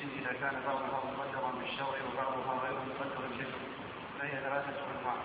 إذا 0.00 0.32
كان 0.32 0.62
بعضها 0.66 1.00
مقدرا 1.10 1.50
بالشرع 1.58 1.98
وبعضها 2.08 2.52
غير 2.64 2.72
مقدر 2.72 3.20
بالجسم 3.28 3.62
فهي 4.18 4.30
ثلاثة 4.30 4.76
أنواع. 4.90 5.16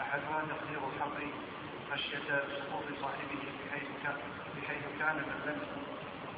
أحدها 0.00 0.40
تقدير 0.50 0.80
الحق 0.88 1.18
خشية 1.92 2.28
سقوط 2.58 2.84
صاحبه 3.00 3.42
بحيث 3.66 3.88
كان 4.02 4.16
بحيث 4.56 4.84
كان 4.98 5.16
من 5.16 5.38
لم 5.46 5.60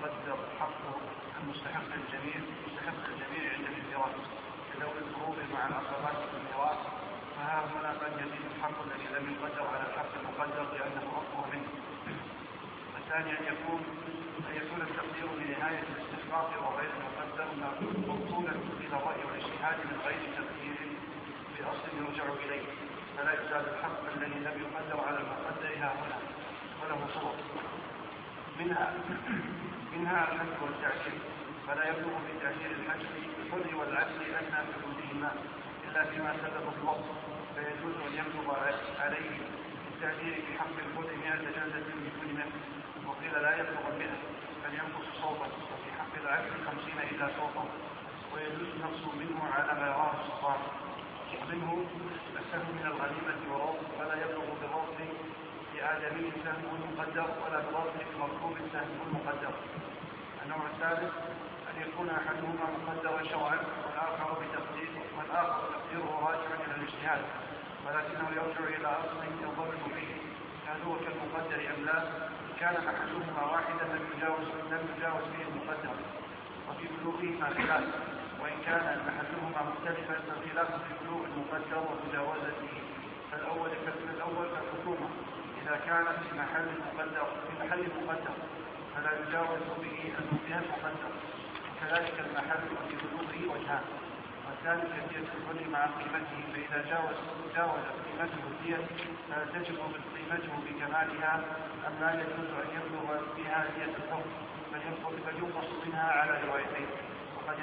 يقدر 0.03 0.39
حقه 0.61 0.95
المستحق 1.43 1.91
الجميع 2.01 2.37
مستحق 2.67 3.05
الجميع 3.13 3.53
عند 3.53 3.67
الانفراد. 3.67 4.15
كذوي 4.73 4.99
الفروض 4.99 5.39
مع 5.53 5.69
العصبات 5.69 6.17
في 6.31 6.37
فها 7.37 7.61
هنا 7.73 7.91
قد 7.91 8.13
يزيد 8.21 8.45
الحق 8.57 8.83
الذي 8.87 9.07
لم 9.15 9.25
يقدر 9.35 9.67
على 9.67 9.85
الحق 9.91 10.13
المقدر 10.21 10.65
لأنه 10.73 11.07
أقوى 11.21 11.45
منه. 11.53 11.94
الثاني 13.05 13.31
أن 13.39 13.45
يكون 13.45 13.81
أن 14.51 14.57
يكون 14.57 14.81
التقدير 14.81 15.27
بنهاية 15.39 15.83
الاستحقاق 15.93 16.51
وغير 16.65 16.91
المقدر 16.99 17.47
مقتولا 18.09 18.53
إلى 18.81 18.97
الرأي 18.97 19.25
والاجتهاد 19.25 19.77
من 19.91 19.99
غير 20.07 20.21
تقدير 20.39 20.77
بأصل 21.59 21.89
يرجع 21.99 22.25
إليه. 22.45 22.67
فلا 23.17 23.33
يزال 23.33 23.65
الحق 23.75 24.01
الذي 24.17 24.39
لم 24.41 24.57
يقدر 24.65 25.01
على 25.07 25.19
المقدر 25.19 25.69
ها 25.83 25.93
هنا 26.01 26.19
وله 26.83 27.07
صور 27.15 27.35
منها 28.59 28.93
منها 29.97 30.33
الحج 30.33 30.63
والتعجيل 30.63 31.19
فلا 31.67 31.85
يبلغ 31.89 32.19
في 32.27 32.33
تعجيل 32.43 32.71
الحج 32.81 33.01
الحر 33.47 33.77
والعدل 33.77 34.21
أدنى 34.35 34.57
حدودهما 34.75 35.33
إلا 35.89 36.05
فيما 36.05 36.33
سبب 36.43 36.65
الوقت 36.83 37.05
فيجوز 37.55 37.95
أن 38.07 38.13
يبلغ 38.15 38.55
عليه 39.01 39.31
التعجيل 39.95 40.35
في 40.35 40.59
حق 40.59 40.77
الحر 40.87 41.17
مئة 41.17 41.37
جلدة 41.37 41.87
من 41.95 42.11
كل 42.21 42.33
مثل 42.35 42.84
وقيل 43.19 43.43
لا 43.43 43.57
يبلغ 43.61 43.89
المئة 43.93 44.19
بل 44.65 44.75
ينقص 44.75 45.07
صوتا 45.23 45.47
وفي 45.47 45.91
حق 45.99 46.15
العدل 46.23 46.51
خمسين 46.67 46.99
إلا 47.11 47.27
صوتا 47.39 47.65
ويجوز 48.35 48.69
نقص 48.85 49.15
منه 49.21 49.41
على 49.55 49.81
ما 49.81 49.87
يراه 49.87 50.13
السلطان 50.21 50.61
ومنه 51.43 51.87
السهم 52.41 52.69
من 52.79 52.87
الغنيمة 52.87 53.41
وروض 53.55 53.77
فلا 53.99 54.15
يبلغ 54.15 54.47
بروض 54.63 54.99
لآدمي 55.75 56.33
سهم 56.45 56.65
مقدر 56.97 57.27
ولا 57.43 57.59
بروض 57.71 57.93
لمركوب 58.15 58.55
سهم 58.73 58.99
مقدر 59.15 59.55
النوع 60.45 60.63
الثالث 60.75 61.13
أن 61.71 61.83
يكون 61.83 62.09
أحدهما 62.11 62.67
مقدرا 62.87 63.23
شرعا 63.31 63.59
والآخر 63.85 64.33
بتقدير 64.41 64.91
والآخر 65.19 65.61
تقديره 65.75 66.11
راجعا 66.29 66.57
إلى 66.67 66.75
الاجتهاد 66.77 67.23
ولكنه 67.87 68.29
يرجع 68.39 68.77
إلى 68.79 68.87
أصل 68.89 69.25
ينضبط 69.43 69.83
فيه 69.95 70.15
هل 70.69 70.83
هو 70.87 70.95
كالمقدر 71.05 71.61
أم 71.77 71.85
لا؟ 71.85 71.99
كان 72.61 72.75
أحدهما 72.75 73.43
واحدا 73.53 73.85
لم 73.85 74.05
يجاوز 74.17 74.47
لم 74.73 74.83
يجاوز 74.97 75.25
به 75.33 75.43
المقدر 75.49 75.97
وفي 76.69 76.87
بلوغهما 76.95 77.47
خلاف. 77.59 77.85
وإن 78.41 78.59
كان 78.67 79.01
أحدهما 79.11 79.61
مختلفا 79.71 80.15
فالخلاف 80.27 80.71
في 80.71 80.93
بلوغ 81.03 81.25
المقدر 81.25 81.79
ومجاوزته. 81.89 82.75
فالأول 83.33 83.71
فالأول 84.09 84.47
كالحكومة. 84.55 85.09
إذا 85.63 85.77
كانت 85.87 86.17
في 86.25 86.37
محل 86.39 86.69
مقدر 86.87 87.27
في 87.45 87.67
محل 87.67 87.83
مقدر 88.07 88.35
فلا 88.95 89.13
يجاوز 89.21 89.63
به 89.83 90.13
المقدر 90.49 91.13
وكذلك 91.71 92.15
المحل 92.27 92.63
في 92.89 92.95
بلوغه 92.97 93.55
وجهان. 93.55 94.04
والثاني 94.55 94.83
كثير 94.83 95.21
الكل 95.21 95.71
مع 95.71 95.87
قيمته 95.87 96.39
فإذا 96.53 96.85
جاوز 96.91 97.17
جاوز 97.57 97.85
قيمته 98.07 98.43
الدية 98.51 98.87
فلا 99.29 99.45
تجب 99.55 99.77
قيمته 100.15 100.53
بكمالها 100.65 101.41
أم 101.87 101.93
لا 102.01 102.11
يجوز 102.15 102.51
أن 102.63 102.69
يبلغ 102.77 103.21
بها 103.37 103.67
دية 103.77 103.85
الحكم 103.85 104.23
فينقص 105.25 105.69
منها 105.87 106.13
على 106.13 106.41
روايتين. 106.49 106.87
وقد 107.37 107.57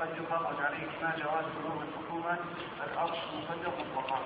قد 0.00 0.08
يخرج 0.22 0.56
عليه 0.64 0.86
ما 1.02 1.12
جواز 1.18 1.44
بلوغ 1.58 1.82
الحكومة 1.82 2.38
الأرش 2.86 3.18
مقدر 3.34 3.72
مطلقا 3.96 4.18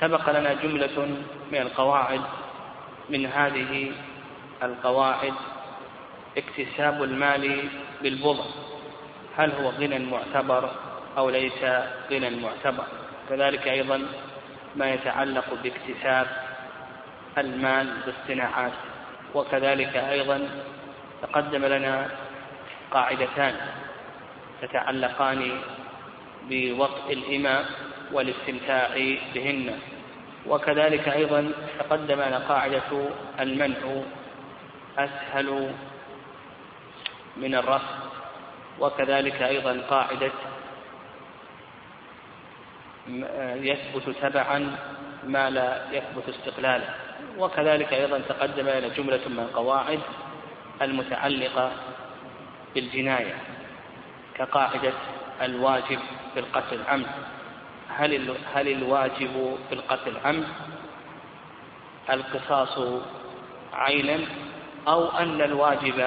سبق 0.00 0.30
لنا 0.30 0.54
جملة 0.54 1.06
من 1.52 1.58
القواعد 1.58 2.20
من 3.10 3.26
هذه 3.26 3.92
القواعد 4.62 5.34
اكتساب 6.36 7.02
المال 7.02 7.68
بالبضع 8.02 8.44
هل 9.36 9.52
هو 9.52 9.68
غنى 9.70 9.98
معتبر؟ 9.98 10.87
أو 11.16 11.30
ليس 11.30 11.62
غنى 12.10 12.30
معتبر 12.30 12.86
كذلك 13.28 13.68
أيضا 13.68 14.06
ما 14.76 14.90
يتعلق 14.90 15.44
باكتساب 15.62 16.26
المال 17.38 17.94
بالصناعات 18.06 18.72
وكذلك 19.34 19.96
أيضا 19.96 20.48
تقدم 21.22 21.64
لنا 21.64 22.10
قاعدتان 22.90 23.54
تتعلقان 24.62 25.60
بوطء 26.50 27.12
الإماء 27.12 27.64
والاستمتاع 28.12 28.88
بهن. 29.34 29.78
وكذلك 30.46 31.08
أيضا 31.08 31.52
تقدم 31.78 32.14
لنا 32.14 32.38
قاعدة 32.38 33.08
المنع 33.40 34.02
أسهل 34.98 35.72
من 37.36 37.54
الرفع 37.54 37.94
وكذلك 38.80 39.42
أيضا 39.42 39.80
قاعدة 39.90 40.32
يثبت 43.54 44.16
تبعا 44.22 44.76
ما 45.24 45.50
لا 45.50 45.82
يثبت 45.92 46.28
استقلالا 46.28 46.88
وكذلك 47.38 47.92
أيضا 47.92 48.18
تقدم 48.28 48.68
لنا 48.68 48.88
جملة 48.88 49.20
من 49.28 49.38
القواعد 49.38 50.00
المتعلقة 50.82 51.72
بالجناية 52.74 53.34
كقاعدة 54.34 54.92
الواجب 55.42 55.98
في 56.34 56.40
القتل 56.40 56.78
عمد 56.88 57.06
هل 57.88 58.36
هل 58.54 58.68
الواجب 58.68 59.56
في 59.68 59.74
القتل 59.74 60.16
عمد 60.24 60.46
القصاص 62.10 63.02
عينا 63.72 64.20
أو 64.88 65.08
أن 65.08 65.40
الواجب 65.42 66.00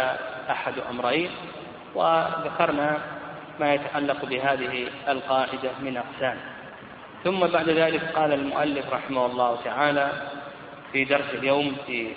أحد 0.50 0.74
أمرين؟ 0.90 1.30
وذكرنا 1.96 3.02
ما 3.60 3.74
يتعلق 3.74 4.26
بهذه 4.26 4.88
القاعدة 5.08 5.72
من 5.82 5.98
أقسام. 5.98 6.38
ثم 7.24 7.40
بعد 7.48 7.70
ذلك 7.70 8.04
قال 8.16 8.34
المؤلف 8.34 8.94
رحمه 8.94 9.26
الله 9.26 9.58
تعالى 9.64 10.12
في 10.92 11.06
درس 11.06 11.30
اليوم 11.34 11.76
في 11.88 12.08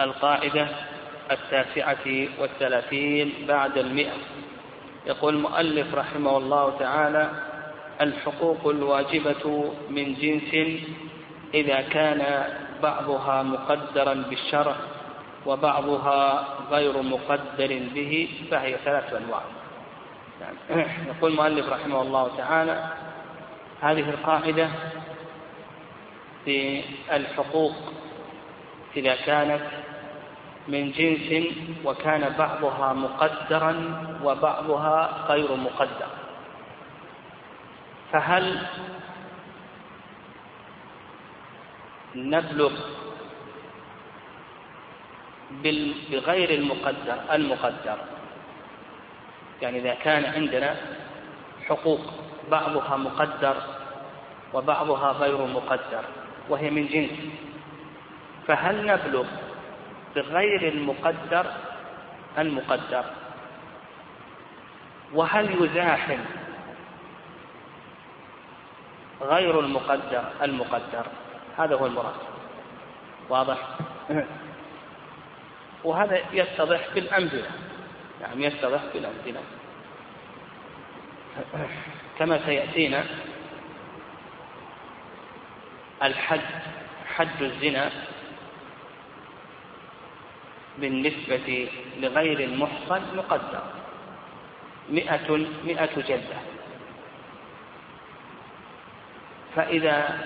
القاعدة 0.00 0.68
التاسعة 1.30 2.06
والثلاثين 2.38 3.32
بعد 3.48 3.78
المئة. 3.78 4.16
يقول 5.06 5.34
المؤلف 5.34 5.94
رحمه 5.94 6.36
الله 6.38 6.78
تعالى 6.78 7.30
الحقوق 8.00 8.68
الواجبة 8.68 9.72
من 9.90 10.14
جنس 10.14 10.80
إذا 11.54 11.80
كان 11.80 12.44
بعضها 12.82 13.42
مقدرا 13.42 14.14
بالشرع 14.14 14.76
وبعضها 15.46 16.48
غير 16.70 17.02
مقدر 17.02 17.80
به 17.94 18.28
فهي 18.50 18.76
ثلاث 18.84 19.12
أنواع. 19.12 19.42
يقول 21.06 21.30
المؤلف 21.30 21.68
رحمه 21.68 22.02
الله 22.02 22.30
تعالى 22.36 22.84
هذه 23.84 24.10
القاعدة 24.10 24.70
في 26.44 26.84
الحقوق 27.12 27.74
إذا 28.96 29.14
كانت 29.14 29.62
من 30.68 30.92
جنس 30.92 31.54
وكان 31.84 32.34
بعضها 32.38 32.92
مقدرا 32.92 33.74
وبعضها 34.24 35.26
غير 35.28 35.56
مقدر. 35.56 36.06
فهل 38.12 38.66
نبلغ 42.14 42.72
بغير 46.10 46.50
المقدر 46.50 47.16
المقدر؟ 47.32 47.98
يعني 49.62 49.78
إذا 49.78 49.94
كان 49.94 50.24
عندنا 50.24 50.76
حقوق 51.68 52.00
بعضها 52.50 52.96
مقدر 52.96 53.73
وبعضها 54.54 55.12
غير 55.12 55.46
مقدر 55.46 56.04
وهي 56.48 56.70
من 56.70 56.86
جنس. 56.86 57.10
فهل 58.46 58.86
نبلغ 58.86 59.26
بغير 60.16 60.68
المقدر 60.68 61.46
المقدر؟ 62.38 63.04
وهل 65.14 65.64
يزاحم 65.64 66.20
غير 69.22 69.60
المقدر 69.60 70.24
المقدر؟ 70.42 71.06
هذا 71.58 71.76
هو 71.76 71.86
المراد. 71.86 72.14
واضح؟ 73.28 73.58
وهذا 75.84 76.20
يتضح 76.32 76.88
بالأمثلة 76.94 77.50
نعم 78.20 78.42
يتضح 78.42 78.80
بالأمثلة 78.94 79.40
كما 82.18 82.46
سيأتينا 82.46 83.04
الحد 86.04 86.40
حد 87.16 87.42
الزنا 87.42 87.90
بالنسبة 90.78 91.68
لغير 92.00 92.40
المحصن 92.40 93.16
مقدر. 93.16 93.62
مئة 94.90 95.46
مئة 95.64 95.94
جلدة. 95.96 96.36
فإذا 99.56 100.18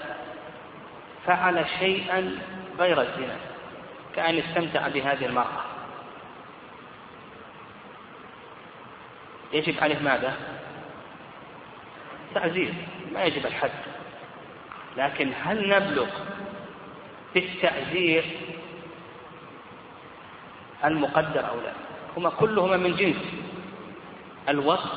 فعل 1.27 1.65
شيئا 1.79 2.39
غير 2.79 3.01
الزنا 3.01 3.37
كأن 4.17 4.39
استمتع 4.39 4.89
بهذه 4.89 5.27
المرأة. 5.27 5.65
يجب 9.53 9.75
عليه 9.81 9.99
ماذا؟ 9.99 10.37
تعزير 12.35 12.75
ما 13.13 13.25
يجب 13.25 13.47
الحد. 13.47 13.88
لكن 14.97 15.33
هل 15.43 15.69
نبلغ 15.69 16.07
في 17.33 17.39
المقدر 20.85 21.49
أو 21.49 21.61
لا؟ 21.61 21.73
هما 22.17 22.31
كلهما 22.31 22.77
من 22.77 22.97
جنس 22.97 23.17
الوصف 24.49 24.93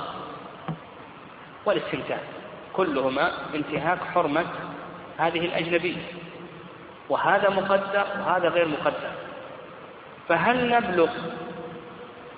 والاستمتاع. 1.66 2.18
كلهما 2.74 3.32
انتهاك 3.56 4.00
حرمة 4.04 4.46
هذه 5.18 5.46
الأجنبية. 5.46 6.02
وهذا 7.10 7.50
مقدر 7.50 8.06
وهذا 8.20 8.50
غير 8.50 8.68
مقدر. 8.68 9.12
فهل 10.30 10.70
نبلغ 10.70 11.10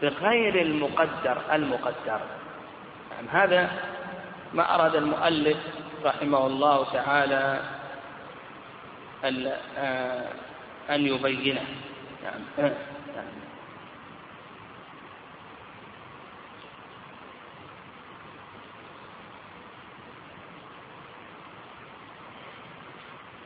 بغير 0.02 0.62
المقدر 0.62 1.38
المقدر؟ 1.54 2.20
يعني 3.12 3.28
هذا 3.32 3.72
ما 4.54 4.76
أراد 4.76 4.96
المؤلف 4.96 5.58
رحمه 6.04 6.48
الله 6.48 6.94
تعالى 6.94 7.60
آه، 9.78 10.28
أن 10.90 11.08
يبينه. 11.08 11.66
يعني 12.24 12.74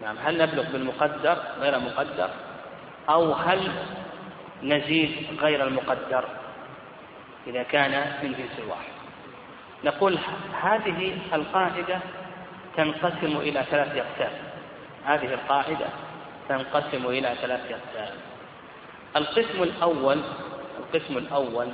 نعم. 0.01 0.17
هل 0.17 0.37
نبلغ 0.37 0.71
بالمقدر 0.71 1.37
غير 1.59 1.79
مقدر 1.79 2.29
أو 3.09 3.33
هل 3.33 3.71
نزيد 4.63 5.27
غير 5.39 5.67
المقدر 5.67 6.25
إذا 7.47 7.63
كان 7.63 8.13
من 8.23 8.31
جنس 8.31 8.67
واحد؟ 8.67 8.97
نقول 9.83 10.19
هذه 10.61 11.17
القاعدة 11.33 11.99
تنقسم 12.77 13.37
إلى 13.37 13.63
ثلاث 13.71 13.97
أقسام. 13.97 14.31
هذه 15.05 15.33
القاعدة 15.33 15.87
تنقسم 16.49 17.05
إلى 17.05 17.35
ثلاث 17.41 17.71
أقسام. 17.71 18.17
القسم 19.15 19.63
الأول 19.63 20.21
القسم 20.79 21.17
الأول 21.17 21.69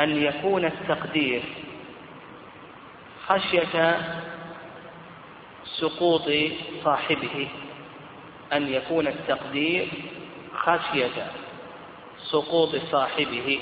أن 0.00 0.22
يكون 0.22 0.64
التقدير 0.64 1.42
خشية 3.26 3.98
سقوط 5.64 6.30
صاحبه 6.84 7.48
أن 8.52 8.68
يكون 8.68 9.06
التقدير 9.06 9.88
خشية 10.54 11.30
سقوط 12.16 12.76
صاحبه 12.76 13.60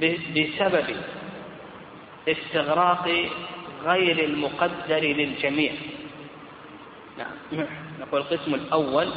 بسبب 0.00 0.96
استغراق 2.28 3.30
غير 3.84 4.24
المقدر 4.24 4.98
للجميع. 4.98 5.72
نعم. 7.18 7.66
نقول 8.00 8.20
القسم 8.20 8.54
الأول 8.54 9.12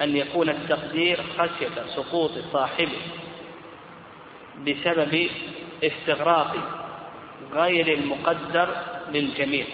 أن 0.00 0.16
يكون 0.16 0.48
التقدير 0.48 1.20
خشية 1.38 1.86
سقوط 1.96 2.30
صاحبه 2.52 2.98
بسبب 4.66 5.28
استغراق 5.84 6.56
غير 7.52 7.98
المقدر 7.98 8.68
للجميع. 9.08 9.66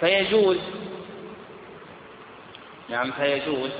فيجوز 0.00 0.58
نعم 2.88 3.12
فيجوز 3.12 3.70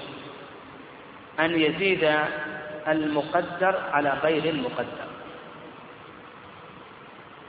أن 1.40 1.60
يزيد 1.60 2.12
المقدر 2.88 3.80
على 3.92 4.10
غير 4.10 4.44
المقدر. 4.44 5.07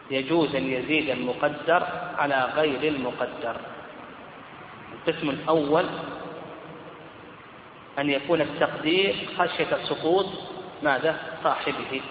يجوز 0.10 0.56
أن 0.56 0.72
يزيد 0.72 1.10
المقدر 1.10 1.88
على 2.18 2.50
غير 2.56 2.94
المقدر. 2.94 3.56
القسم 4.94 5.30
الأول 5.30 5.86
أن 8.00 8.10
يكون 8.10 8.42
التقدير 8.42 9.16
خشية 9.38 9.78
سقوط 9.84 10.26
ماذا؟ 10.84 11.18
صاحبه. 11.44 12.02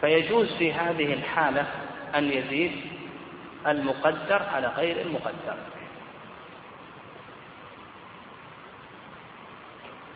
فيجوز 0.00 0.52
في 0.58 0.72
هذه 0.72 1.12
الحالة 1.12 1.66
أن 2.14 2.32
يزيد 2.32 2.72
المقدر 3.66 4.42
على 4.42 4.66
غير 4.66 5.00
المقدر. 5.00 5.56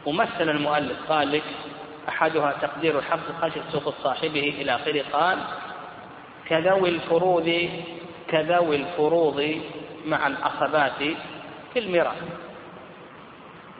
ومثل 0.06 0.50
المؤلف 0.50 1.12
قال 1.12 1.32
لك 1.32 1.44
أحدها 2.08 2.52
تقدير 2.52 2.98
الحق 2.98 3.40
خشية 3.40 3.62
سقوط 3.72 3.94
صاحبه 4.02 4.54
إلى 4.60 4.74
آخره 4.74 5.04
قال 5.12 5.38
كذوي 6.48 6.88
الفروض 6.88 7.70
كذوي 8.28 8.76
الفروض 8.76 9.60
مع 10.06 10.26
العصبات 10.26 11.16
في 11.72 11.78
الميراث. 11.78 12.22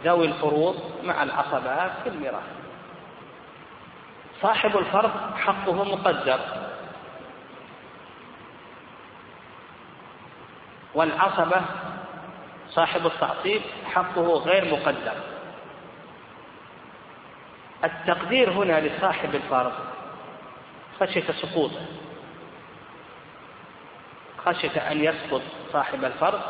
ذوي 0.05 0.27
الفروض 0.27 0.77
مع 1.05 1.23
العصبات 1.23 1.91
في 2.03 2.09
الميراث. 2.09 2.43
صاحب 4.43 4.77
الفرض 4.77 5.11
حقه 5.37 5.85
مقدر. 5.85 6.41
والعصبة 10.95 11.63
صاحب 12.71 13.07
التعصيب 13.07 13.63
حقه 13.95 14.39
غير 14.39 14.75
مقدر. 14.75 15.15
التقدير 17.85 18.51
هنا 18.51 18.81
لصاحب 18.81 19.35
الفرض 19.35 19.73
خشية 21.01 21.33
سقوطه. 21.33 21.81
خشية 24.47 24.91
أن 24.91 25.05
يسقط 25.05 25.43
صاحب 25.73 26.05
الفرض 26.05 26.41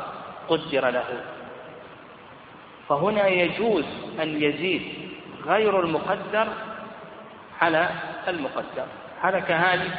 قدر 0.48 0.90
له. 0.90 1.24
فهنا 2.88 3.26
يجوز 3.26 3.84
أن 4.22 4.42
يزيد 4.42 5.10
غير 5.46 5.80
المقدر 5.80 6.48
على 7.60 7.88
المقدر. 8.28 8.86
هلك 9.22 9.50
هالك 9.50 9.98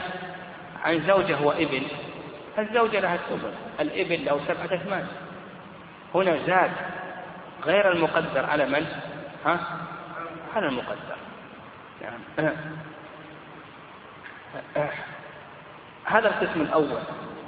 عن 0.84 1.02
زوجة 1.08 1.42
وابن 1.42 1.84
الزوجة 2.60 3.00
لها 3.00 3.16
الثمن 3.16 3.56
الابن 3.80 4.26
له 4.26 4.40
سبعة 4.48 4.76
أثمان. 4.82 5.08
هنا 6.16 6.38
زاد 6.48 6.72
غير 7.66 7.92
المقدر 7.92 8.46
على 8.46 8.66
من؟ 8.66 8.86
ها؟ 9.46 9.60
على 10.56 10.68
المقدر. 10.68 11.18
يعني 12.02 12.54
هذا 16.06 16.28
القسم 16.30 16.62
الأول. 16.62 17.00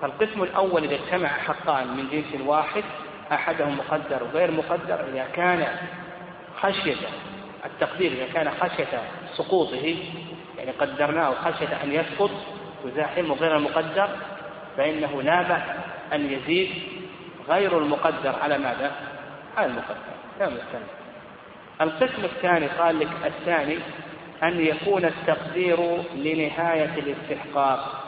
فالقسم 0.01 0.43
الأول 0.43 0.83
إذا 0.83 0.95
اجتمع 0.95 1.27
حقان 1.27 1.87
من 1.87 2.09
جنس 2.11 2.41
واحد 2.41 2.83
أحدهم 3.31 3.77
مقدر 3.77 4.23
وغير 4.23 4.51
مقدر 4.51 5.05
إذا 5.13 5.27
كان 5.33 5.67
خشية 6.61 6.95
التقدير 7.65 8.11
إذا 8.11 8.33
كان 8.33 8.51
خشية 8.51 9.01
سقوطه 9.35 9.95
يعني 10.57 10.71
قدرناه 10.71 11.33
خشية 11.33 11.83
أن 11.83 11.91
يسقط 11.91 12.31
يزاحمه 12.85 13.35
غير 13.35 13.57
المقدر 13.57 14.09
فإنه 14.77 15.21
لا 15.21 15.41
بأس 15.41 15.61
أن 16.13 16.31
يزيد 16.31 16.69
غير 17.49 17.77
المقدر 17.77 18.35
على 18.41 18.57
ماذا؟ 18.57 18.91
على 19.57 19.67
المقدر. 19.67 19.95
لا 20.39 20.49
مستند. 20.49 20.87
القسم 21.81 22.23
الثاني 22.23 22.67
قال 22.67 22.99
لك 22.99 23.07
الثاني 23.25 23.77
أن 24.43 24.65
يكون 24.65 25.05
التقدير 25.05 25.77
لنهاية 26.15 26.91
الاستحقاق. 26.97 27.98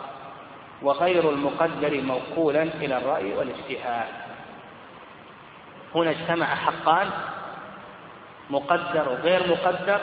وغير 0.81 1.29
المقدر 1.29 2.01
موكولا 2.01 2.63
إلى 2.63 2.97
الرأي 2.97 3.33
والاجتهاد. 3.33 4.07
هنا 5.95 6.11
اجتمع 6.11 6.45
حقان 6.45 7.09
مقدر 8.49 9.09
وغير 9.09 9.47
مقدر 9.47 9.99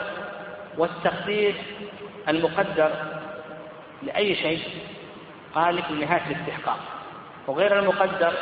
والتقدير 0.77 1.55
المقدر 2.27 2.91
لأي 4.03 4.35
شيء 4.35 4.63
قال 5.55 5.75
لك 5.75 5.91
نهاية 5.91 6.23
الاستحقاق. 6.27 6.79
وغير 7.47 7.79
المقدر 7.79 8.33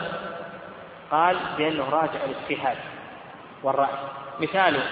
قال 1.11 1.37
بأنه 1.57 1.89
راجع 1.89 2.19
الاجتهاد 2.25 2.77
والرأي. 3.63 3.97
مثاله 4.39 4.83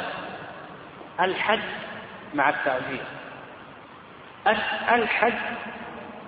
الحد 1.19 1.59
مع 2.33 2.49
التعزير 2.49 3.03
الحد 4.91 5.33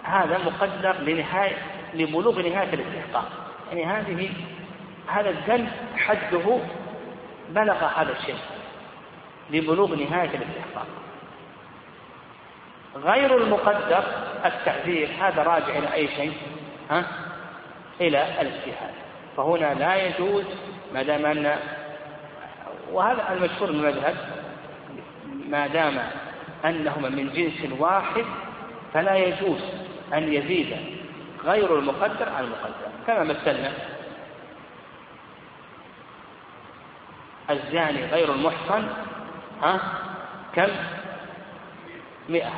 هذا 0.08 0.38
مقدر 0.38 0.96
لنهاية 1.02 1.56
لبلوغ 1.94 2.42
نهاية 2.42 2.74
الاستحقاق. 2.74 3.30
يعني 3.70 3.86
هذه 3.86 4.30
هذا 5.08 5.30
الذنب 5.30 5.70
حده 5.98 6.60
بلغ 7.50 7.86
هذا 7.86 8.12
الشيء. 8.20 8.36
لبلوغ 9.50 9.96
نهاية 9.96 10.30
الاستحقاق. 10.30 10.88
غير 12.96 13.38
المقدر 13.38 14.04
التعذير 14.46 15.10
هذا 15.22 15.44
راجع 15.44 15.78
إلى 15.78 15.94
أي 15.94 16.08
شيء؟ 16.08 16.34
ها؟ 16.90 17.06
إلى 18.02 18.42
الاجتهاد. 18.42 18.94
فهنا 19.38 19.74
لا 19.74 19.96
يجوز 19.96 20.46
ما 20.94 21.04
دام 21.04 21.26
أن 21.26 21.58
وهذا 22.92 23.34
المشهور 23.34 23.72
من 23.72 23.80
المذهب 23.80 24.16
ما 25.50 25.68
دام 25.68 26.00
أنهما 26.66 27.10
من 27.10 27.30
جنس 27.34 27.80
واحد 27.80 28.26
فلا 28.94 29.16
يجوز 29.16 29.62
أن 30.14 30.34
يزيد 30.34 30.78
غير 31.44 31.80
المقدر 31.80 32.30
عن 32.30 32.44
المقدر. 32.44 32.88
كما 33.08 33.24
مثلنا 33.24 33.72
الزاني 37.50 38.06
غير 38.06 38.34
المحصن 38.34 38.88
ها؟ 39.62 39.80
كم؟ 40.56 40.70
مئة. 42.30 42.52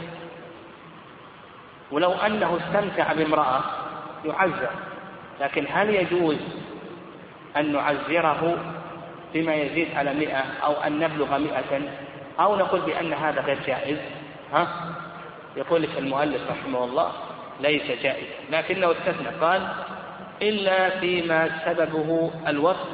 ولو 1.91 2.11
أنه 2.11 2.57
استمتع 2.57 3.13
بامرأة 3.13 3.61
يعذر 4.25 4.69
لكن 5.41 5.65
هل 5.71 5.89
يجوز 5.89 6.37
أن 7.57 7.73
نعذره 7.73 8.57
بما 9.33 9.55
يزيد 9.55 9.87
على 9.95 10.13
مئة 10.13 10.43
أو 10.63 10.73
أن 10.73 10.99
نبلغ 10.99 11.37
مئة؟ 11.37 11.81
أو 12.39 12.55
نقول 12.55 12.81
بأن 12.81 13.13
هذا 13.13 13.41
غير 13.41 13.57
جائز 13.67 13.97
ها؟ 14.53 14.67
يقول 15.55 15.81
لك 15.81 15.97
المؤلف 15.97 16.41
رحمه 16.51 16.83
الله 16.83 17.11
ليس 17.59 18.01
جائز 18.03 18.27
لكنه 18.51 18.91
استثنى. 18.91 19.27
قال 19.41 19.67
إلا 20.41 20.99
فيما 20.99 21.49
سببه 21.65 22.31
الوصف 22.47 22.87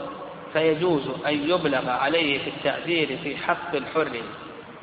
فيجوز 0.53 1.01
أن 1.27 1.50
يبلغ 1.50 1.89
عليه 1.89 2.39
في 2.39 2.50
التعذير 2.50 3.17
في 3.24 3.38
حق 3.38 3.75
الحر 3.75 4.22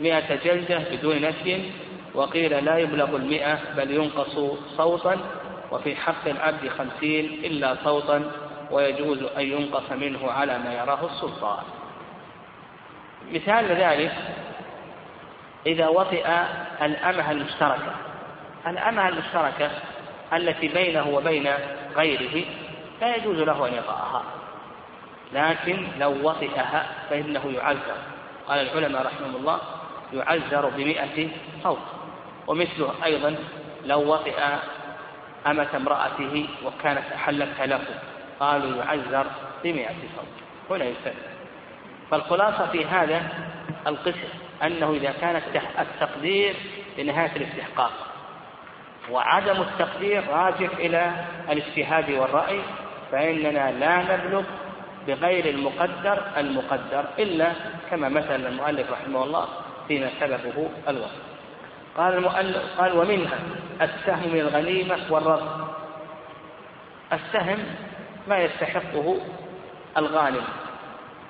مئة 0.01 0.35
جلدة 0.45 0.79
بدون 0.93 1.17
نسي 1.17 1.73
وقيل 2.15 2.65
لا 2.65 2.79
يبلغ 2.79 3.17
المئة 3.17 3.59
بل 3.77 3.91
ينقص 3.91 4.39
صوتا 4.77 5.19
وفي 5.71 5.97
حق 5.97 6.29
العبد 6.29 6.69
خمسين 6.69 7.25
إلا 7.45 7.77
صوتا 7.85 8.31
ويجوز 8.71 9.23
أن 9.23 9.43
ينقص 9.43 9.93
منه 9.93 10.31
على 10.31 10.59
ما 10.59 10.75
يراه 10.75 11.07
السلطان. 11.07 11.65
مثال 13.33 13.65
ذلك 13.65 14.13
إذا 15.67 15.89
وطئ 15.89 16.27
الأمة 16.83 17.31
المشتركة 17.31 17.95
الأمة 18.67 19.09
المشتركة 19.09 19.71
التي 20.33 20.69
بينه 20.69 21.09
وبين 21.09 21.55
غيره 21.97 22.45
لا 23.01 23.17
يجوز 23.17 23.39
له 23.39 23.69
أن 23.69 23.75
يطأها 23.75 24.23
لكن 25.33 25.87
لو 25.99 26.29
وطئها 26.29 26.87
فإنه 27.11 27.53
يعذر. 27.57 27.97
قال 28.49 28.59
العلماء 28.59 29.07
رحمهم 29.07 29.37
الله 29.37 29.61
يعذر 30.13 30.69
بمئة 30.69 31.29
صوت. 31.63 31.79
ومثله 32.47 32.93
أيضا 33.05 33.37
لو 33.85 34.13
وطئ 34.15 34.43
أمة 35.47 35.69
امرأته 35.77 36.49
وكانت 36.65 37.13
أحلتها 37.15 37.67
له 37.67 37.81
قالوا 38.41 38.85
يعذر 38.85 39.27
بمئة 39.65 39.95
صوت. 40.17 40.27
هنا 40.71 40.85
يستثنى 40.85 41.33
فالخلاصة 42.11 42.67
في 42.67 42.85
هذا 42.87 43.23
القسم 43.87 44.29
أنه 44.63 44.91
إذا 44.91 45.13
كان 45.21 45.43
التقدير 45.79 46.55
لنهاية 46.99 47.37
الاستحقاق. 47.37 47.93
وعدم 49.11 49.63
التقدير 49.63 50.29
راجع 50.29 50.69
إلى 50.79 51.13
الاجتهاد 51.51 52.11
والرأي 52.11 52.61
فإننا 53.13 53.71
لا 53.71 54.17
نبلغ 54.17 54.43
بغير 55.07 55.55
المقدر 55.55 56.23
المقدر 56.37 57.05
إلا 57.19 57.53
كما 57.91 58.09
مثل 58.09 58.47
المؤلف 58.47 58.91
رحمه 58.91 59.25
الله 59.25 59.49
فيما 59.89 60.11
سببه 60.21 60.69
الوصف. 60.89 61.23
قال 61.97 62.15
المؤلف 62.15 62.63
قال 62.79 62.99
ومنها 62.99 63.39
السهم 63.83 64.33
من 64.33 64.41
الغنيمة 64.41 64.99
والرد 65.11 65.67
السهم 67.13 67.59
ما 68.29 68.39
يستحقه 68.39 69.17
الغانم 69.97 70.45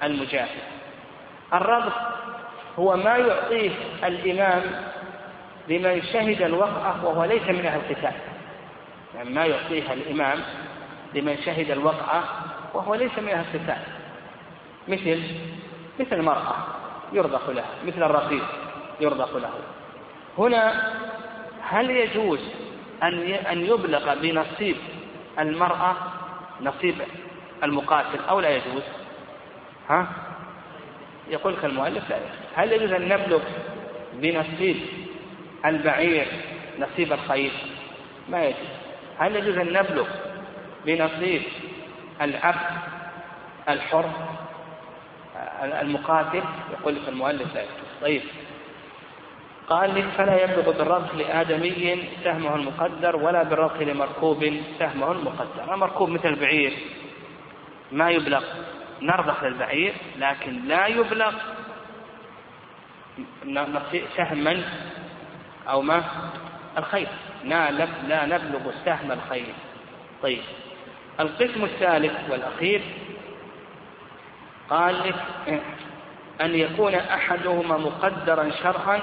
المجاهد. 0.03 0.63
الربط 1.55 1.93
هو 2.79 2.97
ما 2.97 3.17
يعطيه 3.17 3.71
الإمام 4.05 4.63
لمن 5.69 6.03
شهد 6.03 6.43
الوقعة 6.43 7.07
وهو 7.07 7.25
ليس 7.25 7.43
من 7.43 7.67
أهل 7.67 7.81
القتال 7.81 8.13
يعني 9.15 9.31
ما 9.31 9.47
يعطيها 9.47 9.93
الإمام 9.93 10.39
لمن 11.15 11.37
شهد 11.45 11.71
الوقعة 11.71 12.25
وهو 12.75 12.95
ليس 12.95 13.19
من 13.19 13.29
أهل 13.29 13.45
القتال 13.55 13.83
مثل 14.89 15.23
مثل 16.01 16.17
المرأة 16.17 16.55
يرضخ 17.13 17.51
لها 17.51 17.71
مثل 17.87 18.03
الرقيق 18.03 18.45
يرضخ 19.01 19.37
له 19.37 19.51
هنا 20.39 20.93
هل 21.63 21.91
يجوز 21.91 22.41
أن 23.03 23.23
أن 23.33 23.67
يبلغ 23.67 24.15
بنصيب 24.15 24.77
المرأة 25.39 25.97
نصيب 26.61 26.95
المقاتل 27.63 28.19
أو 28.29 28.41
لا 28.41 28.51
يجوز؟ 28.57 28.83
ها؟ 29.89 30.09
يقول 31.29 31.53
لك 31.53 31.65
المؤلف 31.65 32.11
لا 32.11 32.17
يجوز 32.17 32.31
هل 32.55 32.73
يجوز 32.73 32.93
أن 32.93 33.09
نبلغ 33.09 33.41
بنصيب 34.15 34.77
البعير 35.67 36.27
نصيب 36.79 37.13
الخيل؟ 37.13 37.53
ما 38.29 38.45
يجوز. 38.45 38.69
هل 39.19 39.37
يجوز 39.37 39.57
أن 39.59 39.73
نبلغ 39.73 40.09
بنصيب 40.87 41.43
العبد 42.23 42.79
الحر 43.69 44.11
المقاتل؟ 45.63 46.43
يقول 46.73 46.95
لك 46.95 47.09
المؤلف 47.09 47.55
لا 47.55 47.63
يجوز. 47.63 48.01
طيب. 48.01 48.23
قال 49.69 49.95
لك 49.95 50.05
فلا 50.17 50.45
يبلغ 50.45 50.71
بالربط 50.71 51.15
لآدمي 51.15 52.09
سهمه 52.25 52.55
المقدر 52.57 53.17
ولا 53.17 53.43
بالربط 53.43 53.83
لمركوب 53.83 54.61
سهمه 54.79 55.13
المقدر. 55.13 55.75
المركوب 55.75 56.09
مثل 56.09 56.29
البعير 56.29 56.73
ما 57.93 58.11
يبلغ. 58.11 58.45
نرضخ 59.03 59.45
للبعير 59.45 59.95
لكن 60.19 60.69
لا 60.69 60.87
يبلغ 60.87 61.33
سهم 64.17 64.45
من 64.45 64.65
أو 65.69 65.83
ما؟ 65.83 66.05
الخير. 66.79 67.09
لا 67.45 68.27
نبلغ 68.27 68.73
سهم 68.85 69.13
الخير. 69.13 69.55
طيب. 70.23 70.43
القسم 71.21 71.65
الثالث 71.65 72.31
والأخير 72.31 72.83
قال 74.71 74.99
لك 74.99 75.15
أن 76.41 76.55
يكون 76.55 76.95
أحدهما 76.95 77.77
مقدرا 77.77 78.51
شرعا 78.63 79.01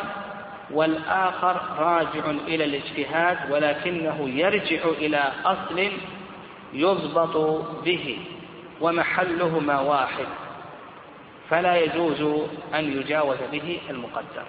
والآخر 0.72 1.62
راجع 1.78 2.30
إلى 2.48 2.66
الاجتهاد 2.66 3.52
ولكنه 3.52 4.30
يرجع 4.30 4.84
إلى 4.86 5.32
أصل 5.46 5.92
يضبط 6.74 7.38
به 7.84 8.20
ومحلهما 8.82 9.80
واحد. 9.80 10.26
فلا 11.50 11.78
يجوز 11.78 12.48
أن 12.76 13.00
يجاوز 13.00 13.38
به 13.52 13.80
المقدر. 13.90 14.46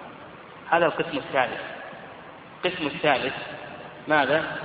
هذا 0.69 0.85
القسم 0.85 1.17
الثالث. 1.17 1.61
القسم 2.65 2.87
الثالث 2.87 3.33
ماذا؟ 4.07 4.57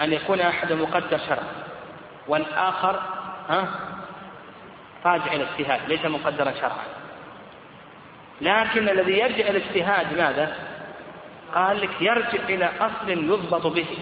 أن 0.00 0.12
يكون 0.12 0.40
أحد 0.40 0.72
مقدر 0.72 1.18
شرعا 1.18 1.52
والآخر 2.28 3.02
ها 3.48 3.68
راجع 5.04 5.32
إلى 5.32 5.42
الاجتهاد 5.42 5.80
ليس 5.88 6.04
مقدرا 6.04 6.52
شرعا 6.52 6.84
لكن 8.40 8.88
الذي 8.88 9.18
يرجع 9.18 9.48
إلى 9.48 9.50
الاجتهاد 9.50 10.18
ماذا؟ 10.18 10.56
قال 11.54 11.80
لك 11.80 11.90
يرجع 12.00 12.42
إلى 12.48 12.70
أصل 12.80 13.10
يضبط 13.10 13.66
به 13.66 13.98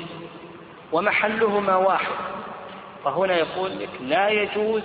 ومحلهما 0.92 1.76
واحد 1.76 2.14
فهنا 3.04 3.36
يقول 3.36 3.78
لك 3.78 3.90
لا 4.00 4.28
يجوز 4.28 4.82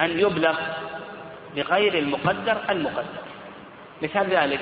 أن 0.00 0.20
يبلغ 0.20 0.58
بغير 1.56 1.98
المقدر 1.98 2.56
المقدر 2.70 3.24
مثال 4.02 4.26
ذلك 4.26 4.60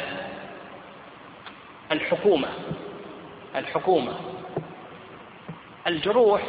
الحكومة 1.93 2.49
الحكومة. 3.57 4.13
الجروح 5.87 6.43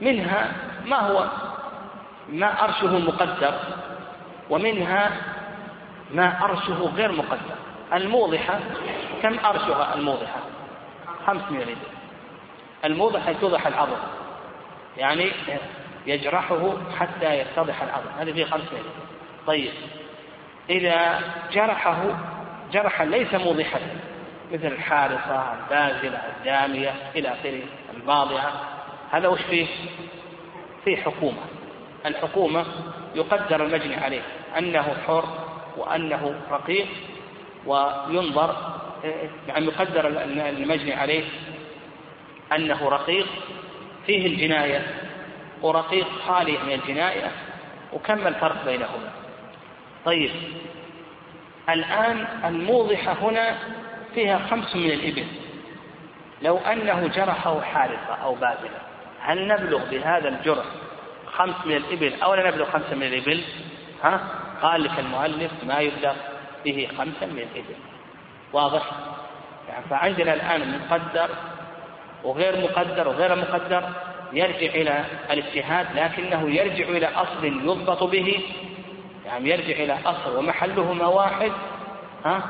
منها 0.00 0.52
ما 0.86 1.00
هو؟ 1.00 1.28
ما 2.28 2.64
أرشه 2.64 2.98
مقدر 2.98 3.54
ومنها 4.50 5.10
ما 6.10 6.44
أرشه 6.44 6.90
غير 6.96 7.12
مقدر. 7.12 7.56
الموضحة 7.92 8.60
كم 9.22 9.38
أرشها 9.38 9.94
الموضحة؟ 9.94 10.40
خمس 11.26 11.42
مليلتر 11.50 11.94
الموضحة 12.84 13.32
توضح 13.32 13.66
العظم 13.66 13.96
يعني 14.96 15.32
يجرحه 16.06 16.72
حتى 16.98 17.38
يتضح 17.38 17.82
العظم 17.82 18.10
هذه 18.18 18.32
فيه 18.32 18.44
خمس 18.44 18.72
مليلتر 18.72 18.90
طيب 19.46 19.72
إذا 20.70 21.20
جرحه 21.52 22.04
جرحا 22.72 23.04
ليس 23.04 23.34
موضحا. 23.34 23.80
مثل 24.52 24.66
الحارصة 24.66 25.52
البازلة 25.52 26.22
الدامية 26.38 26.94
إلى 27.16 27.28
آخره 27.28 27.62
الباضعة. 27.96 28.52
هذا 29.10 29.28
وش 29.28 29.40
فيه؟ 29.40 29.66
فيه 30.84 30.96
حكومة. 30.96 31.42
الحكومة 32.06 32.66
يقدر 33.14 33.64
المجني 33.64 33.96
عليه 33.96 34.22
أنه 34.58 34.94
حر 35.06 35.24
وأنه 35.76 36.34
رقيق 36.50 36.86
وينظر 37.66 38.56
يعني 39.48 39.66
يقدر 39.66 40.08
المجني 40.08 40.92
عليه 40.94 41.24
أنه 42.52 42.88
رقيق. 42.88 43.26
فيه 44.06 44.26
الجناية 44.26 44.86
ورقيق 45.62 46.06
خالي 46.28 46.58
من 46.66 46.72
الجناية 46.72 47.30
وكم 47.92 48.26
الفرق 48.26 48.64
بينهما؟ 48.64 49.10
طيب 50.04 50.30
الآن 51.68 52.26
الموضحة 52.44 53.12
هنا 53.12 53.56
فيها 54.14 54.38
خمس 54.50 54.76
من 54.76 54.90
الإبل. 54.90 55.26
لو 56.42 56.58
أنه 56.58 57.06
جرحه 57.06 57.60
حارثة 57.60 58.14
أو 58.14 58.34
باذلة 58.34 58.78
هل 59.20 59.48
نبلغ 59.48 59.90
بهذا 59.90 60.28
الجرح 60.28 60.64
خمس 61.32 61.66
من 61.66 61.76
الإبل 61.76 62.22
أو 62.22 62.34
لا 62.34 62.50
نبلغ 62.50 62.70
خمسة 62.70 62.94
من 62.96 63.02
الإبل؟ 63.02 63.44
ها؟ 64.02 64.20
قال 64.62 64.84
لك 64.84 64.98
المؤلف 64.98 65.52
ما 65.66 65.78
يبلغ 65.78 66.14
به 66.64 66.88
خمسة 66.98 67.26
من 67.26 67.38
الإبل. 67.38 67.74
واضح؟ 68.52 68.82
يعني 69.68 69.84
فعندنا 69.90 70.34
الآن 70.34 70.80
مقدر 70.80 71.28
وغير 72.24 72.60
مقدر 72.60 73.08
وغير 73.08 73.36
مقدر 73.36 73.88
يرجع 74.32 74.74
إلى 74.74 75.04
الاجتهاد 75.30 75.86
لكنه 75.94 76.50
يرجع 76.50 76.88
إلى 76.88 77.06
أصل 77.06 77.44
يضبط 77.44 78.04
به. 78.04 78.42
يعني 79.26 79.50
يرجع 79.50 79.84
إلى 79.84 79.98
أصل 80.06 80.36
ومحلهما 80.36 81.06
واحد 81.06 81.52
ها؟ 82.24 82.42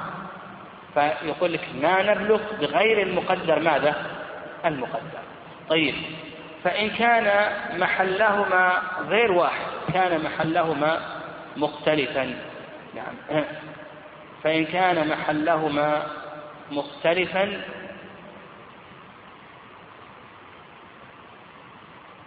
فيقول 0.95 1.53
لك 1.53 1.69
ما 1.83 2.03
نبلغ 2.03 2.41
بغير 2.61 3.03
المقدر 3.03 3.61
ماذا؟ 3.61 3.95
المقدر. 4.65 5.23
طيب 5.69 5.95
فإن 6.65 6.91
كان 6.91 7.53
محلهما 7.81 8.83
غير 9.09 9.33
واحد 9.33 9.67
كان 9.95 10.25
محلهما 10.25 11.01
مختلفا. 11.57 12.35
نعم. 12.95 13.45
فإن 14.43 14.65
كان 14.65 15.09
محلهما 15.09 16.07
مختلفا 16.71 17.61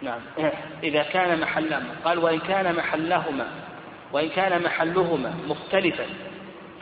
نعم. 0.02 0.20
إذا 0.82 1.02
كان 1.02 1.40
محلهما 1.40 1.94
قال 2.04 2.18
وإن 2.18 2.38
كان 2.38 2.74
محلهما 2.74 3.46
وإن 4.12 4.28
كان 4.28 4.62
محلهما 4.62 5.34
مختلفا 5.46 6.06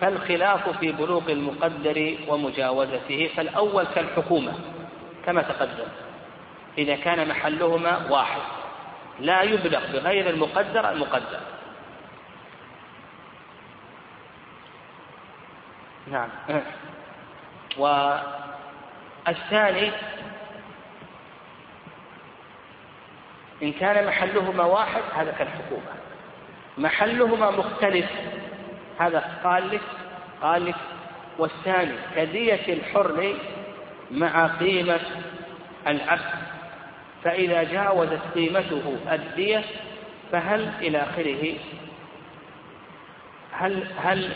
فالخلاف 0.00 0.79
في 0.79 0.93
بلوغ 0.93 1.33
المقدر 1.33 2.17
ومجاوزته 2.29 3.31
فالأول 3.37 3.85
كالحكومة 3.85 4.55
كما 5.26 5.43
تقدم. 5.43 5.88
إذا 6.79 6.97
كان 6.97 7.29
محلهما 7.29 8.11
واحد 8.11 8.41
لا 9.21 9.43
يبلغ 9.43 9.93
بغير 9.93 10.31
المقدر 10.31 10.91
المقدر. 10.91 11.41
نعم. 16.07 16.29
والثاني 19.26 19.91
إن 23.62 23.73
كان 23.73 24.07
محلهما 24.07 24.65
واحد 24.65 25.03
هذا 25.15 25.33
كالحكومة. 25.33 25.93
محلهما 26.79 27.50
مختلف. 27.50 28.11
هذا 28.99 29.38
قال 29.45 29.71
لك 29.71 29.83
قال 30.43 30.67
لك 30.67 30.75
والثاني 31.38 31.95
كدية 32.17 32.73
الحر 32.75 33.35
مع 34.11 34.47
قيمة 34.47 35.00
العبد 35.87 36.47
فإذا 37.25 37.62
جاوزت 37.62 38.21
قيمته 38.35 38.97
الدية 39.12 39.65
فهل 40.33 40.71
إلى 40.81 40.99
آخره؟ 40.99 41.55
هل 43.53 43.87
هل 43.99 44.33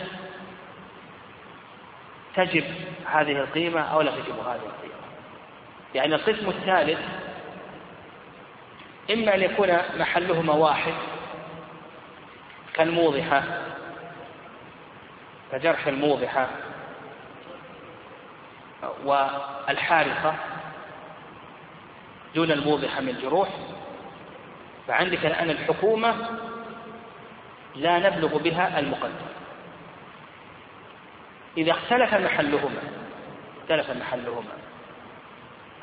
تجب 2.37 2.65
هذه 3.13 3.33
القيمة 3.33 3.81
أو 3.81 4.01
لا 4.01 4.11
تجب 4.11 4.39
هذه 4.39 4.61
القيمة؟ 4.67 5.01
يعني 5.95 6.15
القسم 6.15 6.49
الثالث 6.49 6.99
إما 9.11 9.35
أن 9.35 9.43
يكون 9.43 9.69
محلهما 9.99 10.53
واحد 10.53 10.93
كالموضحة 12.75 13.43
كجرح 15.53 15.87
الموضحة. 15.87 16.49
والحارقة 19.05 20.35
دون 22.35 22.51
الموضحة 22.51 23.01
من 23.01 23.09
الجروح 23.09 23.49
فعندك 24.89 25.27
الآن 25.27 25.51
الحكومة 25.51 26.15
لا 27.77 27.99
نبلغ 27.99 28.39
بها 28.39 28.79
المقدم 28.79 29.31
إذا 31.57 31.73
اختلف 31.73 32.15
محلهما 32.15 32.83
اختلف 33.63 33.91
محلهما. 33.91 34.53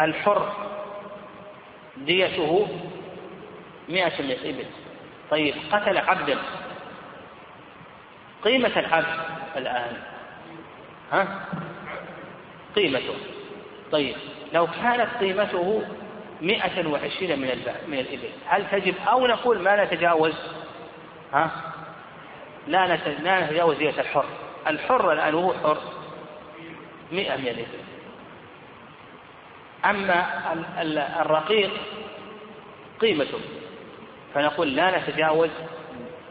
الحر 0.01 0.53
ديته 1.97 2.67
مئة 3.89 4.21
من 4.21 4.31
الإبل 4.31 4.65
طيب 5.31 5.55
قتل 5.71 5.97
عبدا 5.97 6.37
قيمة 8.43 8.79
العبد 8.79 9.36
الآن. 9.55 9.97
ها؟ 11.11 11.45
قيمته. 12.75 13.15
طيب 13.91 14.15
لو 14.53 14.67
كانت 14.67 15.09
قيمته 15.19 15.83
مئة 16.41 16.87
وعشرين 16.87 17.39
من 17.39 17.47
من 17.87 17.99
الإبل 17.99 18.29
هل 18.45 18.69
تجب 18.71 18.95
أو 19.07 19.27
نقول 19.27 19.59
ما 19.59 19.83
نتجاوز؟ 19.83 20.33
ها؟ 21.33 21.51
لا 22.67 22.95
نتجاوز 23.25 23.77
دية 23.77 23.89
الحر. 23.89 24.25
الحر 24.67 25.11
الآن 25.11 25.33
هو 25.33 25.53
حر 25.53 25.77
مئة 27.11 27.37
من 27.37 27.47
الإبل. 27.47 27.79
أما 29.85 30.25
الرقيق 31.21 31.71
قيمته. 32.99 33.39
فنقول 34.33 34.75
لا 34.75 34.99
نتجاوز 34.99 35.49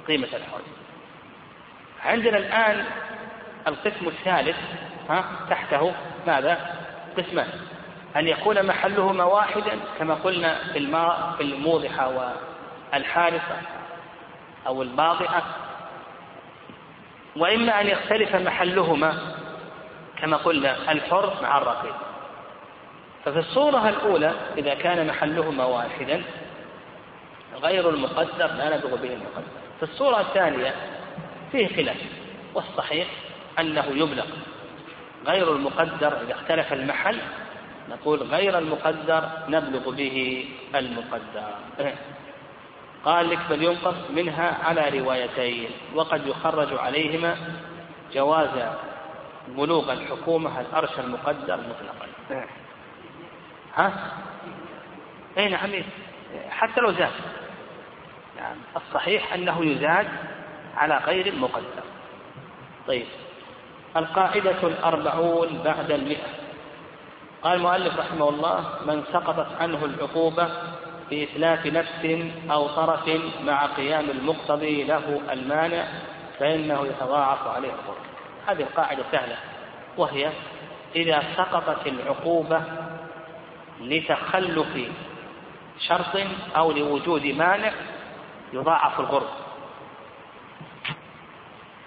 قيمة 0.08 0.28
الحر. 0.34 0.60
عندنا 2.06 2.38
الآن 2.38 2.84
القسم 3.68 4.08
الثالث 4.08 4.56
ها 5.10 5.24
تحته 5.50 5.92
ماذا؟ 6.26 6.58
قسمان. 7.18 7.48
أن 8.16 8.28
يكون 8.28 8.66
محلهما 8.66 9.24
واحدا 9.24 9.78
كما 9.98 10.14
قلنا 10.14 10.58
في 10.72 10.78
الماء 10.78 11.34
في 11.36 11.42
الموضحة 11.42 12.32
والحارثة 12.92 13.56
أو 14.66 14.82
الباضعة 14.82 15.42
وإما 17.36 17.80
أن 17.80 17.86
يختلف 17.86 18.36
محلهما 18.36 19.18
كما 20.20 20.36
قلنا 20.36 20.92
الحر 20.92 21.32
مع 21.42 21.58
الرقيق. 21.58 21.94
ففي 23.24 23.38
الصورة 23.38 23.88
الأولى 23.88 24.32
إذا 24.58 24.74
كان 24.74 25.06
محلهما 25.06 25.64
واحدا 25.64 26.22
غير 27.62 27.90
المقدر 27.90 28.46
لا 28.46 28.76
نبغ 28.76 28.96
به 28.96 29.12
المقدر. 29.12 29.52
في 29.76 29.82
الصورة 29.82 30.20
الثانية 30.20 30.74
فيه 31.52 31.68
خلاف 31.76 31.96
والصحيح 32.54 33.08
أنه 33.58 33.86
يبلغ 33.86 34.26
غير 35.26 35.52
المقدر 35.52 36.20
إذا 36.22 36.32
اختلف 36.32 36.72
المحل 36.72 37.18
نقول 37.90 38.22
غير 38.22 38.58
المقدر 38.58 39.28
نبلغ 39.48 39.90
به 39.90 40.48
المقدر. 40.74 41.54
قال 43.04 43.30
لك 43.30 43.38
بل 43.50 43.62
ينقص 43.62 44.10
منها 44.10 44.58
على 44.64 45.00
روايتين 45.00 45.70
وقد 45.94 46.26
يخرج 46.26 46.78
عليهما 46.78 47.36
جواز 48.14 48.68
بلوغ 49.48 49.92
الحكومة 49.92 50.60
الأرش 50.60 50.98
المقدر 50.98 51.56
مطلقا. 51.56 52.08
ها؟ 53.76 53.92
أي 55.38 55.48
نعم 55.48 55.70
حتى 56.50 56.80
لو 56.80 56.92
زاد. 56.92 57.10
يعني 58.36 58.58
الصحيح 58.76 59.32
أنه 59.32 59.64
يزاد 59.64 60.08
على 60.76 61.00
غير 61.06 61.26
المقدر 61.26 61.84
طيب. 62.88 63.06
القاعدة 63.96 64.62
الأربعون 64.62 65.62
بعد 65.64 65.90
المئة. 65.90 66.26
قال 67.42 67.56
المؤلف 67.56 67.98
رحمه 67.98 68.28
الله 68.28 68.64
من 68.86 69.04
سقطت 69.12 69.46
عنه 69.60 69.84
العقوبة 69.84 70.48
بإتلاف 71.10 71.66
نفس 71.66 72.24
أو 72.50 72.68
طرف 72.68 73.10
مع 73.44 73.66
قيام 73.66 74.10
المقتضي 74.10 74.84
له 74.84 75.20
المانع 75.32 75.84
فإنه 76.38 76.86
يتضاعف 76.86 77.46
عليه 77.46 77.68
الضر 77.68 77.96
هذه 78.46 78.62
القاعدة 78.62 79.02
سهلة. 79.12 79.36
وهي 79.96 80.30
إذا 80.96 81.22
سقطت 81.36 81.86
العقوبة 81.86 82.62
لتخلف 83.80 84.78
شرط 85.80 86.18
أو 86.56 86.72
لوجود 86.72 87.26
مانع 87.26 87.72
يضاعف 88.52 89.00
الغرب 89.00 89.45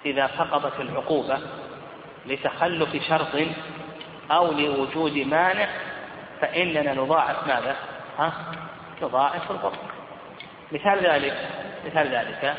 إذا 0.06 0.30
سقطت 0.38 0.80
العقوبة 0.80 1.38
لتخلف 2.26 3.08
شرط 3.08 3.46
أو 4.30 4.52
لوجود 4.52 5.16
مانع 5.16 5.68
فإننا 6.40 6.94
نضاعف 6.94 7.46
ماذا؟ 7.46 7.76
ها؟ 8.18 8.32
نضاعف 9.02 9.50
الغرب 9.50 9.78
مثال 10.72 11.06
ذلك 11.06 11.48
مثال 11.86 12.08
ذلك 12.08 12.56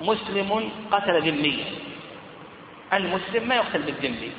مسلم 0.00 0.70
قتل 0.92 1.30
ذميا 1.30 1.64
المسلم 2.92 3.48
ما 3.48 3.54
يقتل 3.54 3.82
بالذمي 3.82 4.32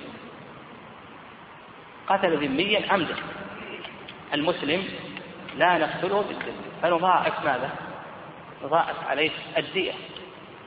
قتل 2.08 2.48
ذميا 2.48 2.92
عمدا 2.92 3.16
المسلم 4.34 4.84
لا 5.58 5.78
نقتله 5.78 6.22
بالذمي 6.22 6.68
فنضاعف 6.82 7.46
ماذا؟ 7.46 7.87
نضاعف 8.64 9.08
عليه 9.08 9.32
الدية. 9.58 9.94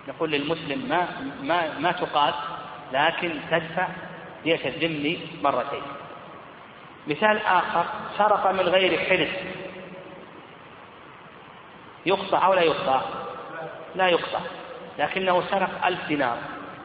نقول 0.08 0.30
للمسلم 0.30 0.88
ما 0.88 1.08
ما 1.42 1.78
ما 1.78 1.92
تقاتل 1.92 2.36
لكن 2.92 3.40
تدفع 3.50 3.88
دية 4.44 4.68
الذمي 4.68 5.28
مرتين. 5.42 5.82
مثال 7.06 7.38
آخر 7.38 7.84
سرق 8.18 8.50
من 8.50 8.60
غير 8.60 8.98
حلف. 8.98 9.30
يقطع 12.06 12.46
أو 12.46 12.54
لا 12.54 12.62
يقطع 12.62 13.00
لا 13.94 14.08
يقطع 14.08 14.40
لكنه 14.98 15.42
سرق 15.50 15.86
ألف 15.86 16.06
دينار. 16.08 16.38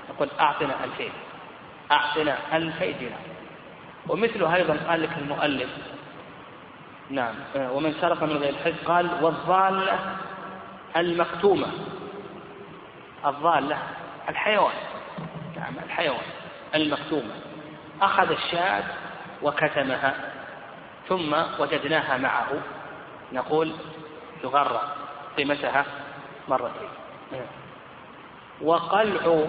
يقول 0.10 0.30
أعطنا 0.40 0.84
ألفين. 0.84 1.12
أعطنا 1.92 2.38
ألفي 2.54 2.94
دينار. 2.94 3.20
ومثله 4.08 4.56
أيضا 4.56 4.78
قال 4.88 5.02
لك 5.02 5.18
المؤلف. 5.18 5.70
نعم. 7.10 7.36
ومن 7.56 7.94
سرق 8.02 8.24
من 8.24 8.38
غير 8.38 8.56
حلف 8.64 8.88
قال 8.88 9.24
والضالة 9.24 10.00
المكتومة 10.98 11.68
الضالة 13.26 13.78
الحيوان. 14.30 14.74
نعم 15.56 15.74
الحيوان. 15.86 16.26
المكتومة 16.76 17.34
أخذ 18.02 18.32
الشاة 18.32 18.84
وكتمها 19.42 20.16
ثم 21.10 21.36
وجدناها 21.60 22.18
معه. 22.18 22.48
نقول 23.34 23.76
يغرى 24.44 24.82
قيمتها 25.38 25.86
مرتين. 26.48 26.90
وقلع 28.62 29.46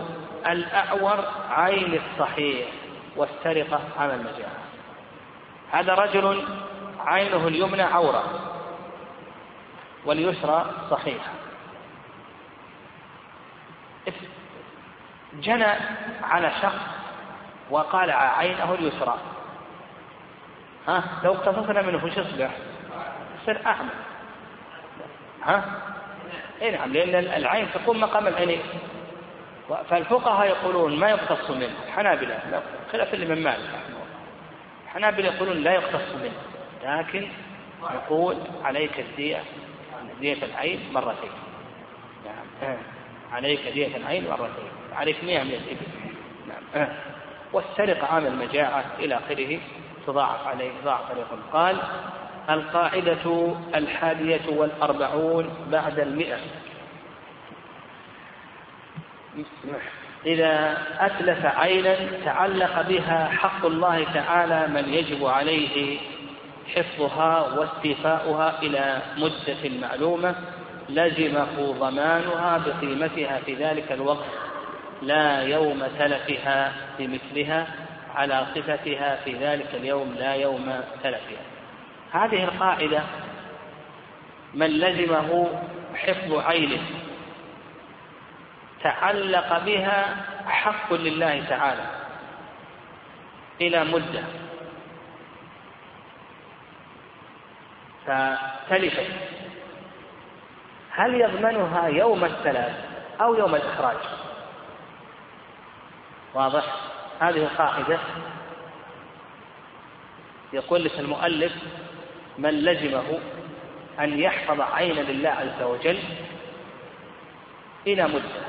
الأعور 0.46 1.24
عين 1.50 2.00
الصحيح 2.00 2.68
والسرقة 3.16 3.80
على 3.98 4.14
المجاعة. 4.14 4.60
هذا 5.72 5.94
رجل 5.94 6.44
عينه 6.98 7.48
اليمنى 7.48 7.82
عورة. 7.82 8.52
واليسرى 10.06 10.70
صحيحة 10.90 11.30
جنى 15.42 15.74
على 16.22 16.52
شخص 16.62 16.82
وقالع 17.70 18.38
عينه 18.38 18.74
اليسرى. 18.74 19.18
ها؟ 20.88 21.04
لو 21.24 21.32
اقتصصنا 21.32 21.82
منه 21.82 22.04
وش 22.04 22.16
يصبح؟ 22.16 22.50
يصير 23.42 23.66
أعمى 23.66 23.90
ها؟ 25.42 25.64
اي 26.62 26.70
نعم 26.70 26.92
لأن 26.92 27.14
العين 27.14 27.68
تقوم 27.74 28.00
مقام 28.00 28.26
العينين 28.26 28.62
فالفقهاء 29.90 30.46
يقولون 30.46 30.96
ما 30.98 31.08
يقتص 31.10 31.50
منه. 31.50 31.74
الحنابلة 31.86 32.62
خلاف 32.92 33.14
من 33.14 33.42
مالك 33.42 33.70
الحنابلة 34.84 35.34
يقولون 35.34 35.56
لا 35.56 35.72
يقتص 35.72 36.14
منه 36.14 36.32
لكن 36.84 37.28
نقول 37.82 38.36
عليك 38.64 39.00
الدية. 39.00 39.42
دية 40.20 40.44
العين 40.44 40.80
مرتين. 40.92 41.30
نعم. 42.24 42.70
آه. 42.70 42.78
عليك 43.32 43.60
دية 43.74 43.96
العين 43.96 44.28
مرتين. 44.28 44.70
عليك 44.92 45.24
مئة 45.24 45.42
من 45.42 45.50
الإبل. 45.50 45.86
نعم. 46.48 46.82
آه. 46.82 46.88
والسرقة 47.52 48.06
عام 48.06 48.26
المجاعة 48.26 48.84
إلى 48.98 49.14
آخره 49.14 49.58
تضاعف 50.06 50.46
عليه 50.46 50.70
ضعف 50.84 51.10
عليه. 51.10 51.24
قال 51.52 51.76
القاعدة 52.50 53.54
الحادية 53.74 54.40
والأربعون 54.48 55.50
بعد 55.70 55.98
المئة. 55.98 56.38
إذا 60.26 60.78
أتلف 61.00 61.46
عينا 61.46 61.96
تعلق 62.24 62.82
بها 62.82 63.28
حق 63.28 63.66
الله 63.66 64.04
تعالى 64.14 64.66
من 64.66 64.94
يجب 64.94 65.26
عليه 65.26 65.98
حفظها 66.74 67.58
واستيفاؤها 67.58 68.62
إلى 68.62 69.02
مدة 69.16 69.78
معلومة 69.80 70.34
لزمه 70.88 71.72
ضمانها 71.80 72.58
بقيمتها 72.58 73.40
في 73.46 73.54
ذلك 73.54 73.92
الوقت 73.92 74.24
لا 75.02 75.42
يوم 75.42 75.82
تلفها 75.98 76.72
بمثلها 76.98 77.66
على 78.14 78.46
صفتها 78.54 79.16
في 79.24 79.32
ذلك 79.32 79.74
اليوم 79.74 80.14
لا 80.18 80.34
يوم 80.34 80.80
تلفها. 81.02 81.44
هذه 82.12 82.44
القاعدة 82.44 83.02
من 84.54 84.66
لزمه 84.66 85.60
حفظ 85.94 86.34
عينه 86.34 86.82
تعلق 88.82 89.64
بها 89.64 90.16
حق 90.46 90.92
لله 90.92 91.44
تعالى 91.48 91.86
إلى 93.60 93.84
مدة. 93.84 94.22
فتلفت 98.06 99.06
هل 100.90 101.14
يضمنها 101.14 101.86
يوم 101.86 102.24
التلف 102.24 102.74
أو 103.20 103.34
يوم 103.34 103.54
الإخراج؟ 103.54 103.96
واضح. 106.34 106.64
هذه 107.20 107.36
القاعدة. 107.36 107.98
يقول 110.52 110.84
لك 110.84 110.98
المؤلف 110.98 111.52
من 112.38 112.50
لزمه 112.50 113.18
أن 114.00 114.18
يحفظ 114.18 114.60
عينا 114.60 115.00
لله 115.00 115.30
عز 115.30 115.62
وجل 115.62 115.98
إلى 117.86 118.08
مدة. 118.08 118.46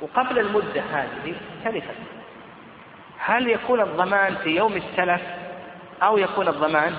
وقبل 0.00 0.38
المدة 0.38 0.82
هذه 0.92 1.34
تلفت 1.64 1.94
هل 3.18 3.48
يكون 3.48 3.80
الضمان 3.80 4.36
في 4.36 4.50
يوم 4.50 4.76
التلف 4.76 5.22
أو 6.02 6.18
يكون 6.18 6.48
الضمان؟ 6.48 6.94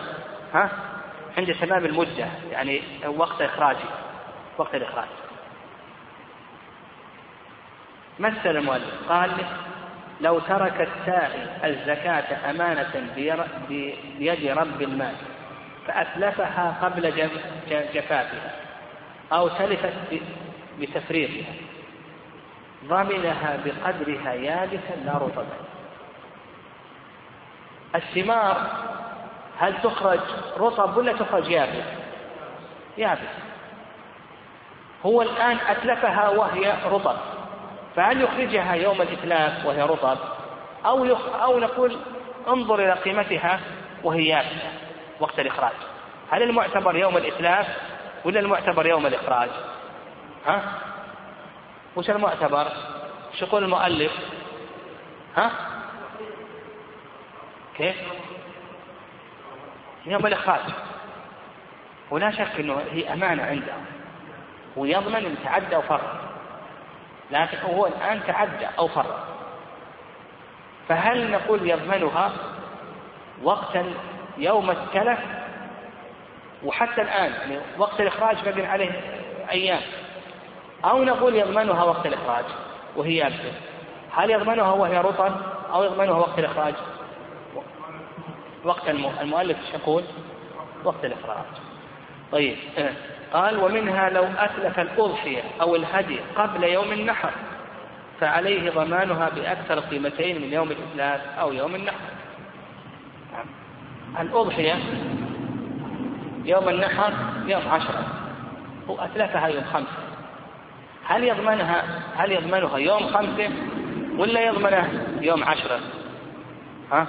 ها؟ 0.53 0.94
عند 1.37 1.55
تمام 1.55 1.85
المدة 1.85 2.27
يعني 2.51 2.81
وقت 3.07 3.41
إخراجه 3.41 3.89
وقت 4.57 4.75
الإخراج. 4.75 5.07
مثل 8.19 8.57
المؤلف 8.57 9.09
قال 9.09 9.31
لو 10.21 10.39
ترك 10.39 10.81
الساعي 10.81 11.69
الزكاة 11.69 12.49
أمانة 12.49 13.09
بيد 14.19 14.45
رب 14.57 14.81
المال 14.81 15.15
فأتلفها 15.87 16.77
قبل 16.81 17.31
جفافها 17.93 18.55
أو 19.31 19.47
تلفت 19.47 19.93
بتفريغها 20.79 21.53
ضمنها 22.85 23.59
بقدرها 23.65 24.33
يابسا 24.33 24.95
لا 25.05 25.13
رطبا 25.13 25.45
الثمار 27.95 28.69
هل 29.59 29.81
تخرج 29.83 30.19
رطب 30.57 30.97
ولا 30.97 31.13
تخرج 31.13 31.47
يابس؟ 31.47 31.85
يابس. 32.97 33.29
هو 35.05 35.21
الآن 35.21 35.57
أتلفها 35.67 36.29
وهي 36.29 36.73
رطب. 36.85 37.15
فهل 37.95 38.21
يخرجها 38.21 38.73
يوم 38.73 39.01
الإتلاف 39.01 39.65
وهي 39.65 39.81
رطب؟ 39.81 40.17
أو 40.85 41.05
يخ... 41.05 41.19
أو 41.41 41.59
نقول 41.59 41.97
انظر 42.47 42.75
إلى 42.75 42.93
قيمتها 42.93 43.59
وهي 44.03 44.27
يابسة. 44.27 44.71
وقت 45.19 45.39
الإخراج. 45.39 45.73
هل 46.31 46.43
المعتبر 46.43 46.95
يوم 46.95 47.17
الإتلاف 47.17 47.67
ولا 48.25 48.39
المعتبر 48.39 48.85
يوم 48.85 49.05
الإخراج؟ 49.05 49.49
ها؟ 50.45 50.61
وش 51.95 52.09
المعتبر؟ 52.09 52.67
وش 53.33 53.41
يقول 53.41 53.63
المؤلف؟ 53.63 54.11
ها؟ 55.37 55.51
كيف؟ 57.77 57.95
يوم 60.07 60.25
الإخراج 60.25 60.61
ولا 62.11 62.31
شك 62.31 62.59
أنه 62.59 62.81
هي 62.91 63.13
أمانة 63.13 63.43
عنده 63.43 63.73
ويضمن 64.77 65.15
أن 65.15 65.35
تعدى 65.43 65.75
وفرط 65.75 66.01
لكن 67.31 67.57
هو 67.57 67.87
الآن 67.87 68.21
تعدى 68.27 68.67
أو 68.79 68.87
فرط 68.87 69.15
فهل 70.89 71.31
نقول 71.31 71.69
يضمنها 71.69 72.31
وقت 73.43 73.77
يوم 74.37 74.71
التلف؟ 74.71 75.19
وحتى 76.63 77.01
الآن 77.01 77.31
يعني 77.31 77.57
وقت 77.77 78.01
الإخراج 78.01 78.49
بقي 78.49 78.65
عليه 78.65 78.91
أيام. 79.51 79.81
أو 80.85 81.03
نقول 81.03 81.35
يضمنها 81.35 81.83
وقت 81.83 82.05
الإخراج 82.05 82.45
وهي 82.95 83.15
يابسة 83.15 83.53
هل 84.11 84.29
يضمنها 84.31 84.71
وهي 84.71 84.97
رطب؟ 84.97 85.31
أو 85.73 85.83
يضمنها 85.83 86.15
وقت 86.15 86.39
الإخراج؟ 86.39 86.73
وقت 88.65 88.89
المؤلف 89.21 89.57
يقول؟ 89.73 90.03
وقت 90.83 91.05
الإخراج. 91.05 91.45
طيب 92.31 92.57
قال 93.33 93.63
ومنها 93.63 94.09
لو 94.09 94.23
أتلف 94.37 94.79
الأضحية 94.79 95.41
أو 95.61 95.75
الهدي 95.75 96.19
قبل 96.35 96.63
يوم 96.63 96.91
النحر 96.91 97.31
فعليه 98.19 98.71
ضمانها 98.71 99.29
بأكثر 99.29 99.79
قيمتين 99.79 100.41
من 100.41 100.53
يوم 100.53 100.71
الإتلاف 100.71 101.39
أو 101.39 101.53
يوم 101.53 101.75
النحر. 101.75 101.99
الأضحية 104.19 104.75
يوم 106.45 106.69
النحر 106.69 107.13
يوم 107.45 107.67
عشرة 107.67 108.05
هو 108.89 108.99
أتلفها 108.99 109.47
يوم 109.47 109.63
خمسة. 109.63 110.05
هل 111.05 111.23
يضمنها 111.23 111.83
هل 112.15 112.31
يضمنها 112.31 112.77
يوم 112.77 113.07
خمسة 113.07 113.49
ولا 114.17 114.41
يضمنه 114.47 115.07
يوم 115.21 115.43
عشرة؟ 115.43 115.79
ها؟ 116.91 117.07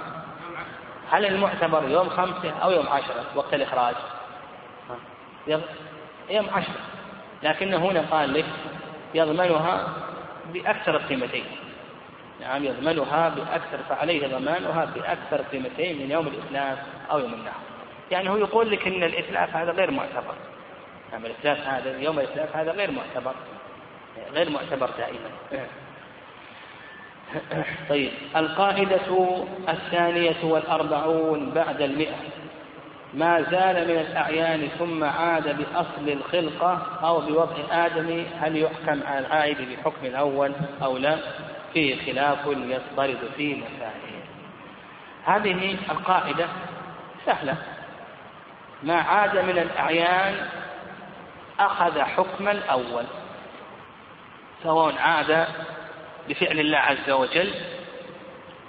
هل 1.11 1.25
المعتبر 1.25 1.89
يوم 1.89 2.09
خمسة 2.09 2.51
أو 2.63 2.71
يوم 2.71 2.87
عشرة؟ 2.87 3.25
وقت 3.35 3.53
الإخراج. 3.53 3.95
يوم 6.29 6.49
عشرة. 6.49 6.81
لكنه 7.43 7.77
هنا 7.77 8.01
قال 8.11 8.33
لك 8.33 8.45
يضمنها 9.13 9.93
بأكثر 10.53 10.95
القيمتين. 10.95 11.45
نعم 12.41 12.63
يضمنها 12.63 13.29
بأكثر 13.29 13.77
فعليه 13.89 14.27
ضمانها 14.27 14.85
بأكثر 14.85 15.41
قيمتين 15.41 15.99
من 15.99 16.11
يوم 16.11 16.27
الإتلاف 16.27 16.77
أو 17.11 17.19
يوم 17.19 17.33
النحر. 17.33 17.59
يعني 18.11 18.29
هو 18.29 18.37
يقول 18.37 18.71
لك 18.71 18.87
أن 18.87 19.03
الإتلاف 19.03 19.55
هذا 19.55 19.71
غير 19.71 19.91
معتبر. 19.91 20.33
نعم 21.11 21.25
الإتلاف 21.25 21.67
هذا 21.67 21.99
يوم 21.99 22.19
الإتلاف 22.19 22.55
هذا 22.55 22.71
غير 22.71 22.91
معتبر. 22.91 23.33
غير 24.33 24.49
معتبر 24.49 24.89
دائما. 24.97 25.67
طيب 27.89 28.11
القاعدة 28.35 29.39
الثانية 29.69 30.43
والأربعون 30.43 31.51
بعد 31.51 31.81
المئة. 31.81 32.15
ما 33.13 33.41
زال 33.41 33.87
من 33.87 33.99
الأعيان 33.99 34.67
ثم 34.79 35.03
عاد 35.03 35.57
بأصل 35.57 36.09
الخلقة 36.09 36.81
أو 37.03 37.21
بوضع 37.21 37.55
آدم 37.71 38.25
هل 38.39 38.57
يحكم 38.57 38.99
على 39.07 39.19
العائد 39.19 39.57
بحكم 39.57 40.05
الأول 40.05 40.51
أو 40.83 40.97
لا؟ 40.97 41.17
فيه 41.73 42.05
خلاف 42.05 42.47
يضطرد 42.47 43.19
فيه 43.37 43.55
مسائل. 43.55 44.17
هذه 45.25 45.77
القاعدة 45.91 46.47
سهلة. 47.25 47.55
ما 48.83 48.95
عاد 48.95 49.37
من 49.37 49.57
الأعيان 49.57 50.35
أخذ 51.59 52.01
حكم 52.01 52.47
الأول 52.47 53.03
سواء 54.63 54.95
عاد 54.97 55.47
بفعل 56.29 56.59
الله 56.59 56.77
عز 56.77 57.09
وجل 57.09 57.53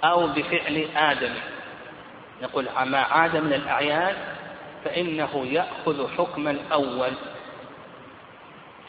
أو 0.03 0.27
بفعل 0.27 0.87
آدم. 0.95 1.33
نقول 2.41 2.67
ما 2.85 2.97
عاد 2.97 3.37
من 3.37 3.53
الأعيان 3.53 4.15
فإنه 4.85 5.45
يأخذ 5.45 6.17
حكم 6.17 6.47
الأول 6.47 7.11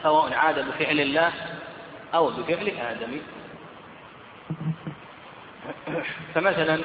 سواء 0.03 0.35
عاد 0.35 0.59
بفعل 0.69 1.01
الله 1.01 1.33
أو 2.15 2.31
بفعل 2.31 2.69
آدم. 2.69 3.21
فمثلا 6.35 6.81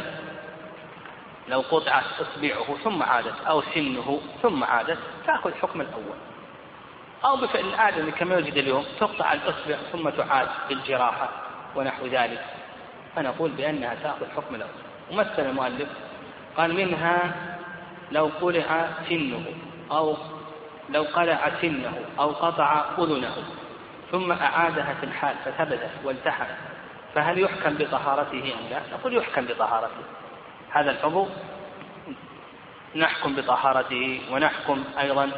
لو 1.48 1.62
قطعت 1.62 2.04
إصبعه 2.22 2.78
ثم 2.84 3.04
عادت 3.04 3.42
أو 3.48 3.62
سنه 3.62 4.22
ثم 4.42 4.64
عادت 4.64 4.98
تأخذ 5.28 5.54
حكم 5.54 5.82
الأول. 5.82 6.18
أو 7.26 7.38
بفعل 7.38 7.66
الآدمي 7.66 8.12
كما 8.12 8.36
يوجد 8.36 8.58
اليوم 8.58 8.86
تقطع 9.00 9.34
الإصبع 9.34 9.76
ثم 9.92 10.10
تعاد 10.10 10.48
بالجراحة. 10.70 11.45
ونحو 11.76 12.06
ذلك. 12.06 12.46
فنقول 13.16 13.52
بأنها 13.52 13.96
تأخذ 14.04 14.26
حكم 14.36 14.56
الأول 14.56 14.72
ومثل 15.12 15.40
المؤلف 15.40 15.90
قال 16.58 16.74
منها 16.74 17.36
لو 18.12 18.30
قلع 18.42 18.90
سنه 19.10 19.46
أو 19.92 20.18
لو 20.90 21.04
قلع 21.04 21.52
سنه 21.62 21.94
أو 22.20 22.32
قطع 22.32 22.86
أذنه 22.98 23.36
ثم 24.12 24.32
أعادها 24.32 24.94
في 25.00 25.06
الحال 25.06 25.36
فثبتت 25.46 25.90
والتحمت 26.04 26.58
فهل 27.16 27.40
يحكم 27.40 27.74
بطهارته 27.74 28.54
أم 28.54 28.70
لا؟ 28.70 28.82
نقول 28.94 29.18
يحكم 29.18 29.46
بطهارته. 29.46 30.04
هذا 30.70 30.92
العضو 30.92 31.28
نحكم 32.96 33.36
بطهارته 33.36 34.22
ونحكم 34.32 34.84
أيضا 35.00 35.32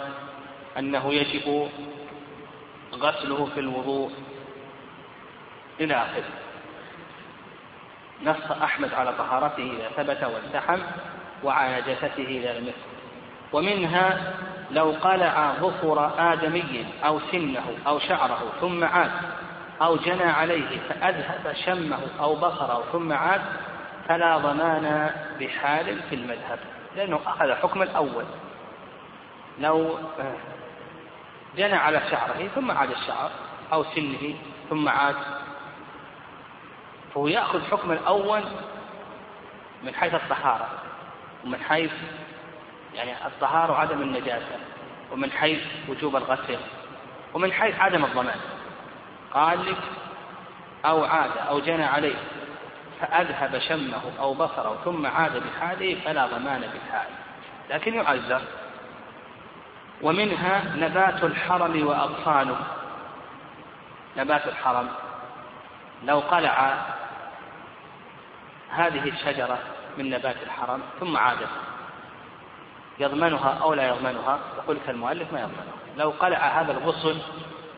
أنه 0.78 1.14
يجب 1.14 1.70
غسله 2.94 3.46
في 3.54 3.60
الوضوء. 3.60 4.12
إلى 5.80 5.96
آخره. 5.96 6.24
نص 8.24 8.52
أحمد 8.52 8.94
على 8.94 9.14
طهارته 9.14 9.72
إذا 9.72 10.04
ثبت 10.04 10.24
والتحم 10.24 10.80
وعلى 11.44 11.82
جثته 11.82 12.24
إذا 12.24 12.60
لم 12.60 12.72
ومنها 13.54 14.34
لو 14.72 14.96
قلع 15.02 15.54
ظفر 15.54 16.12
آدمي 16.34 16.86
أو 17.06 17.20
سنه 17.32 17.64
أو 17.88 18.00
شعره 18.00 18.52
ثم 18.62 18.84
عاد 18.84 19.12
أو 19.82 19.96
جنى 19.96 20.24
عليه 20.24 20.80
فأذهب 20.90 21.56
شمه 21.66 22.00
أو 22.20 22.36
بصره 22.36 22.84
ثم 22.92 23.14
عاد 23.14 23.42
فلا 24.08 24.38
ضمان 24.38 25.12
بحال 25.40 26.02
في 26.10 26.16
المذهب. 26.16 26.60
لأنه 26.96 27.20
أخذ 27.26 27.54
حكم 27.54 27.82
الأول. 27.82 28.26
لو 29.60 30.00
جنى 31.58 31.76
على 31.76 32.02
شعره 32.12 32.48
ثم 32.56 32.72
عاد 32.72 32.92
الشعر 32.92 33.32
أو 33.74 33.84
سنه 33.84 34.36
ثم 34.70 34.90
عاد 34.90 35.16
فهو 37.14 37.28
يأخذ 37.28 37.62
حكم 37.72 37.92
الأول 37.92 38.44
من 39.84 39.96
حيث 39.96 40.14
الطهارة 40.14 40.70
ومن 41.46 41.60
حيث 41.60 41.92
يعني 42.94 43.28
الطهارة 43.28 43.72
وعدم 43.72 44.02
النجاسة 44.02 44.60
ومن 45.12 45.32
حيث 45.32 45.62
وجوب 45.90 46.16
الغسل 46.16 46.60
ومن 47.34 47.54
حيث 47.54 47.80
عدم 47.80 48.06
الضمان. 48.06 48.40
قال 49.34 49.66
لك 49.66 49.78
أو 50.86 51.04
عاد 51.04 51.32
أو 51.50 51.60
جنى 51.60 51.86
عليه 51.86 52.16
فأذهب 53.02 53.60
شمه 53.60 54.02
أو 54.20 54.34
بصره 54.34 54.78
ثم 54.86 55.06
عاد 55.06 55.44
بحاله 55.44 55.98
فلا 56.06 56.28
ضمان 56.28 56.62
بالحال. 56.62 57.08
لكن 57.70 57.94
يعذر. 57.94 58.42
ومنها 60.02 60.64
نبات 60.76 61.24
الحرم 61.24 61.88
وأغصانه 61.88 62.58
نبات 64.18 64.48
الحرم. 64.48 64.90
لو 66.04 66.20
قلع 66.20 66.78
هذه 68.70 69.10
الشجرة 69.10 69.60
من 69.98 70.10
نبات 70.10 70.36
الحرم 70.44 70.82
ثم 71.00 71.18
عادت 71.18 71.50
يضمنها 73.00 73.58
أو 73.62 73.74
لا 73.74 73.88
يضمنها؟ 73.88 74.40
يقول 74.58 74.78
المؤلف 74.90 75.34
ما 75.34 75.40
يضمنها. 75.40 75.74
لو 75.98 76.10
قلع 76.10 76.62
هذا 76.62 76.72
الغصن 76.72 77.20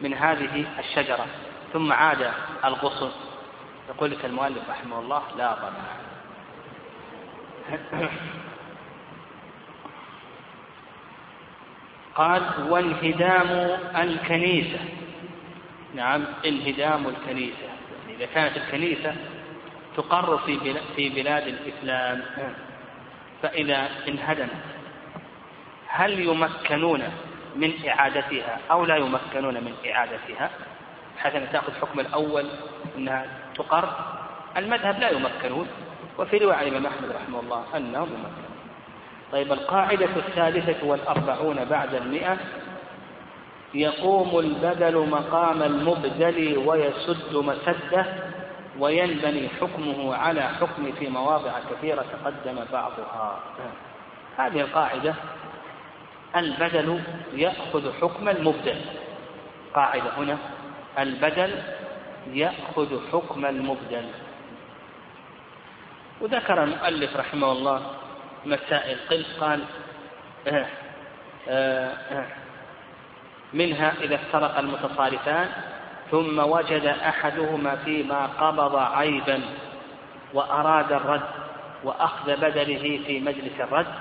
من 0.01 0.13
هذه 0.13 0.65
الشجرة 0.79 1.25
ثم 1.73 1.91
عاد 1.93 2.31
الغصن 2.65 3.11
يقول 3.89 4.11
لك 4.11 4.25
المؤلف 4.25 4.69
رحمه 4.69 4.99
الله 4.99 5.23
لا 5.37 5.53
ضمان 5.53 5.73
قال 12.15 12.43
وانهدام 12.69 13.47
الكنيسة. 13.95 14.79
نعم 15.95 16.25
انهدام 16.45 17.07
الكنيسة. 17.07 17.63
يعني 17.63 18.17
إذا 18.17 18.25
كانت 18.25 18.57
الكنيسة 18.57 19.15
تقر 19.99 20.37
في 20.37 20.75
في 20.95 21.09
بلاد 21.09 21.47
الإسلام. 21.47 22.21
فإذا 23.41 23.89
انهدمت 24.07 24.49
هل 25.87 26.19
يمكنون 26.19 27.01
من 27.55 27.71
إعادتها 27.87 28.59
أو 28.71 28.85
لا 28.85 28.95
يمكنون 28.95 29.53
من 29.53 29.73
إعادتها؟ 29.91 30.49
حتى 31.17 31.47
تأخذ 31.51 31.73
حكم 31.81 31.99
الأول 31.99 32.45
أنها 32.97 33.25
تقر. 33.55 33.89
المذهب 34.57 34.99
لا 34.99 35.09
يمكنون 35.09 35.67
وفي 36.19 36.37
رواية 36.37 36.55
عن 36.55 36.67
الإمام 36.67 36.85
أحمد 36.85 37.11
رحمه 37.11 37.39
الله 37.39 37.63
أنهم 37.77 38.07
يمكنون 38.07 38.49
طيب 39.31 39.51
القاعدة 39.51 40.09
الثالثة 40.15 40.87
والأربعون 40.87 41.65
بعد 41.65 41.93
المئة 41.95 42.37
يقوم 43.73 44.39
البدل 44.39 45.07
مقام 45.09 45.63
المبدل 45.63 46.57
ويسد 46.65 47.35
مسده 47.35 48.05
وينبني 48.79 49.49
حكمه 49.61 50.15
على 50.15 50.41
حكم 50.41 50.91
في 50.91 51.09
مواضع 51.09 51.51
كثيرة 51.71 52.05
تقدم 52.23 52.65
بعضها. 52.71 53.39
هذه 54.37 54.61
القاعدة 54.61 55.15
البدل 56.35 57.01
يأخذ 57.33 57.93
حكم 58.01 58.29
المبدل 58.29 58.81
قاعدة 59.73 60.09
هنا 60.17 60.37
البدل 60.99 61.63
يأخذ 62.33 63.11
حكم 63.11 63.45
المبدل 63.45 64.05
وذكر 66.21 66.63
المؤلف 66.63 67.17
رحمه 67.17 67.51
الله 67.51 67.81
مسائل 68.45 68.97
قل 69.09 69.25
قال 69.39 69.63
آه 70.47 70.65
آه 71.49 71.93
آه 72.11 72.25
منها 73.53 73.93
إذا 74.01 74.15
افترق 74.15 74.57
المتصارفان 74.57 75.49
ثم 76.11 76.39
وجد 76.39 76.85
أحدهما 76.85 77.75
فيما 77.75 78.25
قبض 78.25 78.75
عيبا 78.75 79.41
وأراد 80.33 80.91
الرد 80.91 81.29
وأخذ 81.83 82.35
بدله 82.37 83.01
في 83.07 83.19
مجلس 83.19 83.59
الرد 83.59 83.93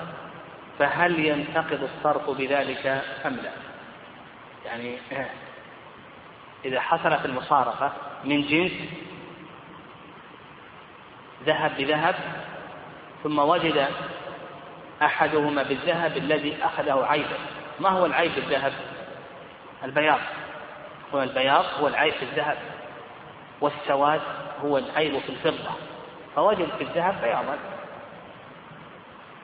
فهل 0.79 1.27
ينتقض 1.27 1.89
الصرف 1.95 2.31
بذلك 2.31 2.87
أم 3.27 3.37
لا؟ 3.37 3.51
يعني 4.67 4.99
إذا 6.65 6.81
حصلت 6.81 7.25
المصارفة 7.25 7.93
من 8.25 8.43
جنس 8.43 8.73
ذهب 11.45 11.73
بذهب 11.79 12.15
ثم 13.23 13.39
وجد 13.39 13.89
أحدهما 15.03 15.63
بالذهب 15.63 16.17
الذي 16.17 16.57
أخذه 16.63 17.07
عيبا 17.07 17.39
ما 17.81 17.89
هو 17.89 18.07
العيب 18.07 18.35
بالذهب؟ 18.35 18.73
البياض. 19.85 20.19
هو 21.15 21.23
البياض 21.23 21.65
هو 21.81 21.89
العيب 21.89 22.15
في 22.15 22.23
الذهب 22.23 22.57
والسواد 23.61 24.21
هو 24.65 24.79
العيب 24.79 25.19
في 25.19 25.29
الفضة. 25.29 25.71
فوجد 26.37 26.69
في 26.79 26.85
الذهب 26.85 27.15
بياضا. 27.23 27.59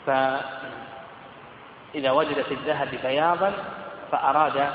فإذا 0.07 0.41
وجد 2.11 2.43
في 2.43 2.55
الذهب 2.55 2.89
بياضا 3.03 3.53
فأراد 4.13 4.71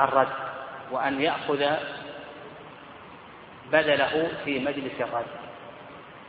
الرد 0.00 0.28
وأن 0.90 1.20
يأخذ 1.20 1.66
بدله 3.72 4.28
في 4.44 4.58
مجلس 4.58 5.00
الرد. 5.00 5.26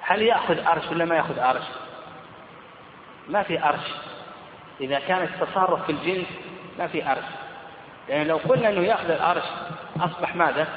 هل 0.01 0.21
يأخذ 0.21 0.67
أرش 0.67 0.91
ولا 0.91 1.05
ما 1.05 1.15
يأخذ 1.15 1.39
أرش؟ 1.39 1.63
ما 3.29 3.43
في 3.43 3.63
أرش. 3.63 3.93
إذا 4.81 4.99
كان 4.99 5.23
التصرف 5.23 5.85
في 5.85 5.91
الجنس 5.91 6.27
ما 6.79 6.87
في 6.87 7.11
أرش. 7.11 7.23
لأن 8.11 8.27
لو 8.27 8.37
قلنا 8.37 8.69
أنه 8.69 8.81
يأخذ 8.81 9.11
الأرش 9.11 9.43
أصبح 9.99 10.35
ماذا؟ 10.35 10.67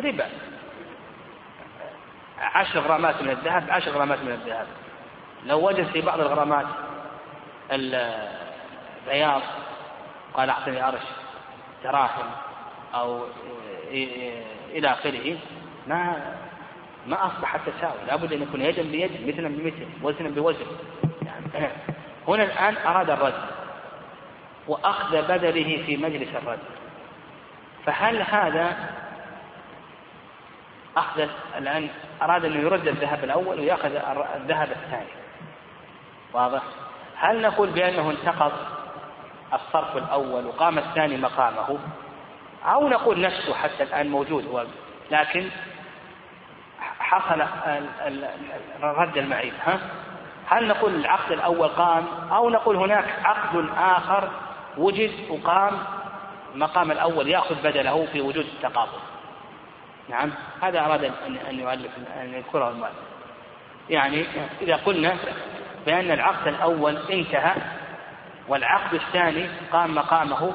ربا. 0.00 0.26
عشر 2.38 2.80
غرامات 2.80 3.22
من 3.22 3.30
الذهب 3.30 3.70
عشر 3.70 3.90
غرامات 3.90 4.18
من 4.22 4.32
الذهب. 4.32 4.66
لو 5.46 5.68
وجد 5.68 5.86
في 5.86 6.00
بعض 6.00 6.20
الغرامات 6.20 6.66
البياض 7.72 9.42
قال 10.34 10.50
أعطني 10.50 10.88
أرش 10.88 11.02
دراهم 11.84 12.30
أو 12.94 13.24
إلى 14.70 14.92
آخره 14.92 15.36
ما 15.86 16.34
ما 17.06 17.26
أصبح 17.26 17.54
التساوي. 17.54 17.98
لابد 18.06 18.32
أن 18.32 18.42
يكون 18.42 18.60
يدا 18.60 18.82
بيد 18.82 19.28
مثلا 19.28 19.48
بمثل 19.48 19.86
وزنا 20.02 20.28
بوزن. 20.28 20.66
يعني 21.24 21.72
هنا 22.28 22.42
الآن 22.42 22.76
أراد 22.86 23.10
الرد. 23.10 23.57
وأخذ 24.68 25.22
بدله 25.22 25.82
في 25.86 25.96
مجلس 25.96 26.28
الرد 26.34 26.58
فهل 27.86 28.22
هذا 28.22 28.76
أخذ 30.96 31.28
الآن 31.58 31.88
أراد 32.22 32.44
أنه 32.44 32.60
يرد 32.60 32.88
الذهب 32.88 33.24
الأول 33.24 33.60
ويأخذ 33.60 33.94
الذهب 34.36 34.70
الثاني؟ 34.70 35.10
واضح؟ 36.32 36.62
هل 37.16 37.42
نقول 37.42 37.70
بأنه 37.70 38.10
انتقض 38.10 38.52
الصرف 39.52 39.96
الأول 39.96 40.46
وقام 40.46 40.78
الثاني 40.78 41.16
مقامه؟ 41.16 41.78
أو 42.64 42.88
نقول 42.88 43.20
نفسه 43.20 43.54
حتى 43.54 43.82
الآن 43.82 44.08
موجود 44.08 44.46
هو 44.46 44.66
لكن 45.10 45.50
حصل 46.98 47.46
رد 48.82 49.18
المعيب 49.18 49.52
ها؟ 49.66 49.78
هل 50.46 50.68
نقول 50.68 50.94
العقد 50.94 51.32
الأول 51.32 51.68
قام 51.68 52.06
أو 52.32 52.50
نقول 52.50 52.76
هناك 52.76 53.04
عقد 53.24 53.68
آخر 53.78 54.30
وجد 54.76 55.10
وقام 55.30 55.78
مقام 56.54 56.90
الأول 56.90 57.28
يأخذ 57.28 57.54
بدله 57.54 58.06
في 58.12 58.20
وجود 58.20 58.46
التقابل 58.54 58.98
نعم 60.08 60.32
هذا 60.62 60.80
أراد 60.80 61.04
أن 61.50 61.58
يؤلف 61.58 61.90
أن 62.16 62.34
يذكره 62.34 62.70
المؤلف 62.70 63.08
يعني 63.90 64.24
إذا 64.60 64.76
قلنا 64.76 65.16
بأن 65.86 66.10
العقد 66.10 66.48
الأول 66.48 66.96
انتهى 66.96 67.54
والعقد 68.48 68.94
الثاني 68.94 69.48
قام 69.72 69.94
مقامه 69.94 70.52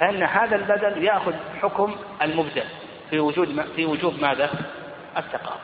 فإن 0.00 0.22
هذا 0.22 0.56
البدل 0.56 1.04
يأخذ 1.04 1.34
حكم 1.62 1.96
المبدل 2.22 2.64
في 3.10 3.18
وجود 3.18 3.66
في 3.76 3.86
وجوب 3.86 4.20
ماذا؟ 4.20 4.50
التقابل. 5.16 5.60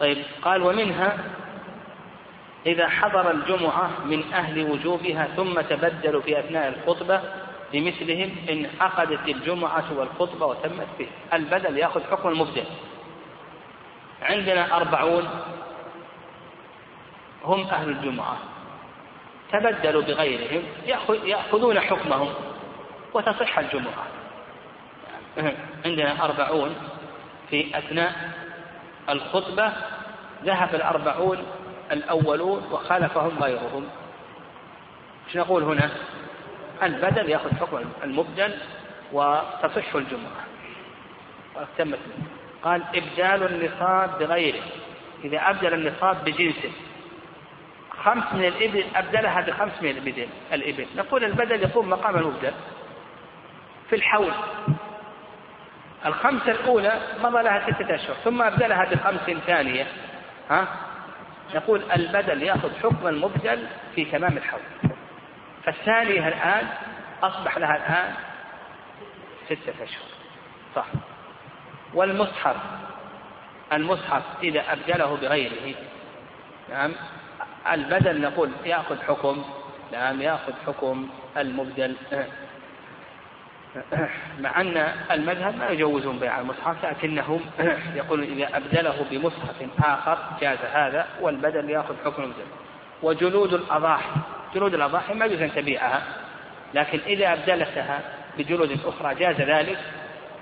طيب 0.00 0.18
قال 0.42 0.62
ومنها 0.62 1.18
إذا 2.66 2.88
حضر 2.88 3.30
الجمعة 3.30 3.90
من 4.04 4.32
أهل 4.32 4.70
وجوبها 4.70 5.28
ثم 5.36 5.60
تبدلوا 5.60 6.22
في 6.22 6.40
أثناء 6.40 6.68
الخطبة 6.68 7.20
بمثلهم 7.72 8.36
إن 8.50 8.70
عقدت 8.80 9.28
الجمعة 9.28 9.84
والخطبة 9.98 10.46
وتمت 10.46 10.88
به 10.98 11.08
البدل 11.32 11.78
يأخذ 11.78 12.00
حكم 12.10 12.28
المبدل 12.28 12.64
عندنا 14.22 14.76
أربعون 14.76 15.28
هم 17.44 17.60
أهل 17.60 17.88
الجمعة. 17.88 18.36
تبدلوا 19.52 20.02
بغيرهم 20.02 20.62
يأخذون 21.24 21.80
حكمهم 21.80 22.34
وتصح 23.14 23.58
الجمعة. 23.58 24.06
عندنا 25.86 26.24
أربعون 26.24 26.74
في 27.50 27.78
أثناء 27.78 28.12
الخطبة. 29.08 29.72
ذهب 30.44 30.74
الأربعون 30.74 31.46
الأولون 31.90 32.62
وخالفهم 32.72 33.38
غيرهم. 33.42 33.88
إيش 35.26 35.36
نقول 35.36 35.62
هنا؟ 35.62 35.90
البدل 36.82 37.28
يأخذ 37.28 37.56
حكم 37.56 37.84
المبدل 38.04 38.58
وتصح 39.12 39.94
الجمعة. 39.94 40.44
وتمت 41.56 41.98
قال 42.64 42.82
إبدال 42.94 43.46
النصاب 43.52 44.18
بغيره. 44.18 44.62
إذا 45.24 45.50
أبدل 45.50 45.74
النصاب 45.74 46.24
بجنسه. 46.24 46.70
خمس 48.04 48.24
من 48.32 48.44
الإبل 48.44 48.84
أبدلها 48.96 49.40
بخمس 49.40 49.82
من 49.82 49.90
الإبل 49.90 50.28
الإبل. 50.52 50.86
نقول 50.96 51.24
البدل 51.24 51.62
يقوم 51.62 51.90
مقام 51.90 52.16
المبدل. 52.16 52.52
في 53.90 53.96
الحول. 53.96 54.32
الخمسة 56.06 56.50
الأولى 56.50 57.00
مضى 57.22 57.42
لها 57.42 57.66
ستة 57.66 57.94
أشهر 57.94 58.14
ثم 58.24 58.42
أبدلها 58.42 58.84
بخمس 58.84 59.36
ثانية. 59.46 59.86
ها؟ 60.50 60.68
نقول 61.54 61.82
البدل 61.92 62.42
يأخذ 62.42 62.70
حكم 62.82 63.06
المبدل 63.06 63.66
في 63.94 64.04
تمام 64.04 64.36
الحول. 64.36 64.60
فالثانية 65.64 66.28
الآن 66.28 66.68
أصبح 67.22 67.58
لها 67.58 67.76
الآن 67.76 68.14
ستة 69.46 69.84
أشهر. 69.84 70.08
صح. 70.76 70.86
والمصحف 71.94 72.56
المصحف 73.72 74.22
إذا 74.42 74.72
أبدله 74.72 75.16
بغيره 75.16 75.74
نعم 76.70 76.92
البدل 77.72 78.20
نقول 78.20 78.50
يأخذ 78.64 79.02
حكم 79.02 79.44
نعم 79.92 80.22
يأخذ 80.22 80.52
حكم 80.66 81.08
المبدل. 81.36 81.96
مع 84.40 84.60
أن 84.60 84.92
المذهب 85.10 85.58
ما 85.58 85.68
يجوزون 85.68 86.18
بيع 86.18 86.40
المصحف 86.40 86.84
لكنهم 86.84 87.40
يقولون 87.94 88.26
إذا 88.26 88.56
أبدله 88.56 89.06
بمصحف 89.10 89.68
آخر 89.84 90.18
جاز 90.40 90.58
هذا 90.72 91.06
والبدل 91.20 91.70
يأخذ 91.70 91.94
حكم 92.04 92.22
المبدل 92.22 92.46
وجلود 93.02 93.54
الأضاحي 93.54 94.10
جلود 94.54 94.74
الأضاحي 94.74 95.14
ما 95.14 95.26
يجوز 95.26 95.42
أن 95.42 95.54
تبيعها 95.54 96.02
لكن 96.74 96.98
إذا 97.06 97.32
أبدلتها 97.32 98.00
بجلود 98.38 98.80
أخرى 98.84 99.14
جاز 99.14 99.36
ذلك 99.40 99.78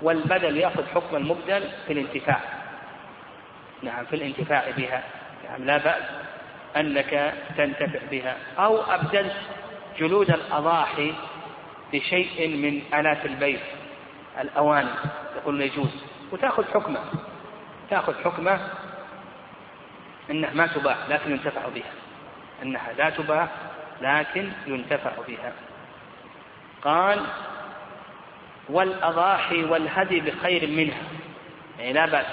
والبدل 0.01 0.57
يأخذ 0.57 0.83
حكم 0.95 1.15
المبدل 1.15 1.63
في 1.87 1.93
الانتفاع. 1.93 2.39
نعم 3.83 4.05
في 4.05 4.15
الانتفاع 4.15 4.63
بها. 4.77 5.03
نعم 5.49 5.65
لا 5.65 5.77
بأس 5.77 6.03
أنك 6.77 7.33
تنتفع 7.57 7.99
بها. 8.11 8.35
أو 8.59 8.81
أبدلت 8.81 9.35
جلود 9.99 10.29
الأضاحي 10.29 11.13
بشيء 11.93 12.47
من 12.47 12.99
آلات 12.99 13.25
البيت 13.25 13.59
الأواني 14.41 14.89
يقول 15.35 15.61
يجوز. 15.61 16.03
وتأخذ 16.31 16.63
حكمة 16.73 16.99
تأخذ 17.89 18.23
حكمة 18.23 18.59
أنها 20.31 20.53
ما 20.53 20.67
تباع 20.67 20.97
لكن 21.09 21.31
ينتفع 21.31 21.61
بها. 21.75 21.91
أنها 22.63 22.93
لا 22.97 23.09
تباع 23.09 23.47
لكن 24.01 24.49
ينتفع 24.67 25.11
بها. 25.27 25.53
قال 26.81 27.25
والأضاحي 28.69 29.63
والهدي 29.63 30.19
بخير 30.19 30.67
منها. 30.67 31.03
يعني 31.79 31.93
لا 31.93 32.05
بأس 32.05 32.25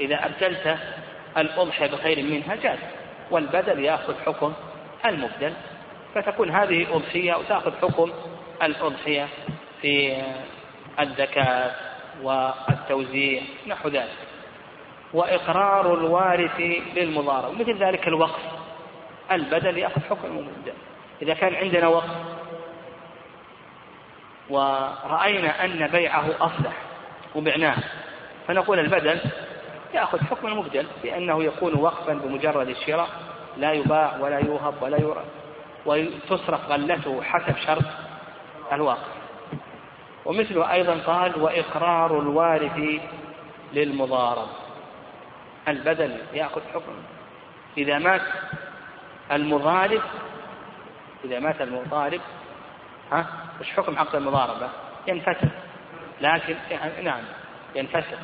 إذا 0.00 0.26
أبدلت 0.26 0.78
الأضحية 1.36 1.90
بخير 1.90 2.22
منها 2.22 2.56
جاز 2.56 2.78
والبدل 3.30 3.78
يأخذ 3.78 4.14
حكم 4.26 4.52
المبدل. 5.06 5.52
فتكون 6.14 6.50
هذه 6.50 6.96
أضحية 6.96 7.34
وتأخذ 7.34 7.72
حكم 7.82 8.10
الأضحية 8.62 9.28
في 9.82 10.22
الزكاة 11.00 11.70
والتوزيع 12.22 13.42
نحو 13.66 13.88
ذلك. 13.88 14.30
وإقرار 15.14 15.94
الوارث 15.94 16.60
للمضارب 16.96 17.60
مثل 17.60 17.78
ذلك 17.78 18.08
الوقف 18.08 18.40
البدل 19.32 19.78
يأخذ 19.78 20.00
حكم 20.00 20.26
المبدل 20.26 20.72
إذا 21.22 21.34
كان 21.34 21.54
عندنا 21.54 21.88
وقف 21.88 22.10
ورأينا 24.50 25.64
أن 25.64 25.86
بيعه 25.86 26.26
أصلح 26.40 26.76
وبعناه 27.34 27.76
فنقول 28.48 28.78
البدل 28.78 29.20
يأخذ 29.94 30.18
حكم 30.18 30.46
المبدل 30.46 30.86
بأنه 31.02 31.44
يكون 31.44 31.74
وقفا 31.74 32.12
بمجرد 32.12 32.68
الشراء 32.68 33.08
لا 33.56 33.72
يباع 33.72 34.16
ولا 34.20 34.38
يوهب 34.38 34.74
ولا 34.82 34.96
يرى 35.00 35.24
وتصرف 35.86 36.68
غلته 36.68 37.22
حسب 37.22 37.56
شرط 37.66 37.84
الواقع. 38.72 39.12
ومثله 40.24 40.72
أيضا 40.72 40.98
قال 41.06 41.42
وإقرار 41.42 42.20
الوارث 42.20 43.00
للمضارب. 43.72 44.48
البدل 45.68 46.16
يأخذ 46.32 46.60
حكم. 46.74 46.92
إذا 47.78 47.98
مات 47.98 48.22
المضارب 49.32 50.02
إذا 51.24 51.38
مات 51.38 51.60
المضارب 51.60 52.20
ها؟ 53.12 53.26
وش 53.60 53.70
حكم 53.70 53.98
عقد 53.98 54.14
المضاربة؟ 54.14 54.68
ينفسخ 55.06 55.48
لكن 56.20 56.56
نعم 57.02 57.22
ينفسخ 57.74 58.18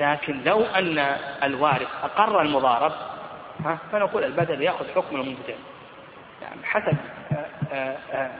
لكن 0.00 0.44
لو 0.44 0.62
أن 0.64 0.98
الوارث 1.42 1.88
أقر 2.02 2.40
المضارب 2.40 2.92
ها؟ 3.64 3.78
فنقول 3.92 4.24
البدل 4.24 4.62
يأخذ 4.62 4.94
حكم 4.94 5.16
المبدل 5.16 5.54
يعني 6.42 6.64
حسب 6.64 6.96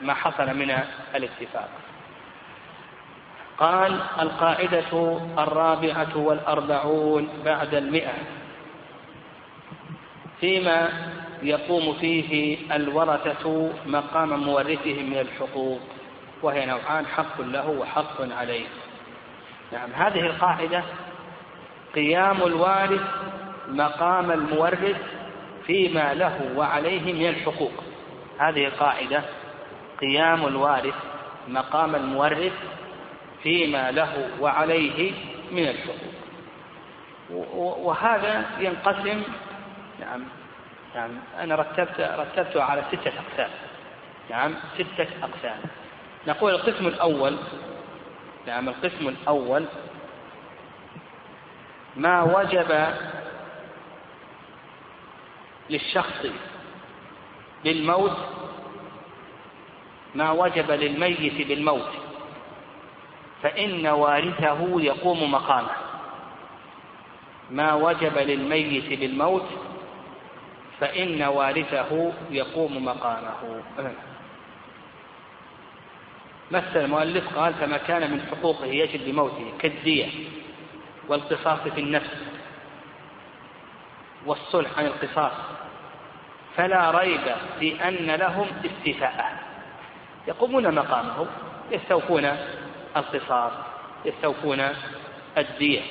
ما 0.03 0.15
حصل 0.15 0.57
من 0.57 0.71
الاتفاق. 1.15 1.69
قال 3.59 4.01
القاعدة 4.21 5.21
الرابعة 5.39 6.17
والأربعون 6.17 7.29
بعد 7.45 7.75
المئة 7.75 8.15
فيما 10.41 10.89
يقوم 11.43 11.93
فيه 11.93 12.59
الورثة 12.77 13.73
مقام 13.87 14.41
مورثهم 14.41 15.11
من 15.11 15.19
الحقوق 15.19 15.81
وهي 16.43 16.67
نوعان 16.67 17.07
حق 17.07 17.41
له 17.41 17.69
وحق 17.69 18.33
عليه. 18.39 18.67
نعم 19.73 19.91
هذه 19.93 20.21
القاعدة 20.21 20.83
قيام 21.95 22.43
الوارث 22.43 23.03
مقام 23.69 24.31
المورث 24.31 24.97
فيما 25.67 26.15
له 26.15 26.53
وعليه 26.57 27.13
من 27.13 27.29
الحقوق. 27.29 27.73
هذه 28.39 28.69
قاعدة 28.69 29.23
قيام 30.01 30.47
الوارث 30.47 30.95
مقام 31.49 31.95
المورث 31.95 32.53
فيما 33.43 33.91
له 33.91 34.31
وعليه 34.41 35.13
من 35.51 35.69
الحقوق. 35.69 36.17
وهذا 37.87 38.45
ينقسم 38.59 39.23
نعم 40.01 40.25
نعم 40.95 41.11
أنا 41.41 41.55
رتبت 41.55 42.01
رتبته 42.01 42.63
على 42.63 42.83
ستة 42.93 43.13
أقسام. 43.19 43.51
نعم 44.31 44.55
ستة 44.75 45.09
أقسام. 45.23 45.59
نقول 46.27 46.55
القسم 46.55 46.87
الأول 46.87 47.37
نعم 48.47 48.69
القسم 48.69 49.09
الأول 49.09 49.65
ما 51.97 52.23
وجب 52.23 52.95
للشخص 55.71 56.27
بالموت 57.65 58.17
ما 60.15 60.31
وجب 60.31 60.71
للميت 60.71 61.49
بالموت 61.49 61.91
فإن 63.43 63.87
وارثه 63.87 64.81
يقوم 64.81 65.33
مقامه. 65.33 65.71
ما 67.51 67.75
وجب 67.75 68.19
للميت 68.19 69.01
بالموت 69.01 69.47
فإن 70.81 71.23
وارثه 71.23 72.13
يقوم 72.31 72.85
مقامه. 72.85 73.63
مثل 76.51 76.77
المؤلف 76.77 77.39
قال 77.39 77.55
فما 77.55 77.77
كان 77.77 78.11
من 78.11 78.27
حقوقه 78.31 78.67
يجب 78.67 79.05
بموته 79.05 79.53
كالدية 79.59 80.09
والقصاص 81.09 81.61
في 81.61 81.81
النفس 81.81 82.17
والصلح 84.27 84.79
عن 84.79 84.87
القصاص. 84.87 85.33
فلا 86.57 86.91
ريب 86.91 87.21
في 87.61 87.89
أن 87.89 88.11
لهم 88.11 88.47
استيفاءه 88.65 89.31
يقومون 90.29 90.75
مقامه 90.75 91.27
يستوفون 91.71 92.37
القصاص 92.97 93.53
يستوفون 94.05 94.69
الدية. 95.39 95.83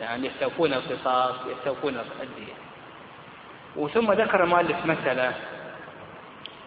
يعني 0.00 0.26
يستوفون 0.26 0.72
القصاص 0.72 1.34
يستوفون 1.46 1.96
الدية. 2.22 2.52
وثم 3.76 4.12
ذكر 4.12 4.44
المؤلف 4.44 4.86
مسألة 4.86 5.32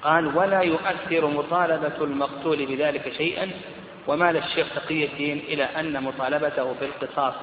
قال 0.02 0.38
ولا 0.38 0.62
يؤثر 0.62 1.28
مطالبة 1.28 2.04
المقتول 2.04 2.66
بذلك 2.66 3.14
شيئا 3.18 3.52
ومال 4.08 4.38
الشيخ 4.38 4.68
تقي 4.76 5.06
الدين 5.06 5.38
إلى 5.38 5.64
أن 5.64 6.04
مطالبته 6.04 6.74
بالقصاص 6.74 7.36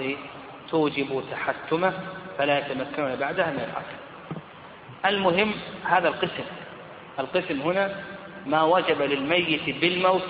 توجب 0.71 1.23
تحتمه 1.31 1.93
فلا 2.39 2.59
يتمكنون 2.59 3.17
بعدها 3.17 3.51
من 3.51 3.59
العقل 3.59 4.12
المهم 5.07 5.55
هذا 5.85 6.09
القسم. 6.09 6.45
القسم 7.19 7.61
هنا 7.61 8.05
ما 8.47 8.63
وجب 8.63 9.03
للميت 9.03 9.81
بالموت 9.81 10.23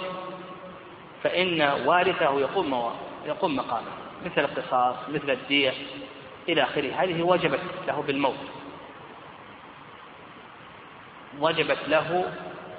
فإن 1.23 1.63
وارثه 1.63 2.41
يقوم 2.41 2.93
يقوم 3.27 3.57
مقامه 3.57 3.91
مثل 4.25 4.41
القصاص 4.41 4.97
مثل 5.09 5.31
الدية 5.31 5.73
إلى 6.49 6.63
آخره. 6.63 6.93
هذه 6.93 7.23
وجبت 7.23 7.61
له 7.87 8.03
بالموت. 8.03 8.45
وجبت 11.41 11.89
له 11.89 12.33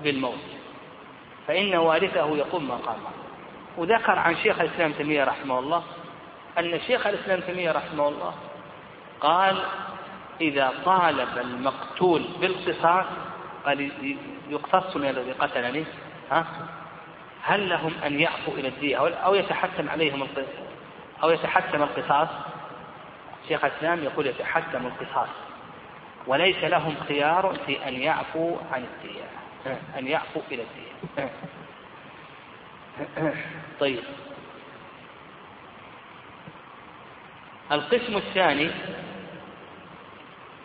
بالموت. 0.03 0.39
فإن 1.47 1.75
وارثه 1.75 2.37
يقوم 2.37 2.67
مقامه. 2.67 3.09
وذكر 3.77 4.19
عن 4.19 4.35
شيخ 4.35 4.59
الإسلام 4.59 4.91
تيمية 4.91 5.23
رحمه 5.23 5.59
الله 5.59 5.83
أن 6.59 6.79
شيخ 6.87 7.07
الإسلام 7.07 7.39
تيمية 7.39 7.71
رحمه 7.71 8.07
الله 8.07 8.33
قال 9.21 9.63
إذا 10.41 10.73
طالب 10.85 11.37
المقتول 11.37 12.25
بالقصاص 12.41 13.05
قال 13.65 13.91
يقتص 14.49 14.95
من 14.95 15.09
الذي 15.09 15.31
قتلني 15.31 15.85
ها؟ 16.31 16.45
هل 17.41 17.69
لهم 17.69 17.93
أن 18.05 18.19
يعفوا 18.19 18.53
إلى 18.53 18.67
الدية 18.67 18.97
أو 19.07 19.35
يتحتم 19.35 19.89
عليهم 19.89 20.27
أو 21.23 21.29
يتحتم 21.29 21.83
القصاص؟ 21.83 22.27
شيخ 23.47 23.65
الإسلام 23.65 24.03
يقول 24.03 24.27
يتحتم 24.27 24.85
القصاص. 24.85 25.29
وليس 26.27 26.63
لهم 26.63 26.95
خيار 27.07 27.57
في 27.65 27.87
أن 27.87 27.93
يعفوا 27.93 28.57
عن 28.71 28.83
الدية 28.83 29.23
أن 29.97 30.07
يعفوا 30.07 30.41
إلى 30.51 30.63
الدية 30.63 31.31
طيب. 33.79 34.03
القسم 37.71 38.17
الثاني 38.17 38.71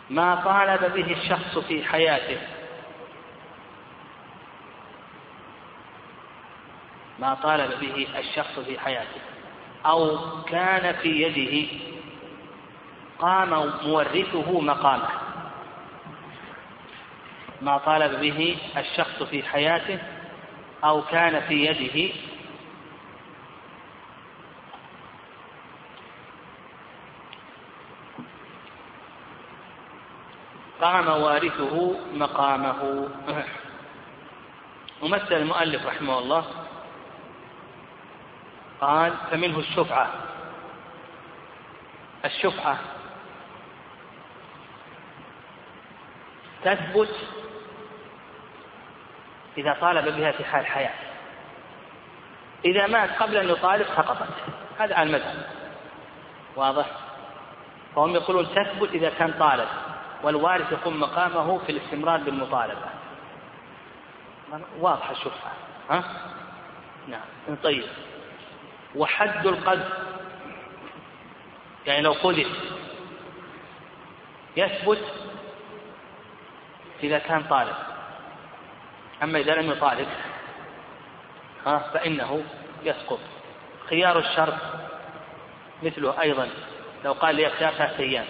ما 0.09 0.35
طالب 0.35 0.93
به 0.93 1.11
الشخص 1.11 1.57
في 1.57 1.83
حياته. 1.83 2.37
ما 7.19 7.33
طالب 7.33 7.79
به 7.79 8.07
الشخص 8.19 8.59
في 8.59 8.79
حياته. 8.79 9.21
أو 9.85 10.17
كان 10.43 10.95
في 10.95 11.21
يده 11.21 11.67
قام 13.19 13.73
مورثه 13.83 14.61
مقامه. 14.61 15.09
ما 17.61 17.77
طالب 17.77 18.19
به 18.19 18.57
الشخص 18.77 19.23
في 19.23 19.43
حياته 19.43 19.99
أو 20.83 21.01
كان 21.01 21.41
في 21.41 21.65
يده 21.65 22.13
قام 30.81 31.07
وارثه 31.07 31.95
مقامه. 32.13 33.09
ومثل 35.01 35.33
المؤلف 35.33 35.85
رحمه 35.85 36.19
الله 36.19 36.45
قال 38.81 39.13
فمنه 39.31 39.59
الشفعة. 39.59 40.09
الشفعة 42.25 42.77
تثبت 46.63 47.15
إذا 49.57 49.77
طالب 49.81 50.15
بها 50.15 50.31
في 50.31 50.43
حال 50.43 50.65
حياة. 50.65 50.93
إذا 52.65 52.87
مات 52.87 53.09
قبل 53.21 53.37
أن 53.37 53.49
يطالب 53.49 53.87
سقطت. 53.87 54.33
هذا 54.79 55.01
المذهب. 55.01 55.45
واضح؟ 56.55 56.85
فهم 57.95 58.15
يقولون 58.15 58.47
تثبت 58.55 58.89
إذا 58.89 59.09
كان 59.09 59.33
طالب. 59.39 59.67
والوارث 60.23 60.71
يقوم 60.71 60.99
مقامه 60.99 61.57
في 61.57 61.71
الاستمرار 61.71 62.17
بالمطالبة. 62.17 62.89
واضحة 64.79 65.11
الشفعة 65.11 65.53
ها؟ 65.89 66.03
نعم. 67.07 67.55
طيب. 67.63 67.83
وحد 68.95 69.47
القذف. 69.47 69.87
يعني 71.85 72.01
لو 72.01 72.11
قذف. 72.11 72.47
يثبت 74.57 75.03
إذا 77.03 77.19
كان 77.19 77.43
طالب. 77.43 77.75
أما 79.23 79.39
إذا 79.39 79.55
لم 79.55 79.71
يطالب 79.71 80.07
ها 81.65 81.79
فإنه 81.93 82.43
يسقط. 82.83 83.19
خيار 83.89 84.19
الشرط 84.19 84.55
مثله 85.83 86.21
أيضا. 86.21 86.49
لو 87.05 87.13
قال 87.13 87.35
لي 87.35 87.49
ثلاثة 87.49 87.99
أيام. 87.99 88.25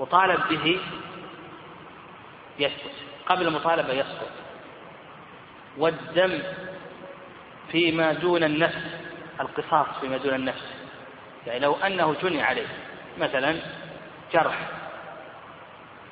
وطالب 0.00 0.40
به 0.50 0.80
يسقط 2.58 2.92
قبل 3.26 3.46
المطالبة 3.46 3.92
يسقط 3.92 4.30
والدم 5.78 6.42
فيما 7.72 8.12
دون 8.12 8.44
النفس 8.44 8.86
القصاص 9.40 9.86
فيما 10.00 10.16
دون 10.16 10.34
النفس. 10.34 10.74
يعني 11.46 11.58
لو 11.58 11.74
أنه 11.74 12.16
جني 12.22 12.42
عليه 12.42 12.66
مثلا 13.18 13.56
جرح 14.32 14.58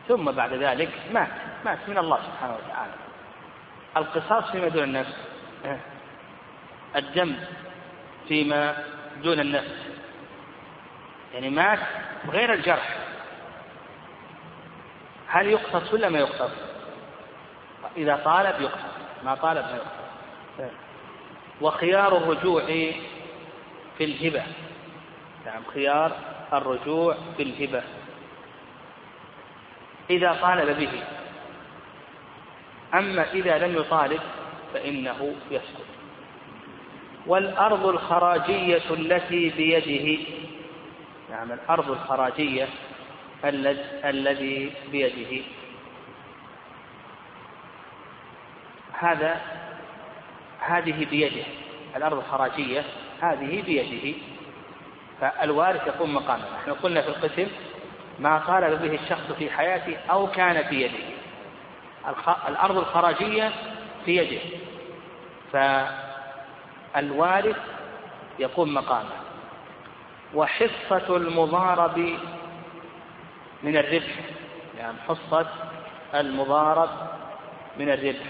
ثم 0.09 0.31
بعد 0.33 0.53
ذلك 0.53 0.91
مات 1.13 1.29
مات 1.65 1.79
من 1.89 1.99
الله 1.99 2.19
سبحانه 2.23 2.55
وتعالى. 2.55 2.93
القصاص 3.97 4.51
فيما 4.51 4.69
دون 4.69 4.83
النفس 4.83 5.17
الدم 6.97 7.37
فيما 8.29 8.85
دون 9.23 9.41
النفس. 9.41 9.89
يعني 11.35 11.51
مات 11.51 11.79
غير 12.29 12.53
الجرح. 12.53 13.08
هل 15.29 15.47
يقتص 15.47 15.93
ولا 15.93 16.09
ما 16.09 16.19
يقتص؟ 16.19 16.51
إذا 17.97 18.21
طالب 18.25 18.61
يقتص 18.61 18.99
ما 19.25 19.35
طالب 19.35 19.65
ما 19.65 19.77
يقتص. 19.77 20.73
وخيار 21.61 22.17
الرجوع 22.17 22.63
في 23.99 24.05
الهبة. 24.05 24.43
نعم 25.47 25.63
خيار 25.75 26.13
الرجوع 26.53 27.17
في 27.37 27.43
الهبة. 27.43 27.83
إذا 30.11 30.39
طالب 30.43 30.79
به. 30.79 31.03
أما 32.95 33.33
إذا 33.33 33.59
لم 33.59 33.77
يطالب 33.77 34.21
فإنه 34.75 35.35
يسكت. 35.51 35.87
والأرض 37.27 37.87
الخراجية 37.87 38.91
التي 38.91 39.49
بيده. 39.49 40.25
نعم 41.31 41.53
الأرض 41.53 41.91
الخراجية 41.91 42.69
الذي 43.45 44.73
بيده. 44.93 45.45
هذا 48.93 49.41
هذه 50.61 51.05
بيده. 51.11 51.45
الأرض 51.97 52.19
الخراجية 52.19 52.85
هذه 53.23 53.63
بيده. 53.63 54.19
فالوارث 55.21 55.87
يقوم 55.87 56.15
مقامه. 56.15 56.45
نحن 56.55 56.73
قلنا 56.73 57.03
في 57.03 57.09
القسم 57.09 57.47
ما 58.19 58.39
طالب 58.39 58.83
به 58.83 58.95
الشخص 58.95 59.33
في 59.39 59.51
حياته 59.51 59.97
أو 60.11 60.27
كان 60.27 60.69
في 60.69 60.83
يده. 60.83 61.05
الأرض 62.49 62.79
الخراجية 62.79 63.53
في 64.05 64.17
يده. 64.17 64.41
فالوارث 66.95 67.57
يقوم 68.39 68.75
مقامه. 68.75 69.11
وحصة 70.35 71.17
المضارب 71.17 72.19
من 73.63 73.77
الربح 73.77 74.15
يعني 74.79 74.97
حصة 75.09 75.47
المضارب 76.15 76.91
من 77.79 77.91
الربح. 77.91 78.27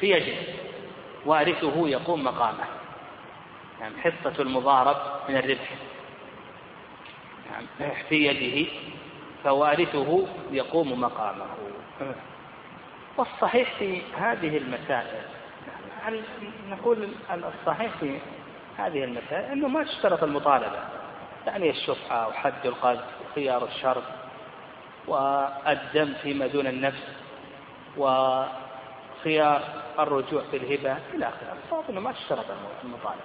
في 0.00 0.10
يده 0.10 0.52
وارثه 1.26 1.88
يقوم 1.88 2.24
مقامه. 2.24 2.64
يعني 3.80 3.94
حصة 4.00 4.42
المضارب 4.42 4.96
من 5.28 5.36
الربح. 5.36 5.70
يعني 7.50 7.94
في 8.08 8.26
يده 8.26 8.70
فوارثه 9.44 10.28
يقوم 10.50 11.00
مقامه. 11.00 11.46
والصحيح 13.16 13.74
في 13.78 14.02
هذه 14.16 14.56
المسائل 14.56 15.22
هل 16.02 16.22
نقول 16.70 17.08
الصحيح 17.30 17.92
في 18.00 18.18
هذه 18.78 19.04
المسائل 19.04 19.52
أنه 19.52 19.68
ما 19.68 19.84
تشترط 19.84 20.22
المطالبة. 20.22 20.78
يعني 21.46 21.70
الشفعة 21.70 22.28
وحد 22.28 22.66
القذف 22.66 23.04
وخيار 23.30 23.64
الشرط 23.64 24.02
والدم 25.06 26.14
فيما 26.22 26.46
دون 26.46 26.66
النفس 26.66 27.02
وخيار 27.96 29.62
الرجوع 29.98 30.42
في 30.50 30.56
الهبة 30.56 30.96
إلى 31.14 31.28
آخره. 31.28 31.56
الصواب 31.64 31.84
أنه 31.90 32.00
ما 32.00 32.12
تشترط 32.12 32.44
المطالبة. 32.84 33.20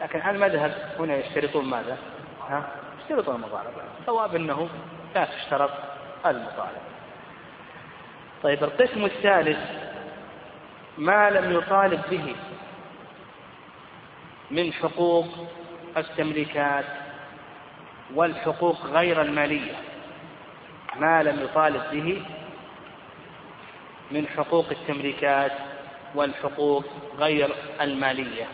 لكن 0.00 0.28
المذهب 0.28 0.74
هنا 0.98 1.16
يشترطون 1.16 1.64
ماذا؟ 1.64 1.98
ها؟ 2.48 2.64
يشترطون 3.02 3.34
المطالبة. 3.34 3.82
الصواب 4.00 4.34
أنه 4.34 4.68
لا 5.14 5.24
تشترط 5.24 5.70
المطالبة. 6.26 6.80
طيب 8.42 8.64
القسم 8.64 9.04
الثالث 9.04 9.58
ما 10.98 11.30
لم 11.30 11.52
يطالب 11.58 12.00
به 12.10 12.36
من 14.50 14.72
حقوق 14.72 15.26
التمليكات 15.96 16.84
والحقوق 18.14 18.86
غير 18.86 19.22
المالية 19.22 19.74
ما 20.96 21.22
لم 21.22 21.42
يطالب 21.44 21.82
به 21.92 22.22
من 24.10 24.26
حقوق 24.26 24.66
التمليكات 24.70 25.52
والحقوق 26.14 26.84
غير 27.18 27.54
المالية. 27.80 28.46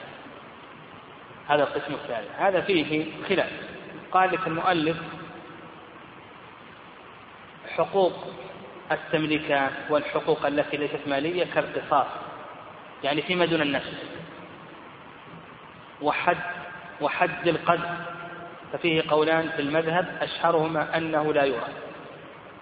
هذا 1.49 1.63
القسم 1.63 1.95
الثالث. 1.95 2.29
هذا 2.39 2.61
فيه 2.61 3.07
خلاف. 3.29 3.51
قال 4.13 4.33
لك 4.33 4.47
المؤلف 4.47 4.97
حقوق 7.77 8.13
التمليكات 8.93 9.73
والحقوق 9.91 10.47
التي 10.47 10.77
ليست 10.77 11.01
مالية 11.07 11.45
كالقصاص 11.45 12.07
يعني 13.05 13.23
فيما 13.23 13.45
دون 13.45 13.63
النفس. 13.63 13.93
وحد 16.03 16.37
وحد 17.01 17.49
القذف 17.49 17.91
ففيه 18.73 19.03
قولان 19.09 19.49
في 19.49 19.63
المذهب 19.63 20.07
أشهرهما 20.21 20.97
أنه 20.97 21.33
لا 21.33 21.43
يورث 21.43 21.75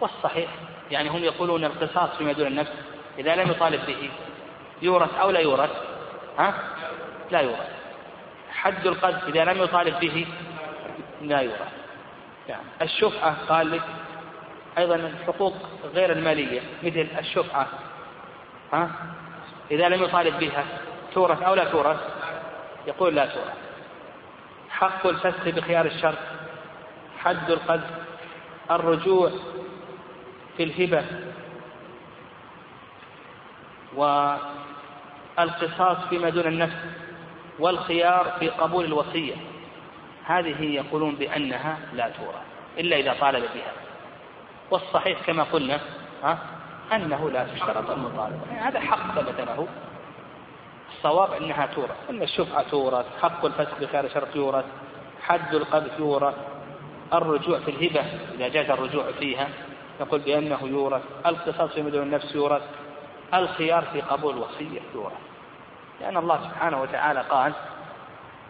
والصحيح 0.00 0.50
يعني 0.90 1.08
هم 1.08 1.24
يقولون 1.24 1.64
القصاص 1.64 2.10
فيما 2.18 2.32
دون 2.32 2.46
النفس 2.46 2.72
إذا 3.18 3.36
لم 3.36 3.50
يطالب 3.50 3.86
به 3.86 4.10
يورث 4.82 5.14
أو 5.14 5.30
لا 5.30 5.40
يورث 5.40 5.70
ها؟ 6.38 6.54
لا 7.30 7.40
يورث. 7.40 7.68
حد 8.50 8.86
القذف 8.86 9.28
إذا 9.28 9.44
لم 9.44 9.62
يطالب 9.62 10.00
به 10.00 10.26
لا 11.22 11.40
يورث. 11.40 11.72
يعني 12.48 12.62
الشفعة 12.82 13.36
قال 13.48 13.70
لك 13.70 13.82
أيضا 14.78 14.94
الحقوق 14.94 15.54
غير 15.94 16.12
المالية 16.12 16.60
مثل 16.82 17.08
الشفعة 17.18 17.66
ها؟ 18.72 18.90
إذا 19.70 19.88
لم 19.88 20.02
يطالب 20.02 20.38
بها 20.38 20.64
تورث 21.14 21.42
أو 21.42 21.54
لا 21.54 21.64
تورث 21.64 22.00
يقول 22.88 23.14
لا 23.14 23.26
تورث 23.26 23.58
حق 24.70 25.06
الفسخ 25.06 25.48
بخيار 25.48 25.86
الشرط 25.86 26.18
حد 27.18 27.50
القذف 27.50 27.90
الرجوع 28.70 29.32
في 30.56 30.62
الهبة 30.62 31.04
والقصاص 35.38 35.96
فيما 36.10 36.28
دون 36.28 36.46
النفس 36.46 36.76
والخيار 37.58 38.32
في 38.38 38.48
قبول 38.48 38.84
الوصية. 38.84 39.34
هذه 40.24 40.64
يقولون 40.64 41.14
بأنها 41.14 41.78
لا 41.94 42.08
تورث 42.08 42.42
إلا 42.78 42.96
إذا 42.96 43.16
طالب 43.20 43.44
بها. 43.54 43.72
والصحيح 44.70 45.20
كما 45.26 45.42
قلنا 45.42 45.80
ها 46.22 46.38
أنه 46.92 47.30
لا 47.30 47.46
تشترط 47.54 47.90
المطالبة. 47.90 48.40
يعني 48.50 48.60
هذا 48.60 48.80
حق 48.80 49.14
ثبت 49.14 49.40
له. 49.40 49.68
الصواب 50.98 51.32
أنها 51.32 51.66
تورث. 51.66 51.96
أن 52.10 52.22
الشفعة 52.22 52.62
تورث 52.70 53.06
حق 53.22 53.44
الفسق 53.44 53.80
بخير 53.80 54.08
شرط 54.08 54.36
يورث 54.36 54.64
حد 55.22 55.54
القذف 55.54 55.98
يورث 55.98 56.34
الرجوع 57.12 57.58
في 57.58 57.70
الهبة 57.70 58.00
إذا 58.34 58.48
جاز 58.48 58.70
الرجوع 58.70 59.04
فيها 59.18 59.48
نقول 60.00 60.20
بأنه 60.20 60.58
يورث 60.62 61.02
القصاص 61.26 61.70
في 61.70 61.82
مدن 61.82 62.02
النفس 62.02 62.34
يورث 62.34 62.62
الخيار 63.34 63.84
في 63.92 64.00
قبول 64.00 64.34
الوصية 64.34 64.80
يورث. 64.94 65.12
لأن 66.00 66.16
الله 66.16 66.40
سبحانه 66.44 66.82
وتعالى 66.82 67.20
قال 67.20 67.52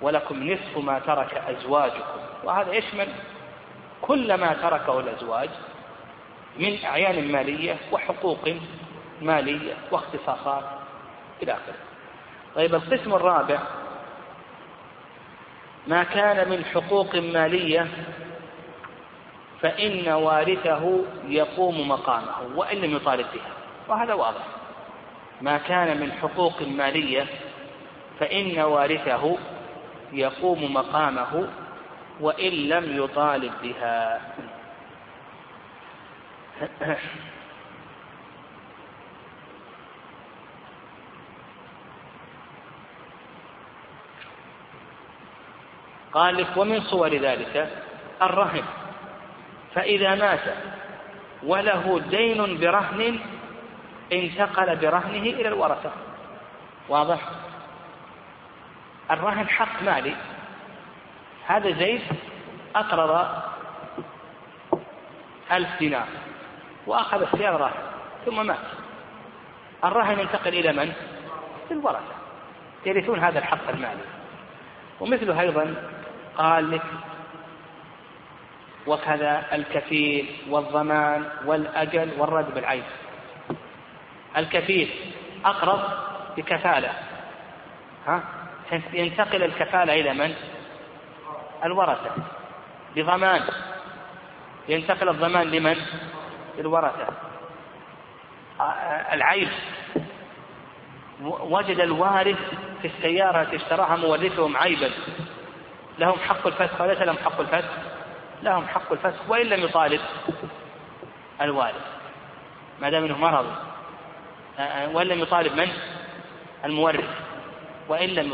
ولكم 0.02 0.50
نصف 0.50 0.78
ما 0.78 0.98
ترك 0.98 1.34
أزواجكم. 1.34 2.20
وهذا 2.44 2.72
يشمل 2.72 3.08
كل 4.02 4.34
ما 4.34 4.54
تركه 4.54 5.00
الأزواج 5.00 5.50
من 6.58 6.84
أعيان 6.84 7.32
مالية 7.32 7.76
وحقوق 7.92 8.48
مالية 9.22 9.74
واختصاصات 9.90 10.64
إلى 11.42 11.52
آخره. 11.52 11.87
طيب 12.54 12.74
القسم 12.74 13.14
الرابع. 13.14 13.58
ما 15.86 16.02
كان 16.02 16.48
من 16.48 16.64
حقوق 16.64 17.16
مالية 17.16 17.88
فإن 19.62 20.08
وارثه 20.08 21.04
يقوم 21.28 21.88
مقامه 21.88 22.56
وإن 22.56 22.78
لم 22.78 22.96
يطالب 22.96 23.26
بها. 23.34 23.52
وهذا 23.88 24.14
واضح. 24.14 24.44
ما 25.40 25.58
كان 25.58 26.00
من 26.00 26.12
حقوق 26.12 26.62
مالية 26.62 27.26
فإن 28.20 28.58
وارثه 28.58 29.38
يقوم 30.12 30.74
مقامه 30.74 31.48
وإن 32.20 32.52
لم 32.52 33.04
يطالب 33.04 33.52
بها. 33.62 34.20
قال 46.12 46.36
لك 46.36 46.56
ومن 46.56 46.80
صور 46.80 47.08
ذلك 47.08 47.70
الرهن. 48.22 48.64
فإذا 49.74 50.14
مات 50.14 50.40
وله 51.42 52.00
دين 52.10 52.60
برهن 52.60 53.18
انتقل 54.12 54.76
برهنه 54.76 55.22
إلى 55.22 55.48
الورثة. 55.48 55.90
واضح؟ 56.88 57.20
الرهن 59.10 59.48
حق 59.48 59.82
مالي. 59.82 60.16
هذا 61.46 61.70
زيد 61.70 62.02
أقرض 62.76 63.28
ألف 65.52 65.78
دينار 65.78 66.06
وأخذ 66.86 67.22
السيارة 67.22 67.56
راهن 67.56 67.82
ثم 68.26 68.46
مات. 68.46 68.66
الرهن 69.84 70.18
ينتقل 70.18 70.54
إلى 70.54 70.72
من؟ 70.72 70.92
للورثة 71.70 72.14
يرثون 72.86 73.18
هذا 73.18 73.38
الحق 73.38 73.68
المالي. 73.68 74.02
ومثله 75.00 75.40
أيضا 75.40 75.74
قال 76.38 76.80
وكذا 78.86 79.46
الكفيل 79.52 80.36
والضمان 80.48 81.28
والأجل 81.44 82.10
والرد 82.18 82.54
بالعين. 82.54 82.84
الكفيل 84.36 84.90
أقرب 85.44 85.80
بكفالة. 86.36 86.92
ها؟ 88.06 88.22
ينتقل 88.92 89.42
الكفالة 89.42 89.92
إلى 90.00 90.14
من؟ 90.14 90.34
الورثة. 91.64 92.10
بضمان. 92.96 93.40
ينتقل 94.68 95.08
الضمان 95.08 95.46
لمن؟ 95.46 95.76
للورثة. 96.58 97.06
العيب 99.12 99.48
وجد 101.40 101.80
الوارث 101.80 102.38
في 102.82 102.86
السيارة 102.88 103.56
اشتراها 103.56 103.96
مورثهم 103.96 104.56
عيبا. 104.56 104.90
لهم 105.98 106.18
حق 106.18 106.46
الفسخ 106.46 106.80
وليس 106.80 106.98
لهم 106.98 107.16
حق 107.18 107.40
الفسخ 107.40 107.70
لهم 108.42 108.66
حق 108.66 108.92
الفسخ 108.92 109.30
وإن 109.30 109.46
لم 109.46 109.64
يطالب 109.64 110.00
الوارث 111.40 111.86
ما 112.80 112.90
دام 112.90 113.04
إنه 113.04 113.18
مرض 113.18 113.46
وإن 114.92 115.06
لم 115.06 115.20
يطالب 115.20 115.52
من؟ 115.52 115.68
المورث 116.64 117.10
وإن 117.88 118.08
لم 118.08 118.32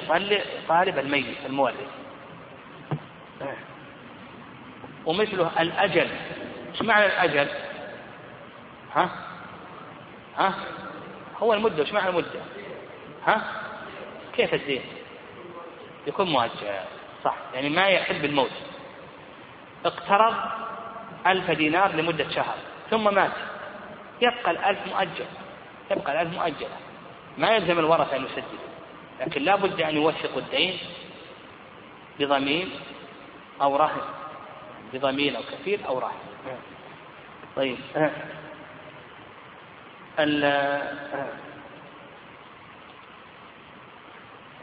يطالب 0.64 0.98
الميت 0.98 1.36
المورث 1.46 1.88
ومثله 5.06 5.50
الأجل 5.60 6.08
إيش 6.72 6.82
معنى 6.82 7.06
الأجل؟ 7.06 7.48
ها؟ 8.94 9.10
ها؟ 10.36 10.54
هو 11.42 11.54
المدة 11.54 11.82
إيش 11.82 11.92
معنى 11.92 12.08
المدة؟ 12.08 12.40
ها؟ 13.26 13.42
كيف 14.36 14.54
الدين؟ 14.54 14.82
يكون 16.06 16.30
مؤجل 16.30 16.50
صح. 17.24 17.36
يعني 17.54 17.68
ما 17.68 17.86
يحب 17.86 18.24
الموت. 18.24 18.50
اقترض 19.84 20.34
ألف 21.26 21.50
دينار 21.50 21.92
لمدة 21.94 22.28
شهر 22.30 22.56
ثم 22.90 23.14
مات. 23.14 23.32
يبقى 24.22 24.50
الألف 24.50 24.78
مؤجل. 24.86 25.26
يبقى 25.90 26.12
الألف 26.12 26.34
مؤجلة. 26.34 26.76
ما 27.38 27.50
يلزم 27.50 27.78
الورثة 27.78 28.16
أن 28.16 28.24
يسددوا 28.24 28.64
لكن 29.20 29.42
لا 29.42 29.56
بد 29.56 29.80
أن 29.80 29.96
يوثقوا 29.96 30.40
الدين 30.40 30.78
بضمين 32.20 32.70
أو 33.62 33.76
رهن. 33.76 34.02
بضمين 34.92 35.36
أو 35.36 35.42
كفيل 35.42 35.84
أو 35.84 35.98
رهن. 35.98 36.18
طيب. 37.56 37.78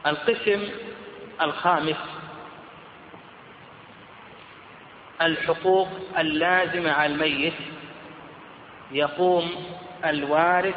القسم 0.05 0.70
الخامس 1.41 2.20
الحقوق 5.22 5.88
اللازمة 6.17 6.91
على 6.91 7.13
الميت 7.13 7.53
يقوم 8.91 9.65
الوارث 10.05 10.76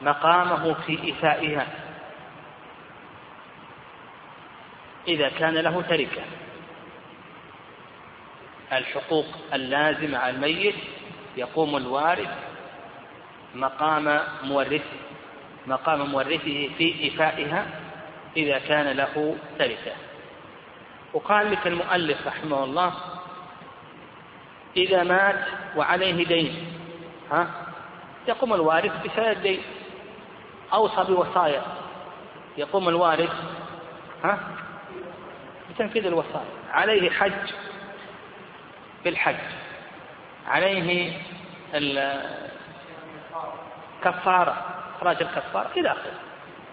مقامه 0.00 0.74
في 0.74 1.12
إفائها 1.12 1.66
إذا 5.08 5.28
كان 5.28 5.54
له 5.54 5.82
تركة. 5.82 6.22
الحقوق 8.72 9.26
اللازمة 9.54 10.18
على 10.18 10.36
الميت 10.36 10.74
يقوم 11.36 11.76
الوارث 11.76 12.30
مقام 13.54 14.20
مورثه 14.42 14.96
مقام 15.66 16.10
مورثه 16.10 16.68
في 16.78 17.08
إفائها 17.14 17.66
إذا 18.36 18.58
كان 18.58 18.96
له 18.96 19.36
تركة. 19.58 20.03
وقال 21.14 21.50
لك 21.50 21.66
المؤلف 21.66 22.26
رحمه 22.26 22.64
الله 22.64 22.94
إذا 24.76 25.02
مات 25.02 25.44
وعليه 25.76 26.26
دين 26.26 26.72
ها؟ 27.32 27.50
يقوم 28.28 28.54
الوارث 28.54 28.92
بسداد 29.04 29.36
الدين 29.36 29.62
أوصى 30.72 31.04
بوصايا. 31.04 31.62
يقوم 32.56 32.88
الوارث 32.88 33.32
ها؟ 34.24 34.38
بتنفيذ 35.70 36.06
الوصايا. 36.06 36.44
عليه 36.72 37.10
حج 37.10 37.52
بالحج. 39.04 39.36
عليه 40.46 41.12
الكفارة 44.04 44.64
إخراج 44.96 45.22
الكفارة 45.22 45.70
إلى 45.76 45.92
آخره. 45.92 46.20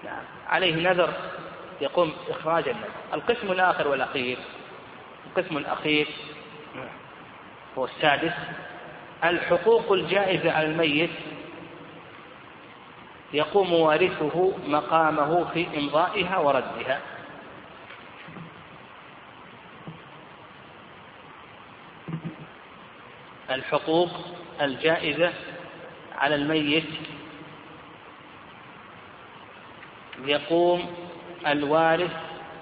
نعم. 0.04 0.24
عليه 0.50 0.89
نذر 0.89 1.14
يقوم 1.82 2.14
إخراج 2.30 2.70
النذر 2.70 2.90
القسم 3.14 3.52
الآخر 3.52 3.88
والأخير. 3.88 4.38
القسم 5.28 5.58
الأخير 5.58 6.08
هو 7.78 7.86
السادس. 7.86 8.34
الحقوق 9.24 9.92
الجائزة 9.92 10.52
على 10.52 10.68
الميت. 10.68 11.10
يقوم 13.34 13.74
وارثه 13.74 14.54
مقامه 14.68 15.46
في 15.54 15.68
إمضائها 15.78 16.38
وردها. 16.38 17.00
الحقوق 23.50 24.10
الجائزة 24.62 25.34
على 26.18 26.36
الميت. 26.36 26.90
يقوم 30.26 31.11
الوارث 31.48 32.12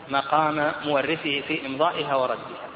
مقام 0.10 0.74
مورثه 0.86 1.42
في 1.42 1.66
إمضائها 1.66 2.16
وردها. 2.16 2.70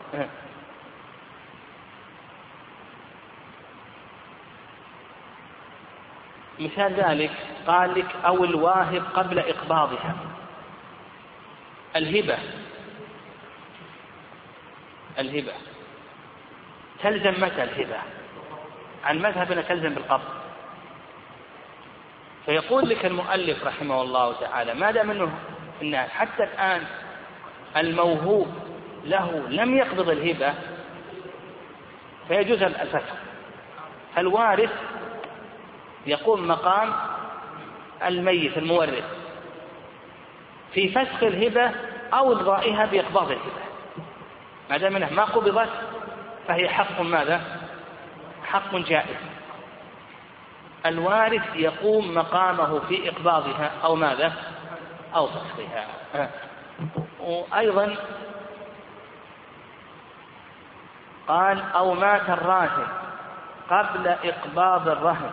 مثال 6.60 6.94
ذلك 6.94 7.32
قال 7.68 8.00
لك 8.00 8.16
أو 8.26 8.44
الواهب 8.44 9.04
قبل 9.14 9.40
إقباضها. 9.40 10.16
الهبة. 11.96 12.38
الهبة. 15.20 15.54
تلزم 17.04 17.44
متى 17.44 17.64
الهبة؟ 17.64 17.98
عن 19.04 19.20
مذهبنا 19.20 19.62
تلزم 19.62 19.94
بالقبض. 19.94 20.44
فيقول 22.46 22.90
لك 22.90 23.06
المؤلف 23.06 23.64
رحمه 23.66 24.02
الله 24.02 24.34
تعالى 24.40 24.74
ما 24.74 24.92
دام 24.92 25.12
الناس 25.82 26.10
حتى 26.10 26.44
الآن 26.44 26.84
الموهوب 27.78 28.48
له 29.06 29.44
لم 29.50 29.78
يقبض 29.78 30.10
الهبة 30.10 30.54
فيجوز 32.28 32.64
الفسخ 32.64 33.16
الوارث 34.18 34.72
يقوم 36.06 36.48
مقام 36.48 36.94
الميت 38.06 38.58
المورث 38.58 39.04
في 40.74 40.90
فسخ 40.90 41.24
الهبة 41.24 41.72
أو 42.14 42.32
إلغائها 42.32 42.86
بإقباض 42.86 43.32
الهبة 43.32 43.64
ما 44.70 44.78
دام 44.78 44.96
إنها 44.96 45.10
ما 45.10 45.24
قبضت 45.24 45.70
فهي 46.48 46.70
حق 46.70 47.02
ماذا؟ 47.02 47.42
حق 48.46 48.76
جائز 48.76 49.18
الوارث 50.86 51.56
يقوم 51.56 52.16
مقامه 52.16 52.80
في 52.80 53.10
إقباضها 53.10 53.72
أو 53.84 53.96
ماذا؟ 53.96 54.34
أو 55.16 55.28
فسخها 55.28 56.30
وأيضا 57.20 57.96
قال 61.28 61.64
أو 61.76 61.94
مات 61.94 62.30
الراهن 62.30 62.88
قبل 63.70 64.08
إقباض 64.08 64.88
الرهن. 64.88 65.32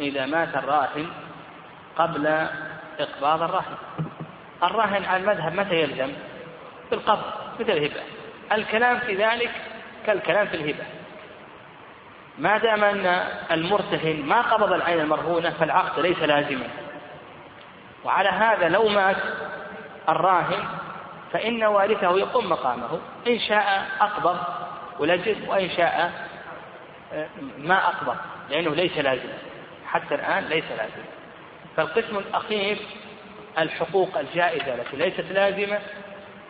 إذا 0.00 0.26
مات 0.26 0.56
الراهن 0.56 1.06
قبل 1.96 2.26
إقباض 2.98 3.42
الرهن. 3.42 3.76
الرهن 4.62 5.04
على 5.04 5.22
المذهب 5.22 5.52
متى 5.52 5.74
يلزم؟ 5.74 6.12
بالقبض 6.90 7.24
مثل 7.60 7.70
الهبة. 7.70 8.02
الكلام 8.52 8.98
في 8.98 9.14
ذلك 9.14 9.50
كالكلام 10.06 10.46
في 10.46 10.56
الهبة. 10.56 10.84
ما 12.38 12.58
دام 12.58 12.84
أن 12.84 13.06
المرتهن 13.50 14.22
ما 14.22 14.40
قبض 14.40 14.72
العين 14.72 15.00
المرهونة 15.00 15.50
فالعقد 15.50 16.00
ليس 16.00 16.18
لازما. 16.18 16.68
وعلى 18.04 18.28
هذا 18.28 18.68
لو 18.68 18.88
مات 18.88 19.16
الراهن 20.08 20.64
فإن 21.32 21.64
وارثه 21.64 22.18
يقوم 22.18 22.48
مقامه. 22.48 23.00
إن 23.26 23.38
شاء 23.38 23.86
أقبض 24.00 24.36
ولجد 24.98 25.48
وإن 25.48 25.70
شاء 25.70 26.12
آه، 27.12 27.26
ما 27.58 27.88
أقبض 27.88 28.16
لأنه 28.50 28.74
ليس 28.74 28.98
لازما 28.98 29.38
حتى 29.86 30.14
الآن 30.14 30.44
ليس 30.44 30.64
لازما 30.70 31.04
فالقسم 31.76 32.18
الأخير 32.18 32.78
الحقوق 33.58 34.18
الجائزة 34.18 34.74
التي 34.74 34.96
ليست 34.96 35.32
لازمة 35.32 35.78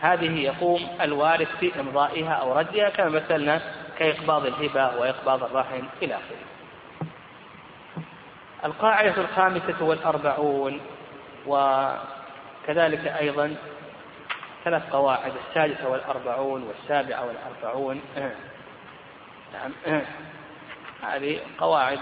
هذه 0.01 0.38
يقوم 0.40 0.88
الوارث 1.01 1.49
في 1.61 1.80
إمضائها 1.80 2.32
أو 2.32 2.59
ردها 2.59 2.90
كما 2.90 3.09
مثلنا 3.09 3.61
كإقباض 3.99 4.46
الهبة 4.46 5.01
وإقباض 5.01 5.44
الرهن 5.44 5.82
إلى 6.03 6.14
آخره. 6.14 6.49
القاعدة 8.64 9.20
الخامسة 9.20 9.84
والأربعون. 9.84 10.80
وكذلك 11.47 13.07
أيضا 13.07 13.57
ثلاث 14.64 14.82
قواعد 14.91 15.32
السادسة 15.49 15.89
والأربعون 15.89 16.62
والسابعة 16.62 17.26
والأربعون. 17.26 18.01
نعم. 19.55 19.72
هذه 21.12 21.41
قواعد. 21.59 21.99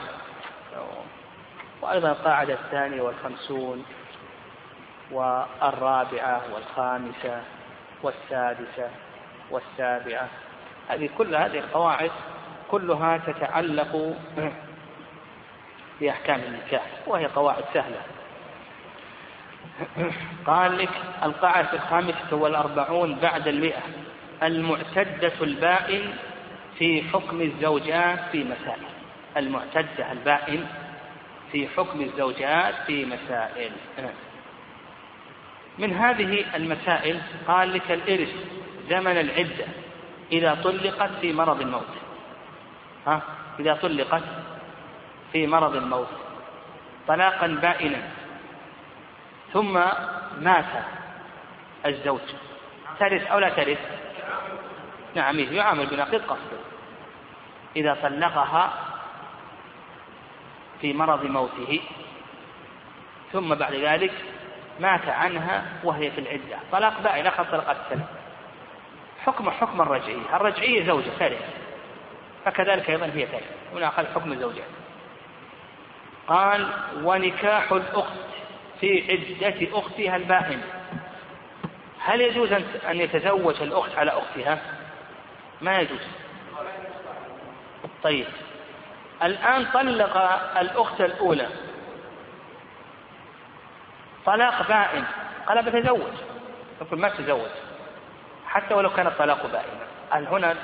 وأيضا 1.82 2.10
القاعدة 2.10 2.54
الثانية 2.54 3.02
والخمسون 3.02 3.84
والرابعة 5.10 6.42
والخامسة 6.54 7.42
والسادسة 8.02 8.90
والسابعة. 9.50 10.28
هذه 10.88 11.08
كل 11.18 11.34
هذه 11.34 11.58
القواعد 11.58 12.10
كلها 12.70 13.18
تتعلق 13.18 14.16
بأحكام 16.00 16.40
النكاح 16.40 16.86
وهي 17.06 17.26
قواعد 17.26 17.64
سهلة. 17.74 18.15
قال 20.46 20.78
لك 20.78 20.90
القاعدة 21.22 21.72
الخامسة 21.72 22.36
والأربعون 22.36 23.14
بعد 23.14 23.48
المئة. 23.48 23.82
المعتدة 24.42 25.32
البائن 25.40 26.14
في 26.78 27.02
حكم 27.02 27.40
الزوجات 27.40 28.20
في 28.32 28.44
مسائل. 28.44 28.86
المعتدة 29.36 30.12
البائن 30.12 30.66
في 31.52 31.68
حكم 31.68 32.00
الزوجات 32.00 32.74
في 32.86 33.04
مسائل. 33.04 33.72
من 35.78 35.92
هذه 35.92 36.56
المسائل 36.56 37.20
قال 37.48 37.72
لك 37.72 37.90
الإرث 37.90 38.34
زمن 38.90 39.16
العدة 39.20 39.66
إذا 40.32 40.54
طلقت 40.64 41.10
في 41.20 41.32
مرض 41.32 41.60
الموت. 41.60 41.86
ها؟ 43.06 43.22
إذا 43.60 43.74
طلقت 43.74 44.22
في 45.32 45.46
مرض 45.46 45.76
الموت. 45.76 46.08
طلاقا 47.08 47.46
بائنا. 47.46 48.02
ثم 49.52 49.72
مات 50.40 50.84
الزوج. 51.86 52.20
ترث 53.00 53.26
أو 53.26 53.38
لا 53.38 53.48
ترث 53.48 53.78
نعم 55.14 55.38
يعامل 55.38 55.86
بنقيض 55.86 56.22
قصده 56.22 56.58
إذا 57.76 57.96
طلقها 58.02 58.72
في 60.80 60.92
مرض 60.92 61.24
موته 61.24 61.80
ثم 63.32 63.54
بعد 63.54 63.74
ذلك 63.74 64.12
مات 64.80 65.08
عنها 65.08 65.64
وهي 65.84 66.10
في 66.10 66.20
العدة. 66.20 66.58
طلاق 66.72 67.00
بائن 67.00 67.26
أخذ 67.26 67.44
طلقات 67.44 67.76
السنة. 67.86 68.06
حكم 69.26 69.50
حكم 69.50 69.80
الرجعية 69.80 70.36
الرجعية 70.36 70.86
زوجة 70.86 71.10
ترث 71.18 71.66
فكذلك 72.44 72.90
أيضا 72.90 73.06
هي 73.06 73.26
ترث 73.26 73.50
هنا 73.74 73.88
أخذ 73.88 74.06
حكم 74.14 74.32
الزوجات 74.32 74.68
قال 76.28 76.68
ونكاح 77.02 77.72
الأخت 77.72 78.25
في 78.80 79.12
عدة 79.12 79.78
أختها 79.78 80.16
البائن 80.16 80.60
هل 82.00 82.20
يجوز 82.20 82.52
أن 82.90 83.00
يتزوج 83.00 83.62
الأخت 83.62 83.98
على 83.98 84.10
أختها؟ 84.10 84.58
ما 85.60 85.78
يجوز. 85.78 86.00
طيب. 88.02 88.26
الآن 89.22 89.64
طلق 89.64 90.16
الأخت 90.58 91.00
الأولى. 91.00 91.48
طلاق 94.26 94.68
بائن. 94.68 95.04
قال 95.46 95.64
بتزوج. 95.64 96.12
يقول 96.80 97.00
ما 97.00 97.08
تزوج. 97.08 97.50
حتى 98.46 98.74
ولو 98.74 98.90
كان 98.90 99.06
الطلاق 99.06 99.46
بائنا 99.46 100.28
هنا 100.30 100.54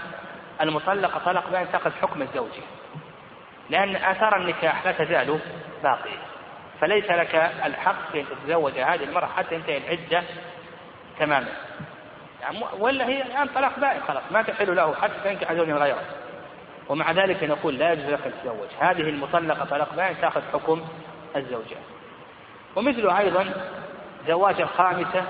المطلقة 0.60 1.18
طلاق 1.24 1.50
بائن 1.50 1.72
تأخذ 1.72 1.90
حكم 1.90 2.22
الزوجة 2.22 2.62
لأن 3.70 3.96
آثار 3.96 4.36
النكاح 4.36 4.84
لا 4.86 4.92
تزال 4.92 5.40
باقية. 5.82 6.31
فليس 6.82 7.10
لك 7.10 7.34
الحق 7.64 8.12
في 8.12 8.20
أن 8.20 8.26
تتزوج 8.26 8.72
هذه 8.72 9.04
المرأة 9.04 9.26
حتى 9.26 9.54
ينتهي 9.54 9.76
العدة 9.76 10.22
تماما. 11.18 11.48
يعني 12.40 12.64
ولا 12.78 13.08
هي 13.08 13.22
الآن 13.22 13.48
طلاق 13.48 13.78
بائن 13.78 14.00
خلاص 14.02 14.22
ما 14.30 14.42
تحل 14.42 14.76
له 14.76 14.94
حتى 14.94 15.14
تنكح 15.24 15.52
زوجا 15.52 15.74
غيره. 15.74 16.02
ومع 16.88 17.12
ذلك 17.12 17.44
نقول 17.44 17.78
لا 17.78 17.92
يجوز 17.92 18.06
لك 18.06 18.26
أن 18.26 18.32
تتزوج. 18.32 18.68
هذه 18.80 19.00
المطلقة 19.00 19.64
طلاق 19.64 19.94
بائن 19.94 20.20
تأخذ 20.20 20.42
حكم 20.52 20.84
الزوجة. 21.36 21.76
ومثله 22.76 23.18
أيضا 23.18 23.52
زواج 24.26 24.60
الخامسة 24.60 25.24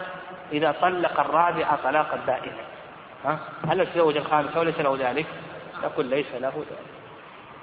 إذا 0.52 0.74
طلق 0.80 1.20
الرابعة 1.20 1.76
طلاقا 1.76 2.16
بائنا. 2.26 2.62
ها؟ 3.24 3.38
هل 3.70 3.80
يتزوج 3.80 4.16
الخامسة 4.16 4.60
وليس 4.60 4.80
له 4.80 4.96
ذلك؟ 5.00 5.26
نقول 5.84 6.06
ليس 6.06 6.34
له 6.34 6.52
ذلك. 6.56 6.92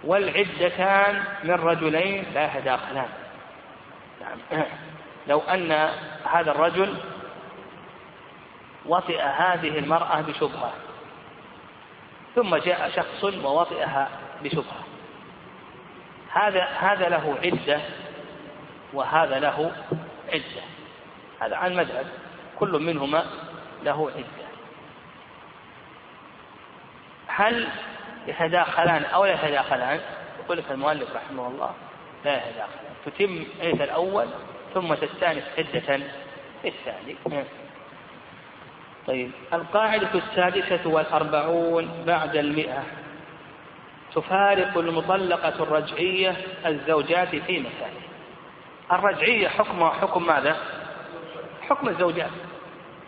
والعدتان 0.04 1.24
من 1.44 1.54
رجلين 1.54 2.26
لا 2.34 2.58
يتداخلان. 2.58 3.10
لو 5.28 5.40
أن 5.40 5.72
هذا 6.32 6.52
الرجل 6.52 6.98
وطئ 8.86 9.22
هذه 9.22 9.80
المرأة 9.80 10.22
بشبهة 10.22 10.74
ثم 12.36 12.56
جاء 12.56 12.90
شخص 12.90 13.24
ووطئها 13.24 14.10
بشبهة. 14.44 14.84
هذا 16.32 16.64
هذا 16.64 17.10
له 17.10 17.38
عدة 17.44 17.82
وهذا 18.94 19.40
له 19.40 19.72
عدة. 20.34 20.62
هذا 21.42 21.56
عن 21.56 21.76
مذهب 21.76 22.06
كل 22.60 22.70
منهما 22.70 23.26
له 23.84 24.12
عدة. 24.16 24.50
هل 27.28 27.68
يتداخلان 28.28 29.06
أو 29.06 29.26
لا 29.26 29.34
يتداخلان؟ 29.34 30.00
يقول 30.44 30.58
لك 30.58 30.72
المؤلف 30.72 31.16
رحمه 31.16 31.48
الله 31.48 31.74
لا 32.26 32.36
يتداخلان 32.49 32.89
تتم 33.05 33.45
عدة 33.61 33.84
الأول 33.84 34.28
ثم 34.74 34.93
تستأنف 34.93 35.43
عدة 35.57 35.99
الثاني. 36.65 37.15
طيب. 39.07 39.32
القاعدة 39.53 40.09
السادسة 40.15 40.89
والأربعون 40.89 42.03
بعد 42.07 42.36
المئة. 42.36 42.84
تفارق 44.15 44.78
المطلقة 44.78 45.63
الرجعية 45.63 46.38
الزوجات 46.65 47.36
في 47.36 47.59
مسائل 47.59 48.01
الرجعية 48.91 49.47
حكم 49.47 49.89
حكم 49.89 50.28
ماذا؟ 50.28 50.57
حكم 51.61 51.89
الزوجات. 51.89 52.32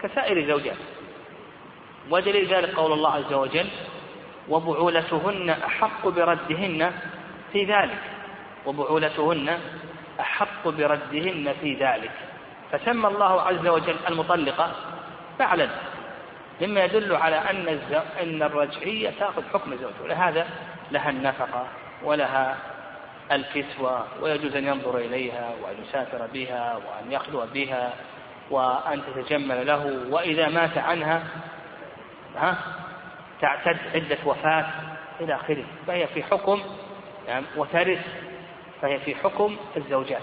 كسائر 0.01 0.37
الزوجات. 0.37 0.77
ودليل 2.09 2.53
ذلك 2.53 2.75
قول 2.75 2.91
الله 2.91 3.13
عز 3.13 3.33
وجل 3.33 3.67
وبعولتهن 4.49 5.49
أحق 5.49 6.07
بردهن 6.07 6.91
في 7.53 7.65
ذلك. 7.65 7.99
وبعولتهن 8.65 9.59
أحق 10.19 10.67
بردهن 10.67 11.53
في 11.61 11.73
ذلك. 11.73 12.11
فسمى 12.71 13.07
الله 13.07 13.41
عز 13.41 13.67
وجل 13.67 13.95
المطلقة 14.09 14.71
فعلا 15.39 15.69
مما 16.61 16.83
يدل 16.83 17.15
على 17.15 17.35
أن 17.35 17.79
أن 18.21 18.43
الرجعية 18.43 19.09
تأخذ 19.19 19.43
حكم 19.53 19.73
الزوج 19.73 19.93
ولهذا 20.03 20.47
لها 20.91 21.09
النفقة 21.09 21.67
ولها 22.03 22.57
الكسوة 23.31 24.05
ويجوز 24.21 24.55
أن 24.55 24.67
ينظر 24.67 24.97
إليها 24.97 25.51
وأن 25.63 25.75
يسافر 25.83 26.27
بها 26.33 26.75
وأن 26.75 27.11
يخلو 27.11 27.45
بها 27.53 27.93
وأن 28.49 29.01
تتجمل 29.05 29.67
له 29.67 30.05
وإذا 30.09 30.49
مات 30.49 30.77
عنها 30.77 31.23
ها 32.35 32.57
تعتد 33.41 33.77
عدة 33.95 34.17
وفاة 34.25 34.65
إلى 35.21 35.35
آخره. 35.35 35.65
فهي 35.87 36.07
في 36.07 36.23
حكم 36.23 36.61
يعني 37.27 37.45
وترث 37.55 38.05
فهي 38.81 38.99
في 38.99 39.15
حكم 39.15 39.57
الزوجات 39.77 40.21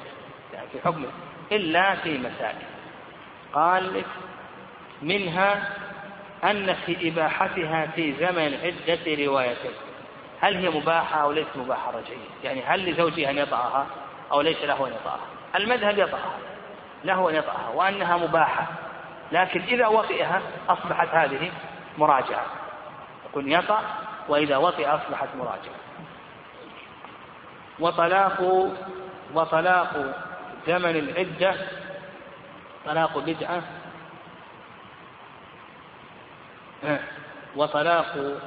يعني 0.55 0.69
في 0.69 0.81
حكم 0.81 1.07
إلا 1.53 1.95
في 1.95 2.19
مسائل 2.19 2.57
قال 3.53 4.03
منها 5.03 5.73
أن 6.45 6.75
في 6.75 7.09
إباحتها 7.09 7.87
في 7.87 8.13
زمن 8.13 8.59
عدة 8.63 9.25
روايتين 9.27 9.71
هل 10.41 10.57
هي 10.57 10.71
مباحة 10.71 11.21
أو 11.23 11.33
ليست 11.33 11.57
مباحة 11.57 11.91
رجعية؟ 11.91 12.29
يعني 12.45 12.63
هل 12.63 12.91
لزوجها 12.91 13.31
أن 13.31 13.39
يطعها 13.39 13.87
أو 14.33 14.41
ليس 14.41 14.63
له 14.63 14.87
أن 14.87 14.93
يطعها 14.93 15.27
المذهب 15.57 15.99
يطعها 15.99 16.39
له 17.05 17.31
أن 17.31 17.35
يطعها 17.35 17.69
وأنها 17.75 18.17
مباحة. 18.17 18.67
لكن 19.33 19.61
إذا 19.61 19.87
وطئها 19.87 20.43
أصبحت 20.69 21.09
هذه 21.09 21.51
مراجعة. 21.99 22.47
يكون 23.31 23.53
يطأ 23.53 23.83
وإذا 24.29 24.57
وطئ 24.57 24.87
أصبحت 24.87 25.29
مراجعة. 25.37 25.88
وطلاق 27.81 28.69
وطلاق 29.35 30.15
زمن 30.67 30.97
العدة 30.97 31.55
طلاق 32.87 33.19
بدعة 33.19 33.63
وطلاق 37.57 38.41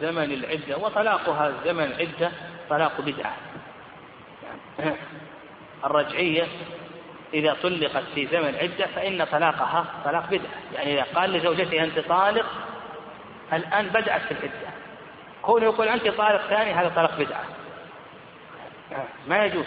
زمن 0.00 0.32
العدة 0.32 0.76
وطلاقها 0.78 1.52
زمن 1.64 1.84
العدة 1.84 2.30
طلاق 2.70 3.00
بدعة. 3.00 3.36
الرجعية 5.84 6.46
إذا 7.34 7.56
طلقت 7.62 8.04
في 8.14 8.26
زمن 8.26 8.54
عدة 8.54 8.86
فإن 8.86 9.24
طلاقها 9.24 9.84
طلاق 10.04 10.26
بدعة. 10.30 10.50
يعني 10.74 10.94
إذا 10.94 11.06
قال 11.14 11.32
لزوجته 11.32 11.84
أنت 11.84 11.98
طالق 11.98 12.46
الآن 13.52 13.88
بدأت 13.88 14.22
في 14.22 14.32
العدة. 14.32 14.70
كونه 15.42 15.64
يقول 15.64 15.88
أنت 15.88 16.08
طالق 16.08 16.40
ثاني 16.48 16.72
هذا 16.72 16.92
طلاق 16.96 17.18
بدعة. 17.18 17.44
ما 19.26 19.44
يجوز. 19.44 19.66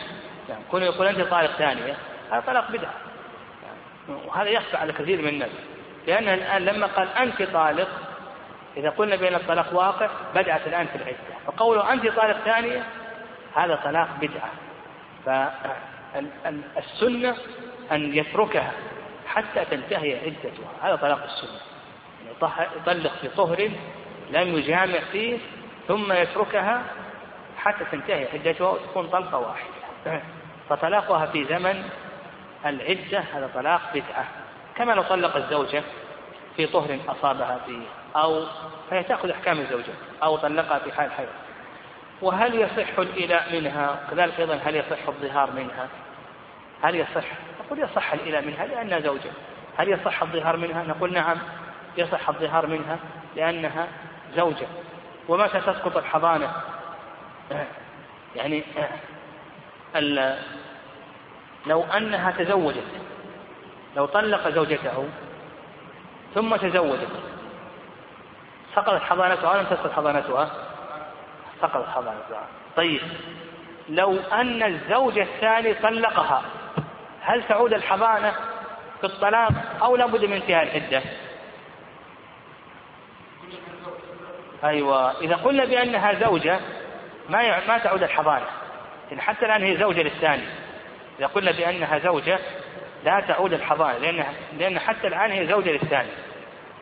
يعني 0.49 0.63
كون 0.71 0.83
يقول 0.83 1.07
أنت 1.07 1.21
طالق 1.21 1.51
ثانية 1.51 1.97
هذا 2.31 2.43
طلاق 2.47 2.71
بدعة. 2.71 2.93
يعني 3.63 4.21
وهذا 4.25 4.49
يخفى 4.49 4.77
على 4.77 4.93
كثير 4.93 5.21
من 5.21 5.27
الناس. 5.27 5.49
لأنه 6.07 6.33
الآن 6.33 6.65
لما 6.65 6.87
قال 6.87 7.07
أنت 7.07 7.43
طالق 7.43 7.87
إذا 8.77 8.89
قلنا 8.89 9.15
بأن 9.15 9.35
الطلاق 9.35 9.73
واقع 9.73 10.09
بدأت 10.35 10.67
الآن 10.67 10.87
في 10.87 10.95
العدة 10.95 11.17
فقوله 11.45 11.93
أنت 11.93 12.07
طالق 12.07 12.37
ثانية 12.45 12.83
هذا 13.55 13.75
طلاق 13.75 14.07
بدعة. 14.21 14.51
فالسنة 16.45 17.35
أن 17.91 18.17
يتركها 18.17 18.71
حتى 19.27 19.65
تنتهي 19.65 20.19
عدتها. 20.25 20.69
هذا 20.81 20.95
طلاق 20.95 21.23
السنة. 21.23 21.59
يطلق 22.81 23.11
في 23.21 23.27
طهر 23.27 23.69
لم 24.31 24.57
يجامع 24.57 24.99
فيه 25.11 25.37
ثم 25.87 26.11
يتركها 26.11 26.83
حتى 27.67 27.85
تنتهي 27.91 28.27
عدتها 28.33 28.69
وتكون 28.69 29.07
طلقة 29.07 29.37
واحدة. 29.37 30.21
فطلاقها 30.69 31.25
في 31.25 31.45
زمن 31.45 31.89
العدة 32.65 33.19
هذا 33.19 33.49
طلاق 33.53 33.81
بدعة. 33.93 34.25
كما 34.75 34.91
لو 34.91 35.03
طلق 35.03 35.35
الزوجة 35.35 35.83
في 36.55 36.67
طهر 36.67 36.99
أصابها 37.07 37.59
فيه 37.65 37.81
أو 38.15 38.45
فهي 38.89 39.03
تأخذ 39.03 39.29
أحكام 39.29 39.59
الزوجة 39.59 39.93
أو 40.23 40.37
طلقها 40.37 40.79
في 40.79 40.91
حال 40.91 41.11
حيض. 41.11 41.27
وهل 42.21 42.55
يصح 42.55 42.99
الإلاء 42.99 43.59
منها؟ 43.59 43.99
كذلك 44.11 44.39
أيضا 44.39 44.55
هل 44.55 44.75
يصح 44.75 45.07
الظهار 45.07 45.51
منها؟ 45.51 45.87
هل 46.83 46.95
يصح؟ 46.95 47.25
نقول 47.65 47.79
يصح 47.79 48.13
الإلاء 48.13 48.45
منها 48.45 48.65
لأنها 48.65 48.99
زوجة. 48.99 49.31
هل 49.77 49.89
يصح 49.89 50.21
الظهار 50.21 50.57
منها؟ 50.57 50.83
نقول 50.83 51.13
نعم 51.13 51.37
يصح 51.97 52.29
الظهار 52.29 52.67
منها 52.67 52.97
لأنها 53.35 53.87
زوجة. 54.35 54.67
ومتى 55.27 55.59
تسقط 55.59 55.97
الحضانة؟ 55.97 56.51
يعني 58.35 58.63
لو 61.65 61.83
أنها 61.83 62.31
تزوجت 62.31 62.87
لو 63.95 64.05
طلق 64.05 64.49
زوجته 64.49 65.09
ثم 66.35 66.55
تزوجت 66.55 67.09
سقطت 68.75 69.01
حضانتها 69.01 69.57
لم 69.57 69.65
تسقط 69.65 69.91
حضانتها؟ 69.91 70.51
سقطت 71.61 71.89
حضانتها 71.89 72.47
طيب 72.75 73.01
لو 73.89 74.19
أن 74.19 74.63
الزوج 74.63 75.19
الثاني 75.19 75.73
طلقها 75.73 76.41
هل 77.21 77.43
تعود 77.43 77.73
الحضانة 77.73 78.33
في 78.99 79.03
الطلاق 79.03 79.51
أو 79.83 79.95
لابد 79.95 80.25
من 80.25 80.33
انتهاء 80.33 80.63
العدة؟ 80.63 81.01
أيوة 84.63 85.19
إذا 85.21 85.35
قلنا 85.35 85.65
بأنها 85.65 86.13
زوجة 86.13 86.59
ما 87.29 87.67
ما 87.67 87.77
تعود 87.77 88.03
الحضانة. 88.03 88.45
يعني 89.09 89.21
حتى 89.21 89.45
الآن 89.45 89.63
هي 89.63 89.77
زوجة 89.77 90.01
للثاني. 90.01 90.43
إذا 91.19 91.27
قلنا 91.27 91.51
بأنها 91.51 91.99
زوجة 91.99 92.39
لا 93.03 93.19
تعود 93.27 93.53
الحضانة 93.53 93.97
لأن 93.97 94.25
لأن 94.57 94.79
حتى 94.79 95.07
الآن 95.07 95.31
هي 95.31 95.47
زوجة 95.47 95.71
للثاني. 95.71 96.09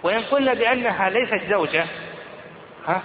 وإن 0.04 0.24
قلنا 0.24 0.54
بأنها 0.54 1.10
ليست 1.10 1.50
زوجة 1.50 1.86
ها؟ 2.88 3.02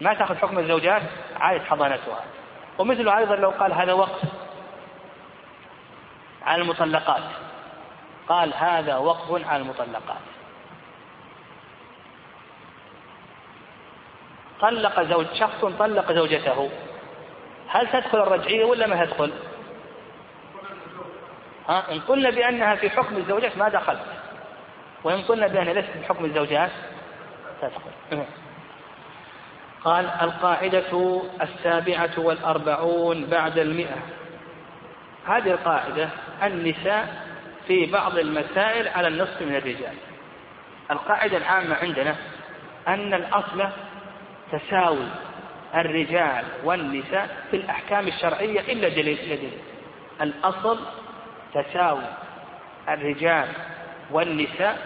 ما 0.00 0.14
تأخذ 0.14 0.36
حكم 0.36 0.58
الزوجات؟ 0.58 1.02
عادت 1.40 1.64
حضانتها. 1.64 2.24
ومثله 2.78 3.18
أيضا 3.18 3.36
لو 3.36 3.50
قال 3.50 3.72
هذا 3.72 3.92
وقت 3.92 4.20
على 6.42 6.62
المطلقات. 6.62 7.22
قال 8.28 8.54
هذا 8.54 8.96
وقف 8.96 9.48
على 9.48 9.62
المطلقات. 9.62 10.31
طلق 14.62 15.02
زوج 15.02 15.26
شخص 15.34 15.64
طلق 15.78 16.12
زوجته. 16.12 16.70
هل 17.68 17.88
تدخل 17.88 18.22
الرجعية 18.22 18.64
ولا 18.64 18.86
ما 18.86 19.04
تدخل؟ 19.04 19.32
ها؟ 21.68 21.92
إن 21.92 22.00
قلنا 22.00 22.30
بأنها 22.30 22.74
في 22.74 22.90
حكم 22.90 23.16
الزوجات 23.16 23.56
ما 23.56 23.68
دخلت 23.68 24.00
وإن 25.04 25.22
قلنا 25.22 25.46
بأنها 25.46 25.72
ليست 25.72 25.90
في 25.90 26.04
حكم 26.04 26.24
الزوجات 26.24 26.70
تدخل. 27.62 28.24
قال 29.84 30.06
القاعدة 30.06 31.22
السابعة 31.42 32.10
والأربعون 32.18 33.26
بعد 33.26 33.58
المئة. 33.58 33.96
هذه 35.26 35.50
القاعدة 35.50 36.08
النساء 36.42 37.26
في 37.66 37.86
بعض 37.86 38.18
المسائل 38.18 38.88
على 38.88 39.08
النصف 39.08 39.42
من 39.42 39.56
الرجال. 39.56 39.94
القاعدة 40.90 41.36
العامة 41.36 41.74
عندنا 41.74 42.16
أن 42.88 43.14
الأصل 43.14 43.68
تساوي 44.52 45.06
الرجال 45.74 46.44
والنساء 46.64 47.36
في 47.50 47.56
الأحكام 47.56 48.08
الشرعية 48.08 48.60
إلا 48.60 48.88
دليل 48.88 49.18
إلا 49.18 49.34
دليل. 49.34 49.58
الأصل 50.20 50.78
تساوي 51.54 52.04
الرجال 52.88 53.48
والنساء 54.10 54.78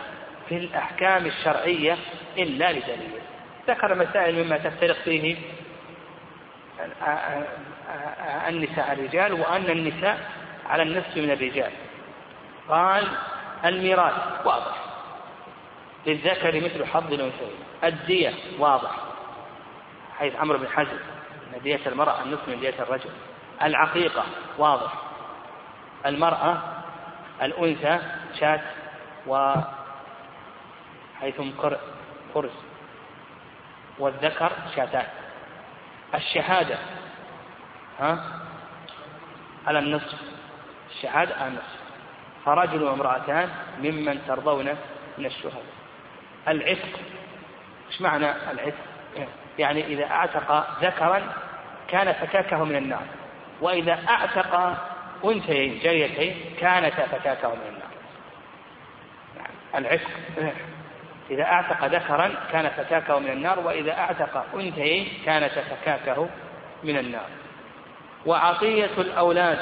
في 0.49 0.57
الأحكام 0.57 1.27
الشرعية 1.27 1.97
إلا 2.39 2.73
لدليل. 2.73 3.21
ذكر 3.69 3.95
مسائل 3.95 4.45
مما 4.45 4.59
تفترق 4.59 4.97
فيه 4.97 5.37
النساء 8.49 8.93
الرجال 8.93 9.33
وأن 9.33 9.71
النساء 9.71 10.31
على 10.67 10.83
النصف 10.83 11.17
من 11.17 11.31
الرجال. 11.31 11.71
قال 12.69 13.09
الميراث 13.65 14.47
واضح. 14.47 14.77
للذكر 16.07 16.57
مثل 16.57 16.87
حظ 16.87 17.13
الأنثيين 17.13 17.59
الدية 17.85 18.35
واضح. 18.59 19.06
حيث 20.19 20.37
عمرو 20.37 20.59
بن 20.59 20.69
حزم 20.69 20.99
أن 21.55 21.63
دية 21.63 21.81
المرأة 21.87 22.23
النصف 22.23 22.49
من 22.49 22.61
دية 22.61 22.75
الرجل. 22.79 23.11
العقيقة 23.63 24.25
واضح. 24.59 24.93
المرأة 26.07 26.63
الأنثى 27.43 27.99
شاة 28.41 28.61
و 29.27 29.55
حيث 31.21 31.41
قرص 32.35 32.53
والذكر 33.99 34.53
شاتان. 34.77 35.07
الشهادة 36.15 36.79
ها؟ 38.01 38.25
على 39.67 39.79
النصف. 39.79 40.21
الشهادة 40.91 41.35
على 41.35 41.49
النصف. 41.49 41.77
فرجل 42.45 42.83
وامرأتان 42.83 43.51
ممن 43.79 44.27
ترضون 44.29 44.77
من 45.19 45.27
الشهداء. 45.27 45.65
العتق. 46.49 47.01
إيش 47.89 48.01
معنى 48.01 48.51
العتق؟ 48.51 48.75
يعني 49.59 49.87
إذا 49.87 50.05
أعتق 50.05 50.67
ذكرا 50.83 51.23
كان 51.89 52.13
فكاكه 52.13 52.65
من 52.65 52.77
النار. 52.77 53.03
وإذا 53.61 53.99
أعتق 54.09 54.77
أنثيين 55.25 55.79
جاريتين 55.83 56.37
كانتا 56.61 57.07
فكاكه 57.07 57.49
من 57.49 57.67
النار. 57.69 57.91
العتق 59.75 60.11
إذا 61.31 61.45
أعتق 61.45 61.85
ذكرا 61.85 62.35
كان 62.53 62.69
فكاكه 62.69 63.19
من 63.19 63.31
النار 63.31 63.61
وإذا 63.61 63.99
أعتق 63.99 64.45
أنثيين 64.55 65.09
كانت 65.25 65.53
فكاكه 65.53 66.29
من 66.85 66.99
النار. 66.99 67.29
وعطية 68.27 68.91
الأولاد 68.99 69.59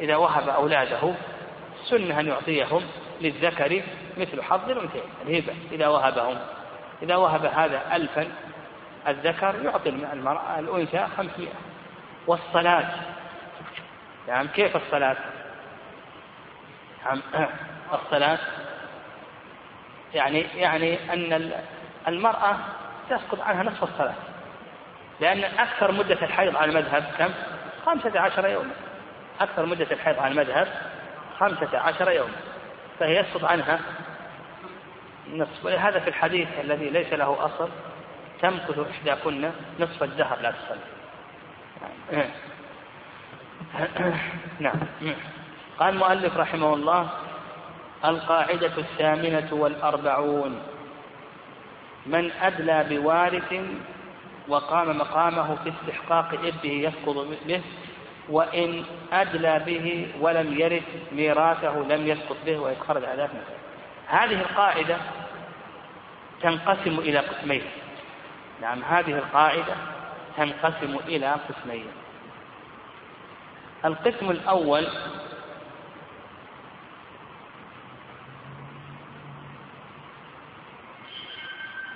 إذا 0.00 0.16
وهب 0.16 0.48
أولاده 0.48 1.14
سنة 1.84 2.20
أن 2.20 2.26
يعطيهم 2.26 2.82
للذكر 3.20 3.82
مثل 4.16 4.42
حظ 4.42 4.70
الأنثيين 4.70 5.04
الهبة 5.26 5.54
إذا 5.72 5.88
وهبهم. 5.88 6.38
إذا 7.02 7.16
وهب 7.16 7.44
هذا 7.44 7.96
ألفا 7.96 8.28
الذكر 9.08 9.54
يعطي 9.64 9.88
المرأة 9.88 10.58
الأنثى 10.58 11.06
خمسمائة. 11.16 11.52
والصلاة. 12.26 12.88
يعني 14.28 14.48
كيف 14.48 14.76
الصلاة؟ 14.76 15.16
نعم 17.04 17.22
الصلاة. 18.04 18.38
يعني 20.14 20.40
يعني 20.40 21.12
أن 21.12 21.52
المرأة 22.08 22.56
تسقط 23.10 23.40
عنها 23.40 23.62
نصف 23.62 23.82
الصلاة. 23.82 24.14
لأن 25.20 25.44
أكثر 25.44 25.92
مدة 25.92 26.18
الحيض 26.22 26.56
على 26.56 26.70
المذهب 26.70 27.04
كم؟ 27.18 27.30
خمسة 27.86 28.20
عشر 28.20 28.48
يوما. 28.48 28.74
أكثر 29.40 29.66
مدة 29.66 29.86
الحيض 29.90 30.18
على 30.18 30.32
المذهب 30.32 30.68
خمسة 31.38 31.78
عشر 31.78 32.10
يوما. 32.10 32.34
فهي 32.98 33.16
يسقط 33.16 33.44
عنها 33.44 33.80
نصف. 35.32 35.64
ولهذا 35.64 36.00
في 36.00 36.08
الحديث 36.08 36.48
الذي 36.60 36.90
ليس 36.90 37.12
له 37.12 37.46
أصل. 37.46 37.68
تمكث 38.42 38.78
إحداكن 38.90 39.50
نصف 39.80 40.02
الدهر 40.02 40.38
لا 40.40 40.50
تصلي؟ 40.52 40.80
نعم. 44.60 44.80
قال 45.78 45.94
المؤلف 45.94 46.36
رحمه 46.36 46.74
الله 46.74 47.08
القاعدة 48.04 48.72
الثامنة 48.78 49.48
والأربعون. 49.52 50.62
من 52.06 52.30
أدلى 52.42 52.84
بوارث 52.90 53.54
وقام 54.48 54.98
مقامه 54.98 55.56
في 55.64 55.72
استحقاق 55.80 56.34
إبه 56.34 56.70
يسقط 56.70 57.26
به 57.46 57.62
وإن 58.28 58.84
أدلى 59.12 59.58
به 59.66 60.08
ولم 60.20 60.60
يرث 60.60 60.82
ميراثه 61.12 61.78
لم 61.78 62.06
يسقط 62.06 62.36
به 62.46 62.58
ويتخرج 62.58 63.04
على 63.04 63.22
ذلك. 63.22 63.30
هذه 64.06 64.40
القاعدة 64.40 64.96
تنقسم 66.42 66.98
إلى 66.98 67.18
قسمين. 67.18 67.62
نعم 68.62 68.82
هذه 68.82 69.18
القاعدة 69.18 69.74
تنقسم 70.36 70.96
إلى 71.06 71.36
قسمين. 71.48 71.86
القسم 73.84 74.30
الأول 74.30 74.88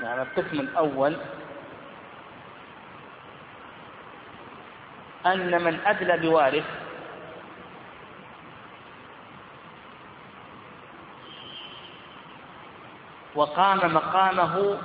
يعني 0.02 0.22
القسم 0.22 0.60
الأول 0.60 1.16
أن 5.26 5.64
من 5.64 5.80
أدلى 5.86 6.16
بوارث 6.16 6.64
وقام 13.36 13.94
مقامه 13.94 14.78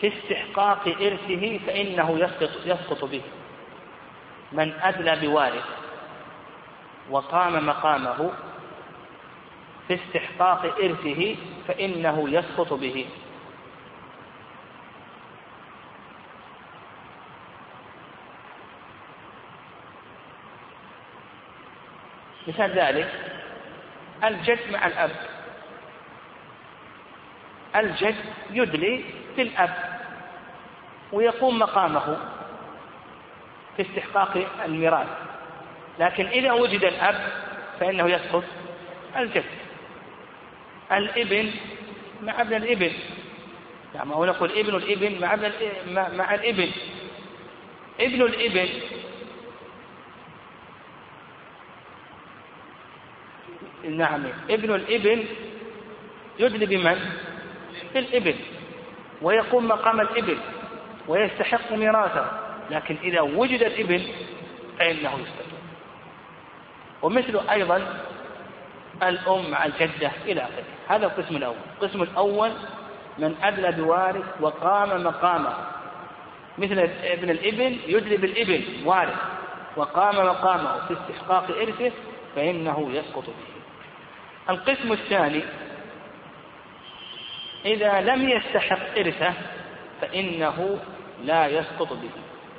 في 0.00 0.12
استحقاق 0.18 0.88
إرثه 0.88 1.58
فإنه 1.66 2.18
يسقط, 2.18 2.50
يسقط 2.64 3.04
به. 3.04 3.22
من 4.52 4.72
أدلى 4.72 5.16
بوارث 5.16 5.64
وقام 7.10 7.66
مقامه 7.66 8.30
في 9.88 9.94
استحقاق 9.94 10.64
إرثه 10.64 11.36
فإنه 11.68 12.28
يسقط 12.28 12.72
به. 12.72 13.06
مثال 22.48 22.70
ذلك 22.70 23.08
الجد 24.24 24.70
مع 24.72 24.86
الأب. 24.86 25.33
الجد 27.76 28.16
يدلي 28.50 29.04
بالأب 29.36 29.74
ويقوم 31.12 31.58
مقامه 31.58 32.18
في 33.76 33.82
استحقاق 33.82 34.46
الميراث. 34.64 35.08
لكن 35.98 36.26
إذا 36.26 36.52
وجد 36.52 36.84
الأب 36.84 37.28
فإنه 37.80 38.10
يسقط 38.10 38.44
الجد. 39.16 39.44
الإبن 40.92 41.50
مع 42.22 42.40
ابن 42.40 42.54
الإبن. 42.54 42.92
نعم 43.94 44.12
أو 44.12 44.24
نقول 44.24 44.50
ابن 44.58 44.76
الإبن 44.76 45.20
مع 45.20 45.34
ابن 45.34 45.52
مع 46.16 46.34
الإبن. 46.34 46.70
ابن 48.00 48.22
الإبن 48.22 48.68
نعم 53.88 54.26
ابن 54.50 54.74
الإبن 54.74 55.24
يدلي 56.38 56.66
بمن؟ 56.66 56.98
بالابن 57.94 58.34
ويقوم 59.22 59.68
مقام 59.68 60.00
الابن 60.00 60.38
ويستحق 61.08 61.72
ميراثه. 61.72 62.26
لكن 62.70 62.96
إذا 63.02 63.20
وجد 63.20 63.62
الابن 63.62 64.02
فإنه 64.78 64.98
يستحق. 64.98 65.54
ومثل 67.02 67.40
أيضا 67.50 67.82
الأم 69.02 69.50
مع 69.50 69.64
الجدة 69.64 70.10
إلى 70.26 70.40
آخره. 70.40 70.64
هذا 70.88 71.06
القسم 71.06 71.36
الأول. 71.36 71.56
القسم 71.80 72.02
الأول 72.02 72.50
من 73.18 73.34
أدلى 73.42 73.72
بوارث 73.72 74.24
وقام 74.40 75.04
مقامه. 75.04 75.54
مثل 76.58 76.78
ابن 77.02 77.30
الابن 77.30 77.78
يدلي 77.86 78.16
بالابن 78.16 78.62
وارث 78.84 79.18
وقام 79.76 80.26
مقامه 80.26 80.86
في 80.86 80.94
استحقاق 80.94 81.44
إرثه 81.50 81.92
فإنه 82.36 82.90
يسقط 82.92 83.24
به. 83.26 83.54
القسم 84.50 84.92
الثاني 84.92 85.42
إذا 87.64 88.00
لم 88.00 88.28
يستحق 88.28 88.98
إرثه 88.98 89.32
فإنه 90.00 90.78
لا 91.24 91.46
يسقط 91.46 91.92
به. 91.92 92.10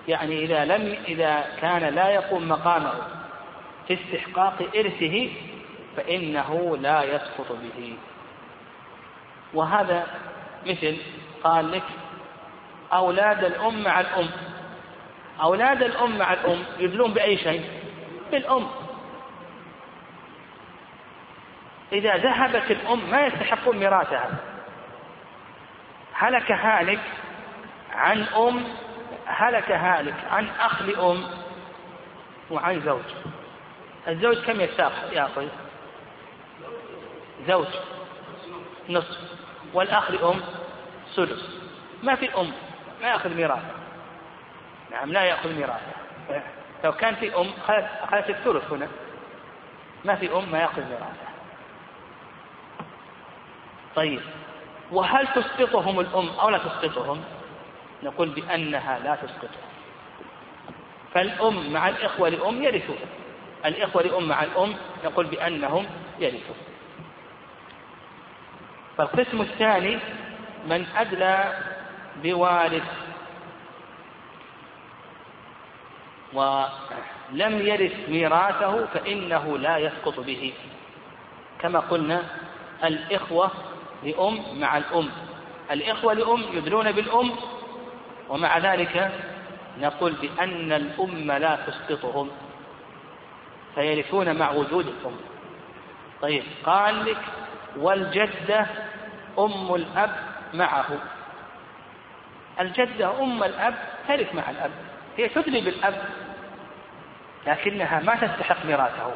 يعني 0.07 0.43
إذا 0.43 0.65
لم 0.65 0.97
إذا 1.07 1.45
كان 1.61 1.81
لا 1.95 2.09
يقوم 2.09 2.49
مقامه 2.49 2.93
في 3.87 3.93
استحقاق 3.93 4.61
إرثه 4.75 5.29
فإنه 5.97 6.77
لا 6.77 7.03
يسقط 7.03 7.51
به. 7.51 7.97
وهذا 9.53 10.07
مثل 10.65 10.97
قال 11.43 11.71
لك 11.71 11.83
أولاد 12.93 13.43
الأم 13.43 13.83
مع 13.83 13.99
الأم. 13.99 14.29
أولاد 15.41 15.83
الأم 15.83 16.17
مع 16.17 16.33
الأم 16.33 16.63
يدلون 16.79 17.13
بأي 17.13 17.37
شيء؟ 17.37 17.65
بالأم. 18.31 18.67
إذا 21.93 22.17
ذهبت 22.17 22.71
الأم 22.71 23.11
ما 23.11 23.25
يستحقون 23.25 23.77
ميراثها. 23.77 24.54
هلك 26.17 26.51
هالك 26.51 26.99
عن 27.91 28.21
أم 28.21 28.63
هلك 29.25 29.71
هالك 29.71 30.15
عن 30.31 30.47
أخ 30.59 30.81
لأم 30.81 31.27
وعن 32.51 32.81
زوج. 32.81 33.03
الزوج 34.07 34.37
كم 34.37 34.61
يأخذ 35.11 35.47
زوج. 37.47 37.67
نصف. 38.89 39.17
والأخ 39.73 40.11
لأم 40.11 40.41
سدس. 41.13 41.59
ما 42.03 42.15
في 42.15 42.39
أم 42.39 42.51
ما 43.01 43.07
يأخذ 43.07 43.35
ميراث. 43.35 43.63
نعم 44.91 45.11
لا 45.11 45.23
يأخذ 45.23 45.53
ميراث. 45.53 45.81
لو 46.83 46.91
كان 46.91 47.15
في 47.15 47.35
أم 47.35 47.49
أخذت 48.01 48.29
الثلث 48.29 48.71
هنا. 48.71 48.87
ما 50.05 50.15
في 50.15 50.33
أم 50.33 50.51
ما 50.51 50.59
يأخذ 50.59 50.81
ميراثه 50.81 51.25
طيب. 53.95 54.21
وهل 54.91 55.27
تسقطهم 55.27 55.99
الأم 55.99 56.29
أو 56.29 56.49
لا 56.49 56.57
تسقطهم؟ 56.57 57.23
نقول 58.03 58.29
بأنها 58.29 58.99
لا 58.99 59.15
تسقطهم. 59.15 59.69
فالأم 61.13 61.73
مع 61.73 61.89
الإخوة 61.89 62.29
لأم 62.29 62.63
يرثون. 62.63 62.97
الإخوة 63.65 64.01
لأم 64.03 64.27
مع 64.27 64.43
الأم 64.43 64.75
نقول 65.05 65.25
بأنهم 65.25 65.85
يرثون. 66.19 66.57
فالقسم 68.97 69.41
الثاني 69.41 69.99
من 70.67 70.85
أدلى 70.97 71.53
بوارث 72.23 72.87
ولم 76.33 77.67
يرث 77.67 78.09
ميراثه 78.09 78.85
فإنه 78.85 79.57
لا 79.57 79.77
يسقط 79.77 80.19
به. 80.19 80.53
كما 81.59 81.79
قلنا 81.79 82.23
الإخوة 82.83 83.51
لأم 84.05 84.59
مع 84.59 84.77
الأم. 84.77 85.09
الإخوة 85.71 86.13
لأم 86.13 86.43
يدلون 86.53 86.91
بالأم 86.91 87.31
ومع 88.29 88.57
ذلك 88.57 89.11
نقول 89.79 90.13
بأن 90.13 90.71
الأم 90.71 91.31
لا 91.31 91.57
تسقطهم 91.67 92.29
فيرثون 93.75 94.35
مع 94.35 94.51
وجود 94.51 94.87
الأم 94.87 95.15
طيب 96.21 96.43
قال 96.65 97.05
لك 97.05 97.17
والجدة 97.77 98.65
أم 99.39 99.75
الأب 99.75 100.11
معه. 100.53 100.85
الجدة 102.59 103.23
أم 103.23 103.43
الأب 103.43 103.75
ترث 104.07 104.35
مع 104.35 104.49
الأب 104.49 104.71
هي 105.17 105.29
تدلي 105.29 105.61
بالأب 105.61 105.95
لكنها 107.47 107.99
ما 107.99 108.15
تستحق 108.15 108.65
ميراثه. 108.65 109.11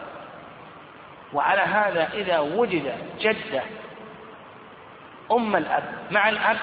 وعلى 1.34 1.62
هذا 1.62 2.10
إذا 2.14 2.40
وجد 2.40 2.96
جدة 3.20 3.64
أم 5.32 5.56
الأب. 5.56 5.84
مع 6.12 6.30
الأب 6.30 6.58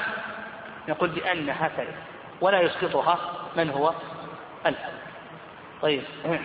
نقول 0.89 1.11
بأنها 1.11 1.71
ترث 1.77 1.95
ولا 2.41 2.61
يسقطها 2.61 3.19
من 3.57 3.71
هو؟ 3.71 3.93
الأب. 4.67 4.93
طيب. 5.83 6.03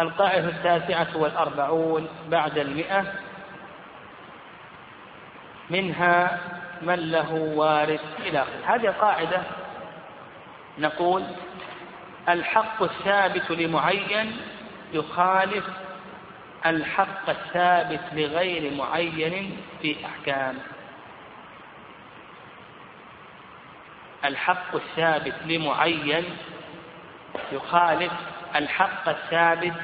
القاعدة 0.00 0.48
التاسعة 0.48 1.16
والأربعون 1.16 2.08
بعد 2.28 2.58
المئة. 2.58 3.04
منها 5.70 6.40
من 6.82 7.10
له 7.10 7.32
وارث 7.34 8.00
إلى 8.20 8.42
آخره. 8.42 8.74
هذه 8.74 8.86
القاعدة 8.86 9.42
نقول 10.78 11.24
الحق 12.28 12.82
الثابت 12.82 13.50
لمعين 13.50 14.36
يخالف 14.92 15.64
الحق 16.66 17.30
الثابت 17.30 18.00
لغير 18.12 18.74
معين 18.74 19.56
في 19.82 19.96
أحكامه. 20.06 20.60
الحق 24.24 24.74
الثابت 24.74 25.34
لمعين 25.46 26.24
يخالف 27.52 28.12
الحق 28.56 29.08
الثابت 29.08 29.74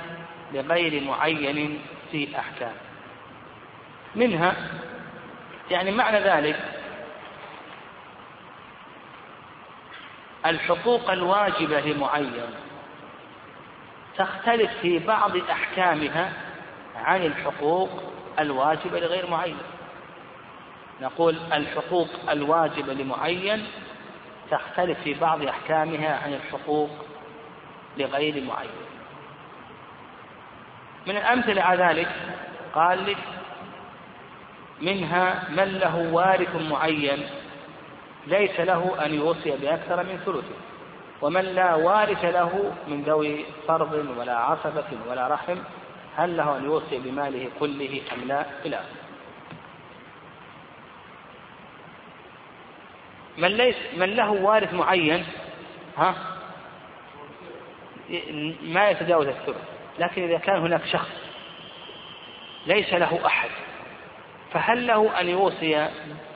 لغير 0.52 1.02
معين 1.04 1.80
في 2.10 2.38
أحكام 2.38 2.72
منها 4.14 4.56
يعني 5.70 5.90
معنى 5.90 6.20
ذلك 6.20 6.80
الحقوق 10.46 11.10
الواجبة 11.10 11.80
لمعين. 11.80 12.54
تختلف 14.16 14.70
في 14.82 14.98
بعض 14.98 15.36
أحكامها 15.36 16.32
عن 16.96 17.22
الحقوق 17.22 18.02
الواجبة 18.38 19.00
لغير 19.00 19.30
معين. 19.30 19.56
نقول 21.00 21.36
الحقوق 21.52 22.08
الواجبة 22.30 22.92
لمعين 22.92 23.66
تختلف 24.50 25.00
في 25.00 25.14
بعض 25.14 25.42
أحكامها 25.42 26.16
عن 26.24 26.34
الحقوق 26.34 26.90
لغير 27.98 28.44
معين. 28.44 28.70
من 31.06 31.16
الأمثلة 31.16 31.62
على 31.62 31.84
ذلك 31.84 32.08
قال 32.74 33.06
لك 33.06 33.18
منها 34.82 35.48
من 35.50 35.64
له 35.64 36.12
وارث 36.12 36.56
معين 36.70 37.26
ليس 38.26 38.60
له 38.60 39.06
أن 39.06 39.14
يوصي 39.14 39.50
بأكثر 39.50 40.02
من 40.02 40.20
ثلثه 40.26 40.54
ومن 41.22 41.40
لا 41.40 41.74
وارث 41.74 42.24
له 42.24 42.72
من 42.88 43.02
ذوي 43.02 43.44
فرض 43.68 44.06
ولا 44.18 44.36
عصبة 44.36 44.84
ولا 45.10 45.28
رحم 45.28 45.56
هل 46.16 46.36
له 46.36 46.56
أن 46.56 46.64
يوصي 46.64 46.98
بماله 46.98 47.48
كله 47.60 48.00
أم 48.12 48.28
لا؟ 48.28 48.46
إلى 48.64 48.80
من 53.38 53.48
ليس 53.48 53.76
من 53.96 54.16
له 54.16 54.30
وارث 54.30 54.74
معين 54.74 55.26
ها؟ 55.96 56.14
ما 58.62 58.90
يتجاوز 58.90 59.26
الثلث 59.26 59.56
لكن 59.98 60.22
إذا 60.22 60.38
كان 60.38 60.58
هناك 60.58 60.86
شخص 60.86 61.10
ليس 62.66 62.92
له 62.94 63.26
أحد 63.26 63.50
فهل 64.52 64.86
له 64.86 65.20
أن 65.20 65.28
يوصي 65.28 65.88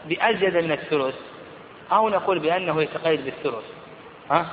بأزيد 0.05 0.57
من 0.57 0.73
الثلث 0.73 1.15
أو 1.93 2.09
نقول 2.09 2.39
بأنه 2.39 2.83
يتقيد 2.83 3.25
بالثلث؟ 3.25 3.65
ها؟ 4.31 4.47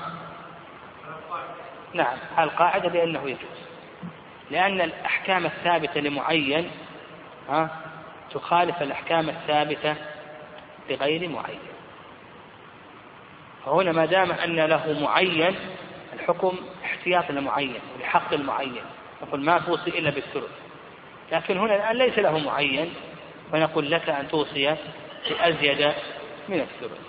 نعم 1.94 2.18
القاعدة 2.40 2.90
بأنه 2.90 3.22
يجوز 3.24 3.62
لأن 4.52 4.82
الأحكام 4.82 5.46
الثابتة 5.46 6.00
لمعين 6.00 6.72
ها؟ 7.50 7.70
تخالف 8.32 8.82
الأحكام 8.82 9.30
الثابتة 9.30 9.96
لغير 10.90 11.30
معين. 11.30 11.71
فهنا 13.66 13.92
ما 13.92 14.06
دام 14.06 14.32
أن 14.32 14.56
له 14.56 15.00
معين 15.02 15.56
الحكم 16.14 16.58
احتياط 16.84 17.32
لمعين 17.32 17.80
لحق 18.00 18.34
المعين. 18.34 18.82
نقول 19.22 19.42
ما 19.42 19.60
توصي 19.60 19.90
إلا 19.90 20.10
بالثلث. 20.10 20.52
لكن 21.32 21.58
هنا 21.58 21.76
الآن 21.76 21.96
ليس 21.96 22.20
له 22.20 22.38
معين 22.38 22.94
فنقول 23.52 23.92
لك 23.92 24.10
أن 24.10 24.28
توصي 24.28 24.76
بأزيد 25.30 25.94
من 26.50 26.60
الثلث. 26.60 27.00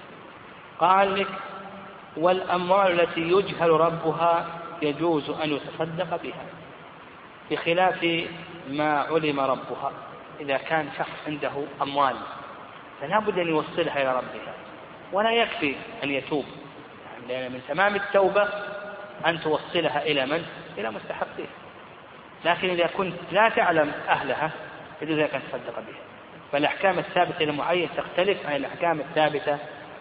قال 0.78 1.20
لك 1.20 1.28
والأموال 2.16 3.00
التي 3.00 3.20
يجهل 3.20 3.70
ربها 3.70 4.46
يجوز 4.82 5.30
أن 5.30 5.52
يتصدق 5.52 6.22
بها 6.22 6.46
بخلاف 7.50 8.26
ما 8.68 8.98
علم 8.98 9.40
ربها. 9.40 9.92
إذا 10.40 10.56
كان 10.56 10.88
شخص 10.98 11.10
عنده 11.26 11.52
أموال 11.82 12.16
فلا 13.00 13.18
بد 13.18 13.38
أن 13.38 13.48
يوصلها 13.48 14.02
إلى 14.02 14.16
ربها. 14.16 14.54
ولا 15.12 15.30
يكفي 15.32 15.74
أن 16.04 16.10
يتوب. 16.10 16.44
لأن 17.28 17.52
من 17.52 17.60
تمام 17.68 17.94
التوبة 17.94 18.48
أن 19.26 19.40
توصلها 19.40 20.02
إلى 20.02 20.26
من؟ 20.26 20.44
إلى 20.78 20.90
مستحقها 20.90 21.46
لكن 22.44 22.70
إذا 22.70 22.86
كنت 22.86 23.14
لا 23.32 23.48
تعلم 23.48 23.92
أهلها 24.08 24.50
يجوز 25.02 25.18
لك 25.18 25.34
أن 25.34 25.40
تصدق 25.52 25.74
بها. 25.74 26.00
فالأحكام 26.52 26.98
الثابتة 26.98 27.44
لمعين 27.44 27.88
تختلف 27.96 28.46
عن 28.46 28.56
الأحكام 28.56 29.00
الثابتة 29.00 29.58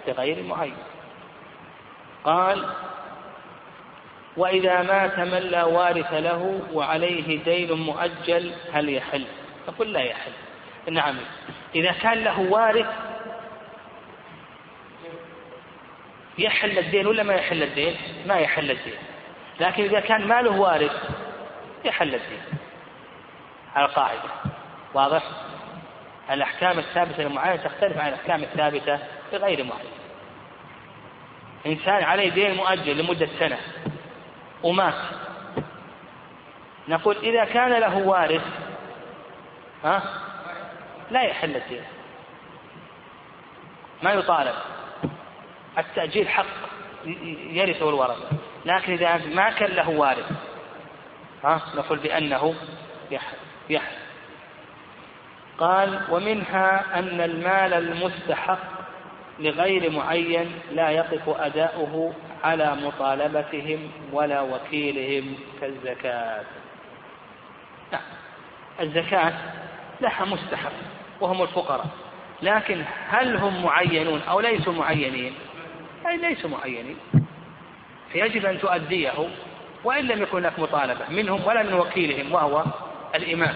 لغير 0.08 0.44
معين 0.44 0.78
قال 2.24 2.66
وإذا 4.38 4.82
مات 4.82 5.20
من 5.20 5.40
لا 5.40 5.64
وارث 5.64 6.14
له 6.14 6.62
وعليه 6.74 7.44
دين 7.44 7.72
مؤجل 7.72 8.54
هل 8.74 8.90
يحل؟ 8.90 9.26
نقول 9.68 9.94
لا 9.94 10.00
يحل. 10.00 10.32
نعم. 10.90 11.16
إذا 11.76 11.92
كان 11.92 12.24
له 12.24 12.40
وارث 12.40 12.88
يحل 16.42 16.80
الدين 16.80 17.08
ولا 17.08 17.24
ما 17.24 17.34
يحل 17.34 17.64
الدين؟ 17.64 17.98
ما 18.26 18.36
يحل 18.36 18.72
الدين. 18.72 18.98
لكن 19.60 19.84
إذا 19.84 20.00
كان 20.00 20.28
ما 20.28 20.42
له 20.42 20.52
وارث 20.52 20.92
يحل 21.86 22.16
الدين. 22.16 22.42
على 23.76 23.86
القاعدة. 23.86 24.30
واضح؟ 24.94 25.24
الأحكام 26.32 26.80
الثابتة 26.80 27.24
للمعين 27.24 27.64
تختلف 27.64 27.98
عن 27.98 28.08
الأحكام 28.08 28.44
الثابتة 28.44 29.00
لغير 29.34 29.64
معين. 29.64 29.92
إنسان 31.66 32.04
عليه 32.04 32.30
دين 32.30 32.56
مؤجل 32.56 32.98
لمدة 32.98 33.30
سنة 33.40 33.58
ومات. 34.64 34.94
نقول 36.88 37.18
إذا 37.18 37.46
كان 37.46 37.70
له 37.70 37.98
وارث 37.98 38.44
ها؟ 39.84 40.04
لا 41.12 41.22
يحل 41.22 41.56
الدين. 41.56 41.84
ما 44.04 44.12
يطالب. 44.12 44.56
التأجيل 45.78 46.30
حق 46.30 46.46
يرثه 47.52 47.90
الورثة 47.90 48.30
لكن 48.66 48.94
إذا 48.94 49.18
ما 49.18 49.50
كان 49.50 49.72
له 49.72 49.90
وارث 49.90 50.32
ها 51.44 51.62
نقول 51.76 52.00
بأنه 52.00 52.56
يحل 53.70 54.02
قال 55.58 56.02
ومنها 56.12 57.00
أن 57.00 57.22
المال 57.22 57.74
المستحق 57.74 58.60
لغير 59.40 59.92
معين 59.92 60.52
لا 60.72 60.90
يقف 60.90 61.30
أداؤه 61.30 62.14
على 62.44 62.76
مطالبتهم 62.76 63.92
ولا 64.14 64.42
وكيلهم 64.42 65.36
كالزكاة. 65.62 66.44
نعم 67.92 68.02
الزكاة 68.80 69.34
لها 70.02 70.26
مستحق 70.26 70.72
وهم 71.22 71.42
الفقراء 71.42 71.86
لكن 72.42 72.84
هل 73.10 73.36
هم 73.36 73.64
معينون 73.64 74.22
أو 74.22 74.40
ليسوا 74.40 74.74
معينين؟ 74.74 75.34
أي 76.08 76.18
ليسوا 76.18 76.50
معينين. 76.50 76.98
فيجب 78.12 78.46
أن 78.46 78.60
تؤديه 78.60 79.30
وإن 79.84 80.08
لم 80.08 80.22
يكن 80.22 80.40
لك 80.40 80.60
مطالبة 80.60 81.10
منهم 81.10 81.48
ولا 81.48 81.64
من 81.64 81.74
وكيلهم 81.74 82.32
وهو 82.32 82.66
الإمام. 83.16 83.56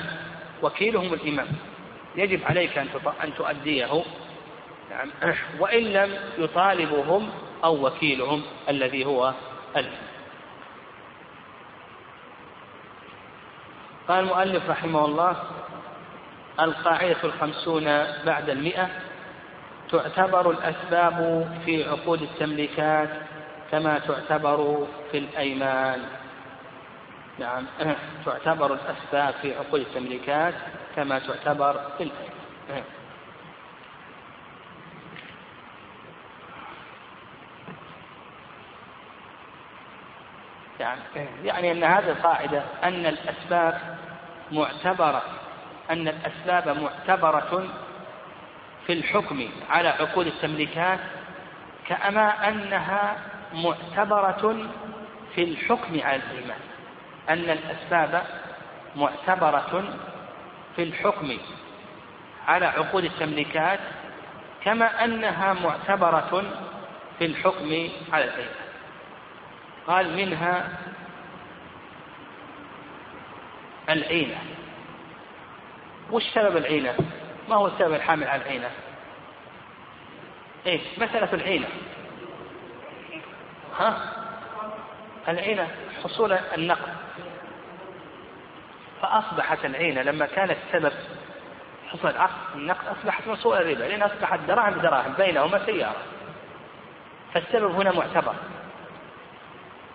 وكيلهم 0.62 1.14
الإمام. 1.14 1.48
يجب 2.16 2.40
عليك 2.46 2.78
أن 3.24 3.34
تؤديه. 3.38 4.04
نعم. 4.90 5.12
وإن 5.62 5.84
لم 5.84 6.18
يطالبهم 6.38 7.30
أو 7.64 7.88
وكيلهم 7.88 8.42
الذي 8.70 9.06
هو 9.06 9.34
الإمام. 9.78 10.16
قال 14.08 14.20
المؤلف 14.20 14.70
رحمه 14.70 15.06
الله 15.06 15.36
القاعدة 16.60 17.18
الخمسون 17.24 17.84
بعد 18.26 18.50
المئة 18.50 18.90
تعتبر 19.96 20.52
الأسباب 20.52 21.48
في 21.66 21.90
عقود 21.90 22.22
التمليكات 22.22 23.10
كما 23.72 24.00
تعتبر 24.00 24.88
في 25.12 25.18
الأيمان. 25.18 26.02
نعم. 27.40 27.66
تعتبر 28.26 28.74
الأسباب 28.74 29.34
في 29.42 29.56
عقود 29.56 29.82
التمليكات 29.82 30.54
كما 30.96 31.20
تعتبر 31.20 31.74
في 31.98 32.04
الأيمان. 32.04 32.84
يعني 40.80 41.02
يعني 41.48 41.72
أن 41.72 41.84
هذه 41.84 42.10
القاعدة 42.10 42.64
أن 42.84 43.06
الأسباب 43.06 43.98
معتبرة. 44.52 45.24
أن 45.92 46.08
الأسباب 46.08 46.78
معتبرة 46.78 47.68
في 48.88 48.94
الحكم 48.94 49.50
على 49.70 49.90
عقود 49.90 50.28
التمليكات 50.28 51.00
كما 51.88 52.48
أنها 52.50 53.18
معتبرة 53.54 54.70
في 55.36 55.44
الحكم 55.44 56.00
على 56.04 56.22
الإيمان. 56.32 56.60
أن 57.30 57.50
الأسباب 57.50 58.24
معتبرة 58.96 59.84
في 60.76 60.84
الحكم 60.84 61.38
على 62.48 62.66
عقود 62.66 63.04
التمليكات 63.04 63.80
كما 64.64 65.04
أنها 65.04 65.54
معتبرة 65.54 66.44
في 67.20 67.26
الحكم 67.26 67.90
على 68.14 68.24
الإيمان. 68.24 68.66
قال 69.88 70.16
منها 70.18 70.70
العينة. 73.90 74.38
وش 76.12 76.24
سبب 76.24 76.58
العينة؟ 76.58 76.96
ما 77.50 77.56
هو 77.56 77.68
السبب 77.68 77.94
الحامل 77.94 78.28
على 78.28 78.42
العينة؟ 78.42 78.70
إيش؟ 80.68 80.82
مسألة 80.98 81.34
العينة. 81.34 81.68
ها؟ 83.80 84.12
العينة 85.28 85.68
حصول 86.04 86.34
النقد 86.34 86.94
فأصبحت 89.02 89.66
العينة 89.66 90.02
لما 90.02 90.26
كان 90.26 90.52
السبب 90.52 90.94
حصول 91.90 92.14
النقد 92.56 92.88
أصبحت 92.88 93.28
موصولة 93.28 93.60
الربا. 93.60 93.84
لأن 93.84 94.02
أصبحت 94.02 94.40
دراهم 94.40 94.74
بدراهم 94.74 95.14
بينهما 95.14 95.66
سيارة 95.66 96.02
فالسبب 97.34 97.72
هنا 97.72 97.92
معتبر. 97.92 98.36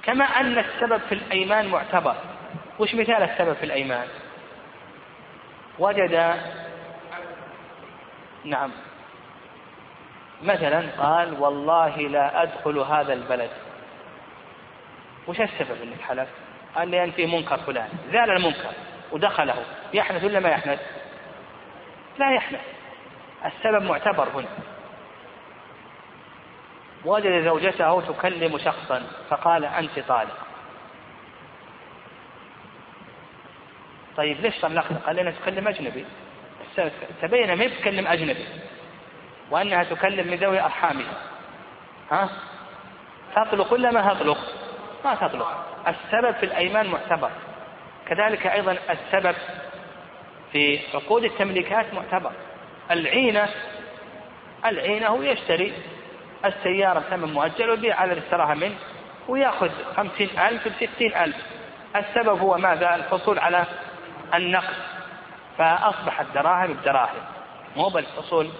كما 0.02 0.24
أن 0.24 0.58
السبب 0.58 1.00
في 1.08 1.14
الأيمان 1.14 1.68
معتبر. 1.68 2.14
وش 2.78 2.94
مثال 2.94 3.22
السبب 3.22 3.52
في 3.52 3.66
الأيمان؟ 3.66 4.08
وجد 5.78 6.34
نعم. 8.44 8.70
مثلا 10.42 10.90
قال 10.98 11.40
والله 11.40 11.96
لا 11.96 12.42
أدخل 12.42 12.78
هذا 12.78 13.12
البلد. 13.12 13.50
وش 15.26 15.40
السبب 15.40 15.82
إنك 15.82 16.00
حلفت؟ 16.00 16.32
قال 16.76 16.88
لي 16.88 17.04
أنت 17.04 17.20
منكر 17.20 17.58
فلان. 17.58 17.88
زال 18.12 18.30
المنكر 18.30 18.72
ودخله. 19.12 19.64
يحنث 19.94 20.24
ولا 20.24 20.40
ما 20.40 20.48
يحنث؟ 20.48 20.80
لا 22.18 22.34
يحنث. 22.34 22.60
السبب 23.46 23.82
معتبر 23.82 24.28
هنا. 24.28 24.48
وجد 27.04 27.44
زوجته 27.44 28.00
تكلم 28.00 28.58
شخصا 28.58 29.02
فقال 29.30 29.64
أنت 29.64 29.98
طالق. 29.98 30.36
طيب 34.16 34.40
ليش 34.40 34.60
طلقت؟ 34.60 34.92
قال 34.92 35.16
لنا 35.16 35.30
تكلم 35.30 35.68
أجنبي. 35.68 36.06
تبين 37.22 37.54
ما 37.54 37.68
تكلم 37.68 38.06
أجنبي 38.06 38.46
وأنها 39.50 39.84
تكلم 39.84 40.26
من 40.26 40.36
ذوي 40.36 40.60
أرحامها. 40.60 41.14
ها؟ 42.10 42.30
تطلق 43.36 43.72
ولا 43.72 43.90
ما 43.90 44.14
تطلق؟ 44.14 44.38
ما 45.04 45.14
تطلق. 45.14 45.66
السبب 45.88 46.34
في 46.34 46.46
الأيمان 46.46 46.86
معتبر. 46.86 47.30
كذلك 48.08 48.46
أيضا 48.46 48.76
السبب 48.90 49.34
في 50.52 50.80
عقود 50.94 51.24
التمليكات 51.24 51.94
معتبر. 51.94 52.32
العينة 52.90 53.48
العينة 54.64 55.06
هو 55.06 55.22
يشتري 55.22 55.72
السيارة 56.44 57.00
ثمن 57.00 57.32
مؤجل 57.32 57.70
ويبيع 57.70 58.00
على 58.00 58.12
اللي 58.12 58.24
اشتراها 58.24 58.54
منه 58.54 58.74
ويأخذ 59.28 59.70
خمسين 59.96 60.30
ألف 60.38 60.68
بستين 60.68 61.16
ألف. 61.16 61.36
السبب 61.96 62.40
هو 62.40 62.58
ماذا؟ 62.58 62.94
الحصول 62.94 63.38
على 63.38 63.64
النقد. 64.34 64.74
فأصبحت 65.60 66.26
دراهم 66.34 66.72
بدراهم. 66.72 67.22
مو 67.76 67.88
بالحصول 67.88 68.50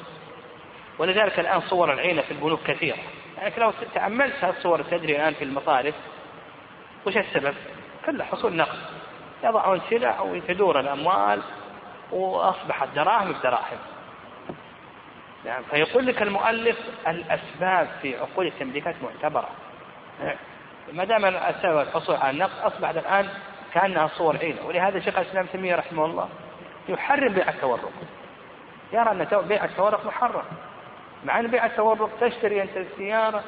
ولذلك 0.99 1.41
الآن 1.41 1.61
صور 1.61 1.93
العينة 1.93 2.23
في 2.23 2.31
البنوك 2.31 2.61
كثيرة. 2.63 2.99
يعني 3.39 3.55
لو 3.59 3.73
تأملت 3.95 4.45
هذه 4.45 4.51
الصور 4.51 4.83
تجري 4.83 5.17
الآن 5.17 5.35
في 5.35 5.45
المصارف 5.45 5.95
وش 7.07 7.17
السبب؟ 7.17 7.55
كله 8.07 8.25
حصول 8.25 8.57
نقد. 8.57 8.79
يضعون 9.45 9.81
سلع 9.91 10.21
وتدور 10.21 10.81
الأموال 10.81 11.43
وأصبحت 12.13 12.89
دراهم 12.95 13.33
بدراهم. 13.33 13.79
يعني 15.45 15.65
فيقول 15.71 16.07
لك 16.07 16.23
المؤلف 16.23 16.79
الأسباب 17.07 17.89
في 18.03 18.17
عقود 18.17 18.47
التمليكات 18.47 18.95
معتبرة. 19.03 19.49
ما 20.93 21.05
دام 21.05 21.25
السبب 21.25 21.81
الحصول 21.81 22.17
على 22.17 22.31
النقد 22.31 22.59
أصبحت 22.63 22.97
الآن 22.97 23.29
كأنها 23.75 24.07
صور 24.07 24.37
عينة. 24.37 24.67
ولهذا 24.67 25.01
شيخ 25.01 25.19
الإسلام 25.19 25.47
تيمية 25.47 25.77
رحمه 25.77 26.05
الله 26.05 26.29
يحرم 26.89 27.33
بيع 27.33 27.49
التورق. 27.49 27.93
يرى 28.93 29.11
أن 29.11 29.27
بيع 29.49 29.65
التورق 29.65 30.07
محرم. 30.07 30.45
مع 31.25 31.41
أن 31.41 31.47
بيع 31.47 31.67
التورق 31.67 32.11
تشتري 32.21 32.63
أنت 32.63 32.77
السيارة 32.77 33.45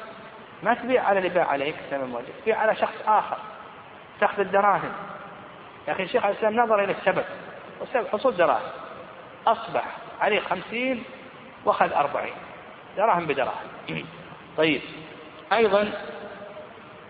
ما 0.63 0.73
تبيع 0.73 1.03
على 1.03 1.17
اللي 1.17 1.29
باع 1.29 1.47
عليك 1.47 1.75
ثمن 1.89 2.11
واجب 2.15 2.27
تبيع 2.41 2.59
على 2.59 2.75
شخص 2.75 2.95
آخر. 3.07 3.37
تأخذ 4.19 4.39
الدراهم. 4.39 4.91
يا 5.87 5.93
أخي 5.93 6.07
شيخ 6.07 6.25
الإسلام 6.25 6.55
نظر 6.55 6.83
إلى 6.83 6.91
السبب. 6.91 7.25
والسبب 7.79 8.07
حصول 8.07 8.35
دراهم. 8.35 8.71
أصبح 9.47 9.85
عليه 10.21 10.39
خمسين 10.39 11.03
وأخذ 11.65 11.93
أربعين. 11.93 12.33
دراهم 12.97 13.25
بدراهم. 13.25 13.67
طيب. 14.57 14.81
أيضا 15.53 15.91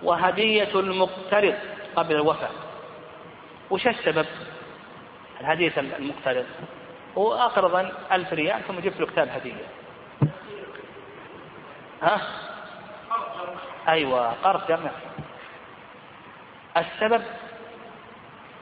وهدية 0.03 0.79
المقترض 0.79 1.55
قبل 1.95 2.15
الوفاة. 2.15 2.49
وش 3.69 3.87
السبب؟ 3.87 4.25
الهدية 5.43 5.73
المقترض. 5.77 6.45
هو 7.17 7.33
أقرضا 7.33 7.91
ألف 8.11 8.33
ريال 8.33 8.61
ثم 8.67 8.79
جبت 8.79 8.99
له 8.99 9.05
كتاب 9.05 9.27
هدية. 9.27 9.65
ها؟ 12.01 12.21
أيوة 13.87 14.31
قرض 14.31 14.67
جمع. 14.67 14.91
السبب 16.77 17.23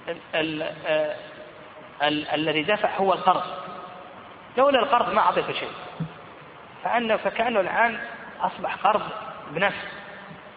ال 0.07 0.17
ال 0.35 0.63
ال 2.01 2.27
الذي 2.27 2.63
دفع 2.63 2.95
هو 2.97 3.13
القرض. 3.13 3.43
لولا 4.57 4.79
القرض 4.79 5.13
ما 5.13 5.21
أعطيته 5.21 5.53
شيء. 5.53 5.71
فأنه 6.83 7.17
فكأنه 7.17 7.59
الآن 7.59 7.99
أصبح 8.41 8.75
قرض 8.75 9.01
بنفس 9.51 9.87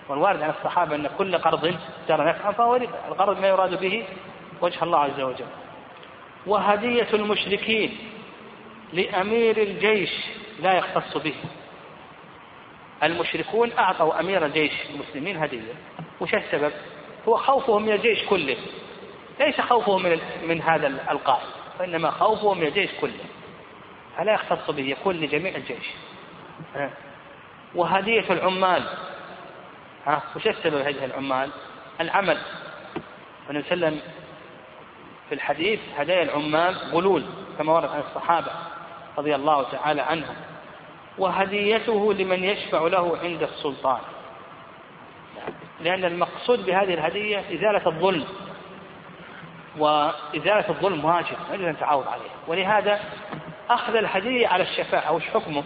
والوارد 0.08 0.42
عن 0.42 0.50
الصحابة 0.50 0.94
أن 0.94 1.10
كل 1.18 1.38
قرض 1.38 1.76
جرى 2.08 2.24
نفعا 2.24 2.52
فهو 2.52 2.76
القرض 3.08 3.40
ما 3.40 3.48
يراد 3.48 3.80
به 3.80 4.06
وجه 4.60 4.84
الله 4.84 4.98
عز 4.98 5.20
وجل. 5.20 5.46
وهدية 6.46 7.08
المشركين 7.14 7.98
لأمير 8.92 9.62
الجيش 9.62 10.10
لا 10.62 10.72
يختص 10.78 11.16
به. 11.16 11.34
المشركون 13.02 13.72
أعطوا 13.78 14.20
أمير 14.20 14.46
الجيش 14.46 14.72
المسلمين 14.94 15.36
هدية. 15.36 15.74
وش 16.20 16.34
السبب؟ 16.34 16.72
هو 17.28 17.36
خوفهم 17.36 17.82
من 17.82 17.92
الجيش 17.92 18.22
كله. 18.22 18.56
ليس 19.40 19.60
خوفهم 19.60 20.02
من, 20.02 20.20
من 20.46 20.62
هذا 20.62 20.86
القائد 20.86 21.48
وإنما 21.80 22.10
خوفهم 22.10 22.58
من 22.58 22.66
الجيش 22.66 22.90
كله. 23.00 23.24
فلا 24.16 24.34
يختص 24.34 24.70
به 24.70 24.82
يكون 24.82 25.16
لجميع 25.16 25.54
الجيش. 25.56 25.86
وهدية 27.74 28.32
العمال. 28.32 28.84
ها؟ 30.06 30.22
وش 30.36 30.46
السبب 30.46 30.74
هذه 30.74 31.04
العمال؟ 31.04 31.50
العمل. 32.00 32.38
النبي 33.50 33.68
صلى 33.68 33.74
الله 33.74 33.86
عليه 33.86 33.96
وسلم 33.96 34.00
في 35.28 35.34
الحديث 35.34 35.80
هدايا 35.96 36.22
العمال 36.22 36.76
غلول 36.92 37.24
كما 37.58 37.72
ورد 37.72 37.84
عن 37.84 38.00
الصحابة 38.00 38.50
رضي 39.18 39.34
الله 39.34 39.62
تعالى 39.62 40.02
عنهم. 40.02 40.36
وهديته 41.18 42.12
لمن 42.12 42.44
يشفع 42.44 42.80
له 42.80 43.18
عند 43.22 43.42
السلطان. 43.42 44.00
لأن 45.80 46.04
المقصود 46.04 46.66
بهذه 46.66 46.94
الهدية 46.94 47.38
إزالة 47.38 47.86
الظلم. 47.86 48.24
وإزالة 49.78 50.68
الظلم 50.68 51.04
واجب 51.04 51.36
يجب 51.52 51.64
أن 51.64 51.78
تعاوض 51.78 52.08
عليه. 52.08 52.30
ولهذا 52.46 53.00
أخذ 53.70 53.96
الهدية 53.96 54.48
على 54.48 54.62
الشفاعة. 54.62 55.12
وش 55.12 55.22
حكمه؟ 55.22 55.64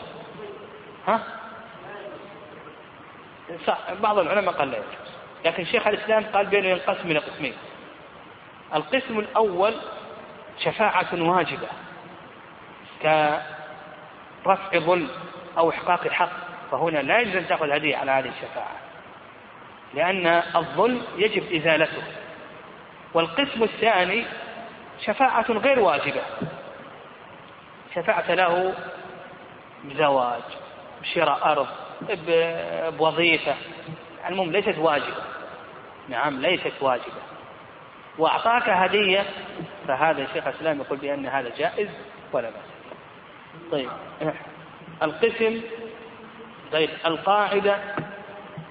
ها؟ 1.06 1.22
بعض 4.02 4.18
العلماء 4.18 4.54
قال 4.54 4.70
لا 4.70 4.76
يجوز. 4.76 5.14
لكن 5.44 5.64
شيخ 5.64 5.86
الإسلام 5.86 6.24
قال 6.24 6.46
بأنه 6.46 6.68
ينقسم 6.68 7.10
إلى 7.10 7.18
قسمين. 7.18 7.54
القسم 8.74 9.18
الأول 9.18 9.74
شفاعة 10.58 11.22
واجبة 11.22 11.68
كرفع 13.02 14.78
ظلم 14.78 15.08
أو 15.58 15.70
إحقاق 15.70 16.08
حق 16.08 16.30
فهنا 16.70 16.98
لا 16.98 17.18
يجوز 17.20 17.36
أن 17.36 17.48
تأخذ 17.48 17.70
هدية 17.70 17.96
على 17.96 18.10
هذه 18.10 18.28
الشفاعة 18.28 18.76
لأن 19.94 20.26
الظلم 20.56 21.02
يجب 21.16 21.52
إزالته. 21.52 22.02
والقسم 23.14 23.62
الثاني 23.62 24.26
شفاعة 25.04 25.52
غير 25.52 25.78
واجبة 25.78 26.22
شفعت 27.94 28.30
له 28.30 28.74
بزواج 29.84 30.42
بشراء 31.02 31.52
أرض 31.52 31.66
بوظيفة 32.98 33.54
المهم 34.28 34.52
ليست 34.52 34.78
واجبة. 34.78 35.22
نعم 36.08 36.40
ليست 36.40 36.72
واجبة. 36.80 37.22
وأعطاك 38.18 38.68
هدية 38.68 39.24
فهذا 39.88 40.22
الشيخ 40.22 40.46
الإسلام 40.46 40.80
يقول 40.80 40.98
بأن 40.98 41.26
هذا 41.26 41.50
جائز 41.58 41.88
ولا 42.32 42.50
بأس. 42.50 42.62
طيب 43.72 43.90
القسم 45.02 45.60
طيب 46.72 46.90
القاعدة 47.06 47.76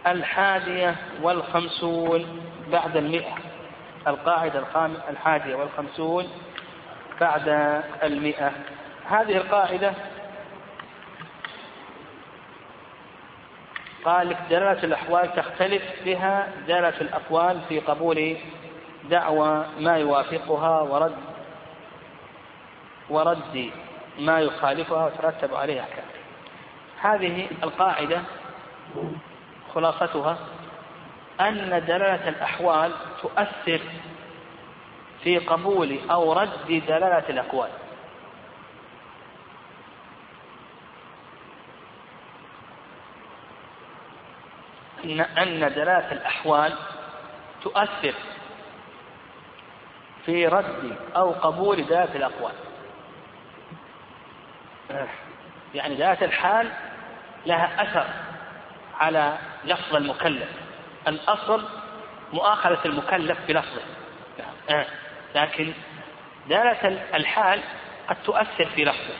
الحادية 0.08 0.96
والخمسون 1.22 2.42
بعد 2.72 2.98
المئة. 2.98 3.36
القاعدة 4.08 4.64
الحادية 5.10 5.56
والخمسون 5.56 6.28
بعد 7.22 7.48
المئة. 8.04 8.52
هذه 9.10 9.38
القاعدة 9.38 9.94
قال 14.06 14.30
لك 14.30 14.38
دلالة 14.50 14.84
الأحوال 14.84 15.36
تختلف 15.36 15.84
بها 16.06 16.48
دلالة 16.68 17.02
الأقوال 17.02 17.62
في 17.70 17.80
قبول 17.80 18.38
دعوى 19.10 19.66
ما 19.80 19.98
يوافقها 19.98 20.82
ورد 20.82 21.16
ورد 23.10 23.72
ما 24.20 24.40
يخالفها 24.40 25.06
وترتب 25.06 25.56
عليها 25.56 25.84
أحكام 25.84 26.06
هذه 27.02 27.48
القاعدة 27.64 28.22
خلاصتها 29.76 30.38
أن 31.42 31.70
دلالة 31.88 32.30
الأحوال 32.30 32.92
تؤثر 33.22 33.82
في 35.24 35.38
قبول 35.38 36.00
أو 36.12 36.34
رد 36.34 36.68
دلالة 36.68 37.30
الأقوال. 37.30 37.70
أن 45.38 45.74
دلالة 45.76 46.12
الأحوال 46.12 46.78
تؤثر 47.64 48.14
في 50.28 50.48
رد 50.48 50.98
أو 51.16 51.32
قبول 51.32 51.86
دلالة 51.86 52.16
الأقوال. 52.16 52.54
يعني 55.74 55.96
ذات 55.96 56.24
الحال 56.24 56.72
لها 57.46 57.84
أثر 57.84 58.06
على 59.00 59.38
لفظ 59.66 59.96
المكلف. 59.96 60.50
الأصل 61.08 61.66
مؤاخذة 62.34 62.86
المكلف 62.86 63.38
بلفظه. 63.48 63.82
لكن 65.36 65.74
دالة 66.50 66.88
الحال 67.16 67.62
قد 68.10 68.16
تؤثر 68.26 68.66
في 68.66 68.86
لفظه. 68.86 69.16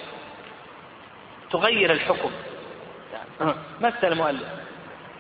تغير 1.52 1.92
الحكم. 1.92 2.32
مثل 3.82 4.08
المؤلف 4.08 4.48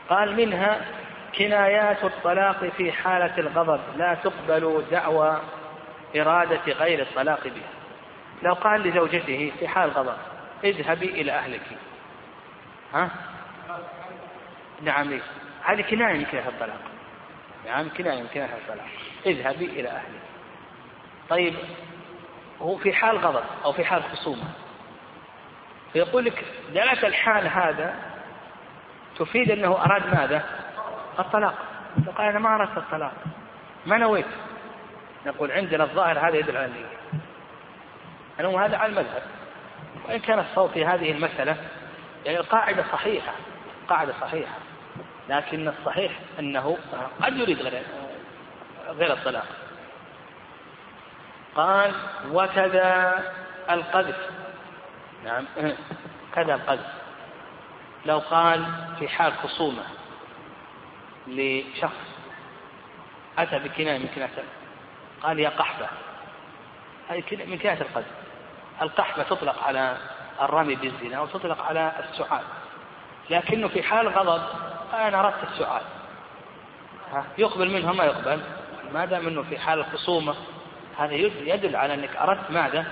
قال 0.10 0.36
منها 0.36 0.82
كنايات 1.38 2.04
الطلاق 2.04 2.66
في 2.78 2.92
حالة 2.92 3.38
الغضب 3.38 3.82
لا 3.98 4.14
تقبل 4.14 4.84
دعوى 4.92 5.42
إرادة 6.16 6.74
غير 6.74 7.02
الطلاق 7.02 7.44
بها. 7.44 7.70
لو 8.44 8.54
قال 8.54 8.82
لزوجته 8.82 9.52
في 9.60 9.68
حال 9.68 9.90
غضب 9.90 10.18
اذهبي 10.64 11.06
إلى 11.06 11.32
أهلك. 11.32 11.62
ها؟ 12.94 13.10
نعم 14.82 15.10
ليش 15.10 15.24
هذه 15.64 15.82
كناية 15.82 16.18
من 16.18 16.26
كناية 16.26 16.48
الطلاق. 16.48 16.80
نعم 17.66 17.90
كناية 17.90 18.22
من 18.22 18.28
كناية 18.28 18.54
الطلاق. 18.54 18.88
اذهبي 19.26 19.66
إلى 19.66 19.90
أهلك. 19.90 20.22
طيب 21.30 21.56
هو 22.62 22.78
في 22.78 22.94
حال 22.94 23.18
غضب 23.18 23.44
أو 23.66 23.72
في 23.72 23.86
حال 23.86 24.04
خصومة. 24.04 24.50
فيقول 25.94 26.26
لك 26.26 26.46
دلالة 26.70 27.08
الحال 27.08 27.48
هذا 27.48 27.96
تفيد 29.20 29.52
أنه 29.52 29.84
أراد 29.86 30.16
ماذا؟ 30.16 30.44
الطلاق. 31.20 31.56
فقال 32.06 32.28
أنا 32.28 32.40
ما 32.40 32.56
أردت 32.56 32.78
الطلاق. 32.78 33.14
ما 33.86 33.98
نويت؟ 33.98 34.26
نقول 35.28 35.52
عندنا 35.52 35.84
الظاهر 35.84 36.20
هذا 36.20 36.36
يدل 36.36 36.58
على 36.58 36.66
النية. 36.66 36.86
أنه 38.40 38.66
هذا 38.66 38.78
على 38.78 38.90
المذهب. 38.90 39.24
وإن 40.08 40.20
كان 40.20 40.40
الصوت 40.40 40.72
في 40.72 40.86
هذه 40.86 41.12
المسألة 41.12 41.58
يعني 42.26 42.40
القاعدة 42.40 42.84
صحيحة 42.92 43.34
قاعدة 43.90 44.14
صحيحة. 44.22 44.56
لكن 45.30 45.68
الصحيح 45.68 46.12
أنه 46.40 46.78
قد 47.22 47.38
يريد 47.38 47.62
غير 47.62 47.84
غير 48.88 49.14
الطلاق. 49.14 49.46
قال 51.56 51.94
وكذا 52.32 53.20
القذف. 53.70 54.30
نعم. 55.26 55.46
كذا 56.36 56.56
القذف. 56.56 56.88
لو 58.06 58.20
قال 58.20 58.66
في 59.00 59.08
حال 59.08 59.34
خصومة 59.34 59.84
لشخص 61.28 62.08
أتى 63.38 63.60
بكناية 63.60 64.00
من 64.00 64.08
كناية 64.16 64.30
قال 65.24 65.40
يا 65.40 65.50
قحبة. 65.50 65.88
هذه 67.10 67.24
من 67.32 67.58
كناية 67.58 67.82
القذف 67.82 68.06
القحبة 68.82 69.24
تطلق 69.24 69.64
على 69.64 69.98
الرمي 70.42 70.76
بالزنا 70.76 71.22
وتطلق 71.22 71.62
على 71.62 71.92
السعال. 72.00 72.44
لكنه 73.30 73.68
في 73.68 73.84
حال 73.84 74.08
غضب 74.08 74.42
أنا 74.94 75.20
أردت 75.20 75.44
السعال. 75.52 75.82
يقبل 77.38 77.72
منه 77.72 77.94
ما 77.94 78.04
يقبل. 78.04 78.42
ما 78.94 79.06
دام 79.06 79.28
إنه 79.28 79.44
في 79.44 79.58
حال 79.60 79.80
الخصومه 79.80 80.36
هذا 80.98 81.14
يدل 81.14 81.76
على 81.76 81.94
إنك 81.94 82.16
أردت 82.16 82.52
ماذا؟ 82.52 82.86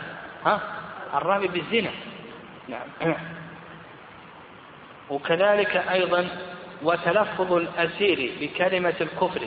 ها؟ 0.46 0.62
الرمي 1.14 1.48
بالزنا. 1.48 1.92
نعم. 2.68 3.16
وكذلك 5.10 5.76
أيضا 5.78 6.28
وتلفظ 6.84 7.54
الأسير 7.54 8.32
بكلمة 8.42 8.96
الكفر. 9.02 9.42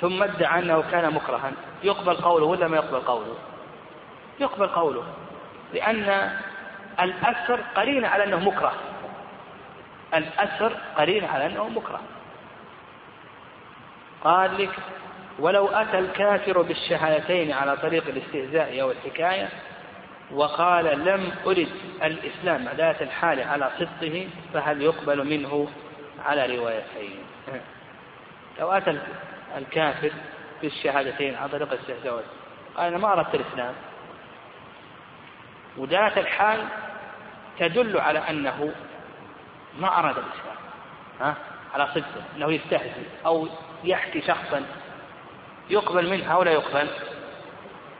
ثم 0.00 0.22
ادعى 0.22 0.62
أنه 0.62 0.84
كان 0.90 1.14
مكرها. 1.14 1.52
يقبل 1.82 2.14
قوله 2.14 2.46
ولا 2.46 2.68
ما 2.68 2.76
يقبل 2.76 3.00
قوله؟ 3.00 3.34
يقبل 4.40 4.66
قوله. 4.66 5.04
لأن 5.74 6.30
الاسر 7.00 7.60
قرين 7.74 8.04
على 8.04 8.24
أنه 8.24 8.38
مكره. 8.38 8.72
الاسر 10.14 10.72
قرين 10.96 11.24
على 11.24 11.46
أنه 11.46 11.68
مكره. 11.68 12.00
قال 14.24 14.62
لك 14.62 14.70
ولو 15.38 15.66
أتى 15.66 15.98
الكافر 15.98 16.62
بالشهادتين 16.62 17.52
على 17.52 17.76
طريق 17.76 18.04
الاستهزاء 18.08 18.80
أو 18.80 18.90
الحكاية 18.90 19.48
وقال 20.32 21.04
لم 21.04 21.32
أرد 21.46 21.68
الإسلام 22.02 22.68
أداة 22.68 22.96
الحال 23.00 23.40
على 23.40 23.70
صدقه 23.78 24.28
فهل 24.54 24.82
يقبل 24.82 25.24
منه 25.24 25.68
على 26.24 26.56
روايتين؟ 26.56 27.16
لو 28.60 28.72
أتى 28.72 28.98
الكافر 29.56 30.12
بالشهادتين 30.62 31.34
على 31.34 31.48
طريق 31.48 31.72
الاستهزاء 31.72 32.24
أنا 32.78 32.98
ما 32.98 33.12
أردت 33.12 33.34
الإسلام. 33.34 33.74
ودالة 35.76 36.20
الحال 36.20 36.64
تدل 37.58 38.00
على 38.00 38.18
أنه 38.18 38.74
ما 39.78 39.98
أراد 39.98 40.16
الإسلام. 40.18 40.56
ها؟ 41.20 41.34
على 41.74 41.86
صدقه 41.94 42.22
أنه 42.36 42.52
يستهزئ 42.52 43.06
أو 43.26 43.48
يحكي 43.84 44.20
شخصا. 44.20 44.62
يقبل 45.70 46.10
منها 46.10 46.32
أو 46.32 46.42
لا 46.42 46.50
يقبل؟ 46.52 46.88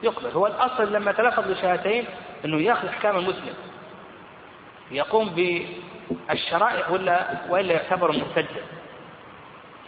يقبل. 0.03 0.31
هو 0.31 0.47
الأصل 0.47 0.93
لما 0.93 1.13
تلفظ 1.13 1.51
بشهادتين 1.51 2.07
أنه 2.45 2.61
يأخذ 2.61 2.89
أحكام 2.89 3.17
المسلم. 3.17 3.55
يقوم 4.91 5.29
بالشرائع 6.29 6.89
ولا 6.89 7.27
وإلا 7.49 7.73
يعتبر 7.73 8.13
مرتدا 8.13 8.63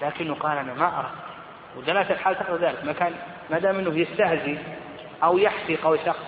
لكنه 0.02 0.34
قال 0.34 0.58
أنا 0.58 0.74
ما 0.74 0.98
أردت 0.98 1.27
ودلالة 1.76 2.10
الحال 2.10 2.38
تقضي 2.38 2.66
ذلك. 2.66 2.84
ما 2.84 2.92
كان 2.92 3.14
ما 3.50 3.58
دام 3.58 3.78
أنه 3.78 3.98
يستهزي 3.98 4.58
أو 5.22 5.38
يحكي 5.38 5.76
قول 5.76 5.98
شخص 6.06 6.24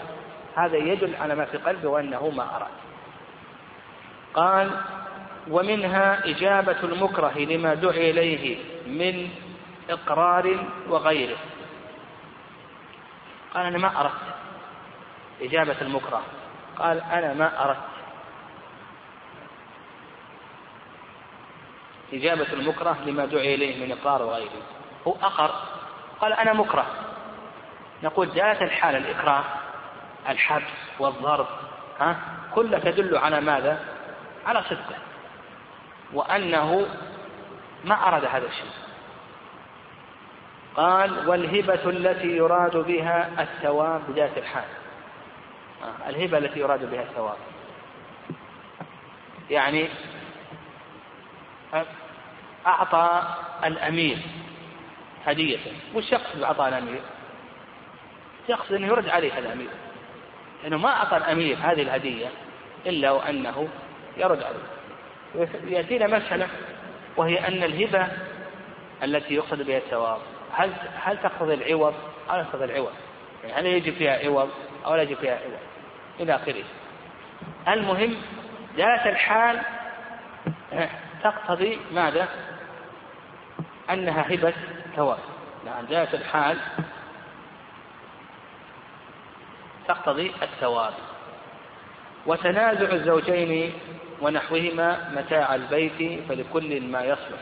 هذا 0.56 0.76
يدل 0.76 1.16
على 1.16 1.34
ما 1.34 1.44
في 1.44 1.58
قلبه 1.58 1.88
وأنه 1.88 2.30
ما 2.30 2.56
أراد. 2.56 2.70
قال 4.34 4.70
ومنها 5.48 6.26
إجابة 6.28 6.76
المكره 6.82 7.38
لما 7.38 7.74
دعي 7.74 8.10
إليه 8.10 8.58
من 8.86 9.30
إقرار 9.90 10.66
وغيره. 10.88 11.38
قال 13.54 13.66
أنا 13.66 13.78
ما 13.78 14.00
أردت 14.00 14.14
إجابة 15.40 15.76
المكره. 15.80 16.22
قال 16.76 17.00
أنا 17.00 17.34
ما 17.34 17.64
أردت. 17.64 17.80
إجابة 22.12 22.52
المكره 22.52 22.96
لما 23.06 23.24
دعي 23.26 23.54
إليه 23.54 23.86
من 23.86 23.92
إقرار 23.92 24.22
وغيره. 24.22 24.79
أقر 25.06 25.54
قال 26.20 26.32
أنا 26.32 26.52
مكره. 26.52 26.86
نقول 28.02 28.34
جاءت 28.34 28.62
الحالة 28.62 28.98
الإكراه 28.98 29.44
الحبس 30.28 30.72
والضرب 30.98 31.46
ها 32.00 32.16
كلها 32.54 32.78
تدل 32.78 33.16
على 33.16 33.40
ماذا؟ 33.40 33.84
على 34.46 34.62
صدقه. 34.62 34.96
وأنه 36.12 36.86
ما 37.84 38.08
أراد 38.08 38.24
هذا 38.24 38.46
الشيء. 38.46 38.70
قال 40.76 41.28
والهبة 41.28 41.90
التي 41.90 42.36
يراد 42.36 42.76
بها 42.76 43.42
الثواب 43.42 44.02
بذات 44.08 44.38
الحال. 44.38 44.64
آه، 45.82 46.08
الهبة 46.08 46.38
التي 46.38 46.60
يراد 46.60 46.90
بها 46.90 47.02
الثواب. 47.02 47.36
يعني 49.50 49.88
أعطى 52.66 53.22
الأمير 53.64 54.18
هدية 55.26 55.58
وش 55.94 56.12
يقصد 56.12 56.40
بإعطاء 56.40 56.68
الأمير؟ 56.68 57.00
يقصد 58.48 58.72
أنه 58.72 58.86
يرد 58.86 59.08
عليه 59.08 59.38
الأمير 59.38 59.70
لأنه 60.62 60.78
ما 60.78 60.88
أعطى 60.88 61.16
الأمير 61.16 61.56
هذه 61.56 61.82
الهدية 61.82 62.26
إلا 62.86 63.10
وأنه 63.10 63.68
يرد 64.16 64.42
عليه 64.42 64.80
يأتينا 65.64 66.06
مسألة 66.06 66.48
وهي 67.16 67.48
أن 67.48 67.62
الهبة 67.62 68.08
التي 69.02 69.34
يقصد 69.34 69.62
بها 69.62 69.78
الثواب 69.78 70.20
هل 70.52 70.72
هل 71.02 71.18
تقتضي 71.18 71.54
العوض 71.54 71.94
أو 72.30 72.36
لا 72.36 72.42
تقتضي 72.42 72.64
العوض؟ 72.64 72.92
يعني 73.44 73.60
هل 73.60 73.66
يجب 73.66 73.94
فيها 73.94 74.26
عوض 74.26 74.50
أو 74.86 74.94
لا 74.94 75.02
يجب 75.02 75.16
فيها 75.16 75.34
عوض؟ 75.34 75.58
إلى 76.20 76.34
آخره. 76.34 76.64
المهم 77.68 78.16
ذات 78.76 79.06
الحال 79.06 79.60
تقتضي 81.22 81.78
ماذا؟ 81.92 82.28
أنها 83.92 84.34
هبة 84.34 84.54
ثواب. 84.96 85.18
نعم 85.66 85.84
ذات 85.84 86.14
الحال 86.14 86.58
تقتضي 89.88 90.32
الثواب. 90.42 90.94
وتنازع 92.26 92.92
الزوجين 92.92 93.72
ونحوهما 94.20 95.10
متاع 95.16 95.54
البيت 95.54 96.28
فلكل 96.28 96.80
ما 96.80 97.04
يصلح. 97.04 97.40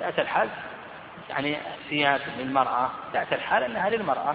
ذات 0.00 0.18
الحال 0.18 0.48
يعني 1.30 1.56
ثياب 1.88 2.20
للمرأة 2.38 2.90
تأتي 3.12 3.34
الحال 3.34 3.62
أنها 3.62 3.90
للمرأة 3.90 4.34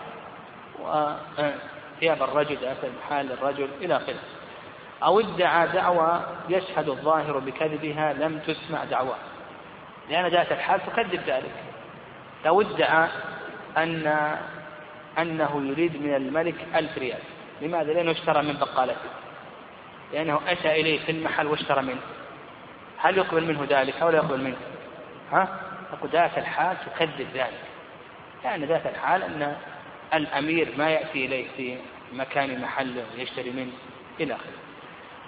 وثياب 0.79 2.23
الرجل 2.23 2.57
تأتي 2.57 2.87
الحال 2.87 3.25
للرجل 3.25 3.69
إلى 3.81 3.95
آخره 3.97 4.19
أو 5.03 5.19
ادعى 5.19 5.67
دعوى 5.67 6.21
يشهد 6.49 6.89
الظاهر 6.89 7.39
بكذبها 7.39 8.13
لم 8.13 8.39
تسمع 8.39 8.83
دعواه 8.83 9.17
لأن 10.11 10.27
ذات 10.27 10.51
الحال 10.51 10.81
تكذب 10.85 11.21
ذلك 11.27 11.51
لو 12.45 12.61
ادعى 12.61 13.09
أن 13.77 14.37
أنه 15.19 15.61
يريد 15.65 16.01
من 16.01 16.15
الملك 16.15 16.55
ألف 16.75 16.97
ريال 16.97 17.19
لماذا؟ 17.61 17.93
لأنه 17.93 18.11
اشترى 18.11 18.41
من 18.41 18.53
بقالته 18.53 19.09
لأنه 20.13 20.41
أتى 20.47 20.71
إليه 20.71 21.05
في 21.05 21.11
المحل 21.11 21.47
واشترى 21.47 21.81
منه 21.81 22.01
هل 22.97 23.17
يقبل 23.17 23.45
منه 23.45 23.65
ذلك 23.69 24.01
أو 24.01 24.09
لا 24.09 24.17
يقبل 24.17 24.41
منه؟ 24.41 24.57
ها؟ 25.31 25.59
أقول 25.93 26.09
ذات 26.09 26.37
الحال 26.37 26.77
تكذب 26.85 27.27
ذلك 27.33 27.61
لأن 28.43 28.63
ذات 28.63 28.85
الحال 28.85 29.23
أن 29.23 29.55
الأمير 30.13 30.73
ما 30.77 30.89
يأتي 30.89 31.25
إليه 31.25 31.47
في 31.57 31.77
مكان 32.13 32.61
محله 32.61 33.03
ويشتري 33.17 33.51
منه 33.51 33.71
إلى 34.19 34.33
آخره 34.33 34.71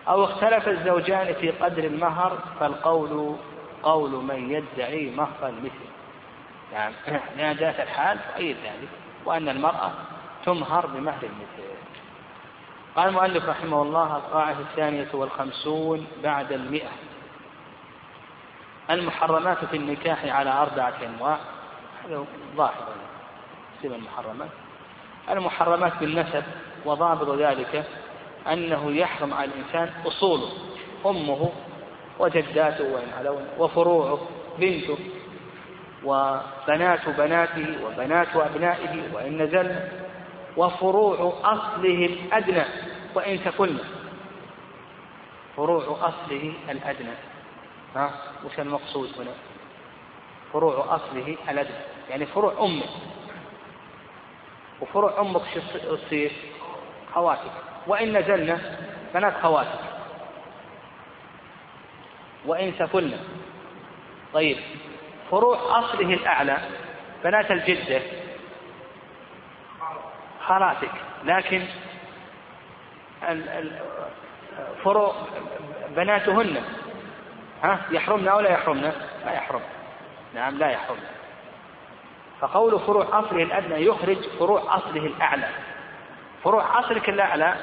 أو 0.07 0.23
اختلف 0.23 0.67
الزوجان 0.67 1.33
في 1.33 1.49
قدر 1.51 1.83
المهر 1.83 2.39
فالقول 2.59 3.37
قول 3.83 4.11
من 4.11 4.51
يدعي 4.51 5.09
مهر 5.09 5.49
المثل. 5.49 5.89
يعني 6.73 6.95
لأن 7.37 7.55
جاءت 7.55 7.79
الحال 7.79 8.19
تؤيد 8.33 8.57
ذلك 8.57 8.89
وأن 9.25 9.49
المرأة 9.49 9.91
تمهر 10.45 10.85
بمهر 10.85 11.23
المثل. 11.23 11.69
قال 12.95 13.07
المؤلف 13.09 13.49
رحمه 13.49 13.81
الله 13.81 14.17
القاعدة 14.17 14.59
الثانية 14.59 15.07
والخمسون 15.13 16.07
بعد 16.23 16.51
المئة. 16.51 16.91
المحرمات 18.89 19.65
في 19.65 19.77
النكاح 19.77 20.25
على 20.25 20.49
أربعة 20.49 20.93
أنواع. 21.05 21.37
هذا 22.05 22.25
ظاهر 22.55 22.87
سوى 23.81 23.95
المحرمات. 23.95 24.49
المحرمات 25.29 25.93
بالنسب 25.99 26.43
وضابط 26.85 27.29
ذلك 27.29 27.85
أنه 28.51 28.91
يحرم 28.91 29.33
على 29.33 29.51
الإنسان 29.51 29.93
أصوله 30.07 30.49
أمه 31.05 31.51
وجداته 32.19 32.93
وإن 32.93 33.07
علون 33.17 33.47
وفروعه 33.59 34.19
بنته 34.59 34.97
وبنات 36.03 37.09
بناته 37.09 37.85
وبنات 37.85 38.35
أبنائه 38.35 39.13
وإن 39.13 39.41
نزل 39.41 39.75
وفروع 40.57 41.33
أصله 41.43 42.05
الأدنى 42.05 42.63
وإن 43.15 43.43
تكن. 43.43 43.77
فروع 45.57 45.83
أصله 45.83 46.53
الأدنى. 46.69 47.13
ها؟ 47.95 48.11
وش 48.45 48.59
المقصود 48.59 49.09
هنا؟ 49.19 49.31
فروع 50.53 50.95
أصله 50.95 51.37
الأدنى. 51.49 51.75
يعني 52.09 52.25
فروع 52.25 52.53
أمه 52.59 52.85
وفروع 54.81 55.21
أمك 55.21 55.41
شو 55.53 55.95
تصير؟ 55.95 56.31
خواتك. 57.13 57.51
وإن 57.87 58.17
نزلنا 58.17 58.59
بنات 59.13 59.33
خواتك. 59.41 59.92
وإن 62.45 62.73
سفلنا 62.79 63.17
طيب 64.33 64.57
فروع 65.31 65.79
أصله 65.79 66.13
الأعلى 66.13 66.57
بنات 67.23 67.51
الجدة. 67.51 68.01
خالاتك 70.41 70.91
لكن 71.23 71.65
فروع 74.83 75.15
بناتهن. 75.95 76.63
ها؟ 77.63 77.79
يحرمن 77.91 78.27
أو 78.27 78.39
لا 78.39 78.49
يحرمن؟ 78.49 78.91
لا 79.25 79.33
يحرم. 79.33 79.61
نعم 80.35 80.57
لا 80.57 80.69
يحرم. 80.69 80.97
فقول 82.39 82.79
فروع 82.79 83.19
أصله 83.19 83.43
الأدنى 83.43 83.85
يخرج 83.85 84.17
فروع 84.39 84.77
أصله 84.77 85.05
الأعلى. 85.05 85.49
فروع 86.43 86.79
أصلك 86.79 87.09
الأعلى 87.09 87.55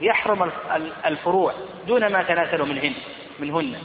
يحرم 0.00 0.50
الفروع 1.06 1.54
دون 1.86 2.12
ما 2.12 2.22
تناسل 2.22 2.68
منهن. 2.68 2.94
منهن. 3.40 3.76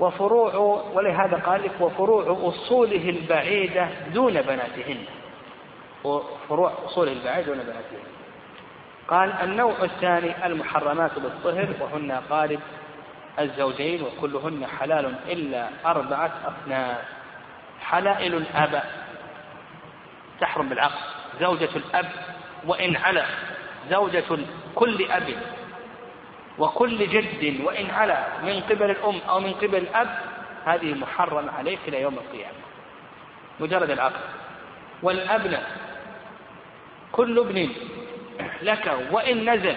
وفروع 0.00 0.54
ولهذا 0.94 1.36
قال 1.36 1.62
لك 1.62 1.80
وفروع 1.80 2.48
أصوله 2.48 3.10
البعيدة 3.10 3.88
دون 4.14 4.42
بناتهن. 4.42 5.04
وفروع 6.04 6.72
أصوله 6.84 7.12
البعيدة 7.12 7.46
دون 7.46 7.58
بناتهن. 7.58 8.06
قال 9.08 9.32
النوع 9.32 9.82
الثاني 9.82 10.46
المحرمات 10.46 11.18
بالطهر 11.18 11.68
وهن 11.80 12.12
قالب 12.12 12.60
الزوجين 13.38 14.02
وكلهن 14.02 14.66
حلال 14.66 15.14
إلا 15.28 15.68
أربعة 15.86 16.32
أصناف 16.44 16.98
حلائل 17.80 18.34
الآباء 18.34 19.06
تحرم 20.40 20.68
بالعقل. 20.68 21.00
زوجة 21.40 21.68
الأب 21.76 22.10
وإن 22.66 22.96
علا 22.96 23.24
زوجة 23.90 24.38
كل 24.74 25.10
أب 25.10 25.34
وكل 26.58 26.98
جد 27.08 27.60
وإن 27.64 27.90
علا 27.90 28.26
من 28.42 28.60
قبل 28.60 28.90
الأم 28.90 29.20
أو 29.28 29.40
من 29.40 29.52
قبل 29.52 29.76
الأب 29.76 30.18
هذه 30.64 30.94
محرمة 30.94 31.52
عليك 31.52 31.78
إلى 31.88 32.00
يوم 32.00 32.14
القيامة. 32.14 32.58
مجرد 33.60 33.90
العقل. 33.90 34.20
والأبناء 35.02 35.70
كل 37.12 37.38
ابن 37.38 37.70
لك 38.62 38.98
وإن 39.10 39.50
نزل 39.50 39.76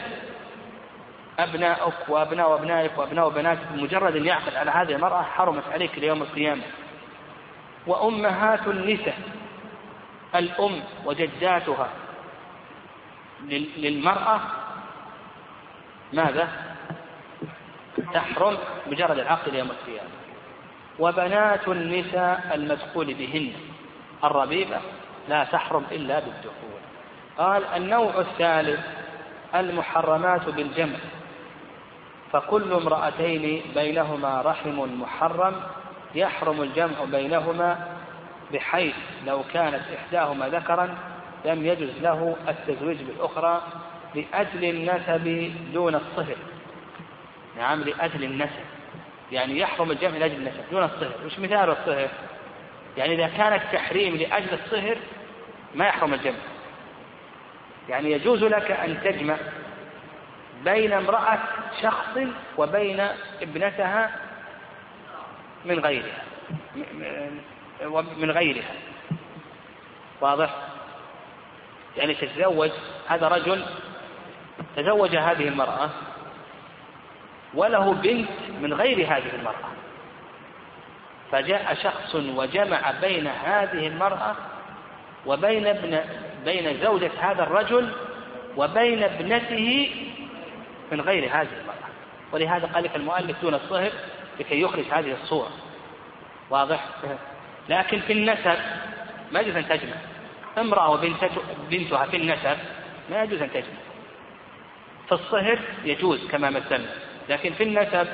أبناؤك 1.40 1.94
وأبناء 2.10 2.56
أبنائك 2.56 2.98
وأبناء 2.98 3.30
بناتك 3.30 3.68
بمجرد 3.74 4.16
أن 4.16 4.26
يعقد 4.26 4.56
على 4.56 4.72
هذه 4.72 4.96
المرأة 4.96 5.22
حرمت 5.22 5.64
عليك 5.72 6.00
ليوم 6.00 6.22
القيامة. 6.22 6.64
وأمهات 7.88 8.68
النساء 8.68 9.18
الأم 10.36 10.84
وجداتها 11.06 11.90
للمرأة 13.78 14.40
ماذا؟ 16.14 16.69
تحرم 18.14 18.58
مجرد 18.88 19.20
العقد 19.20 19.54
يوم 19.54 19.70
القيامة. 19.70 20.10
وبنات 21.00 21.68
النساء 21.68 22.52
المدخول 22.56 23.14
بهن. 23.14 23.52
الربيبة 24.24 24.78
لا 25.30 25.44
تحرم 25.44 25.84
إلا 25.92 26.20
بالدخول. 26.20 26.80
قال 27.38 27.64
النوع 27.66 28.20
الثالث 28.20 28.80
المحرمات 29.56 30.50
بالجمع. 30.50 30.98
فكل 32.32 32.74
امرأتين 32.74 33.62
بينهما 33.76 34.42
رحم 34.42 35.02
محرم 35.02 35.56
يحرم 36.16 36.62
الجمع 36.62 37.04
بينهما 37.12 37.88
بحيث 38.54 38.96
لو 39.28 39.44
كانت 39.54 39.82
إحداهما 39.98 40.50
ذكرا 40.50 40.96
لم 41.46 41.66
يجز 41.66 41.90
له 42.02 42.36
التزويج 42.50 42.98
بالأخرى 43.04 43.62
لأجل 44.16 44.66
النسب 44.66 45.54
دون 45.74 45.96
الصهر 45.96 46.36
نعم 47.60 47.84
لأجل 47.84 48.24
النسب. 48.24 48.66
يعني 49.32 49.60
يحرم 49.60 49.92
الجمع 49.92 50.18
لأجل 50.18 50.36
النسب 50.36 50.64
دون 50.72 50.84
الصهر. 50.84 51.26
وش 51.26 51.40
مثال 51.40 51.70
الصهر؟ 51.70 52.10
يعني 52.98 53.14
إذا 53.14 53.28
كان 53.38 53.54
التحريم 53.54 54.16
لأجل 54.16 54.54
الصهر 54.54 54.98
ما 55.76 55.86
يحرم 55.86 56.14
الجمع. 56.14 56.38
يعني 57.90 58.12
يجوز 58.12 58.44
لك 58.44 58.72
أن 58.72 59.02
تجمع 59.04 59.38
بين 60.64 60.94
امرأة 60.94 61.40
شخص 61.82 62.20
وبين 62.58 63.08
ابنتها 63.42 64.12
من 65.66 65.80
غيرها. 65.80 66.24
من 68.18 68.32
غيرها. 68.32 68.74
واضح؟ 70.22 70.56
يعني 71.98 72.14
تتزوج 72.16 72.72
هذا 73.08 73.28
رجل 73.28 73.66
تزوج 74.76 75.16
هذه 75.16 75.48
المرأة 75.48 75.90
وله 77.54 77.94
بنت 77.94 78.30
من 78.62 78.74
غير 78.74 78.98
هذه 78.98 79.36
المرأة. 79.36 79.70
فجاء 81.32 81.78
شخص 81.84 82.16
وجمع 82.16 82.92
بين 83.02 83.28
هذه 83.28 83.88
المرأة 83.88 84.36
وبين 85.26 85.68
ابن 85.68 86.00
بين 86.46 86.82
زوجة 86.82 87.12
هذا 87.20 87.44
الرجل 87.44 87.94
وبين 88.58 89.04
ابنته 89.04 89.92
من 90.92 91.02
غير 91.02 91.24
هذه 91.26 91.48
المرأة. 91.62 91.90
ولهذا 92.32 92.68
قال 92.68 92.84
لك 92.84 92.96
المؤلف 92.96 93.42
دون 93.42 93.54
الصهر 93.54 93.92
لكي 94.40 94.62
يخرج 94.62 94.86
هذه 94.92 95.14
الصورة. 95.24 95.52
واضح؟ 96.50 96.86
لكن 97.70 98.00
في 98.00 98.14
النسب 98.14 98.58
ما 99.32 99.40
يجوز 99.40 99.56
أن 99.56 99.68
تجمع. 99.70 99.96
امرأة 100.58 100.90
وبنتها 100.90 101.30
في 102.06 102.18
النسب 102.18 102.58
ما 103.10 103.24
يجوز 103.24 103.42
أن 103.42 103.52
تجمع. 103.52 103.78
في 105.08 105.12
الصهر 105.12 105.60
يجوز 105.84 106.28
كما 106.28 106.50
مثلنا 106.50 106.90
لكن 107.30 107.54
في 107.54 107.64
النسب 107.64 108.08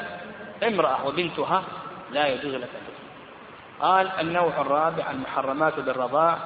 امرأة 0.63 1.07
وبنتها 1.07 1.63
لا 2.11 2.27
يجوز 2.27 2.55
لك 2.55 2.69
قال 3.79 4.11
النوع 4.19 4.61
الرابع 4.61 5.11
المحرمات 5.11 5.79
بالرضاع 5.79 6.37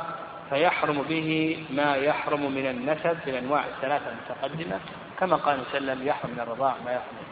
فيحرم 0.50 1.02
به 1.02 1.64
ما 1.70 1.96
يحرم 1.96 2.52
من 2.52 2.66
النسب 2.70 3.18
في 3.24 3.30
الأنواع 3.30 3.66
الثلاثة 3.66 4.06
المتقدمة 4.12 4.80
كما 5.20 5.36
قال 5.36 5.60
صلى 5.72 5.78
الله 5.78 5.92
عليه 5.92 5.94
وسلم 5.94 6.08
يحرم 6.08 6.32
من 6.32 6.40
الرضاع 6.40 6.76
ما 6.86 6.92
يحرم. 6.92 7.29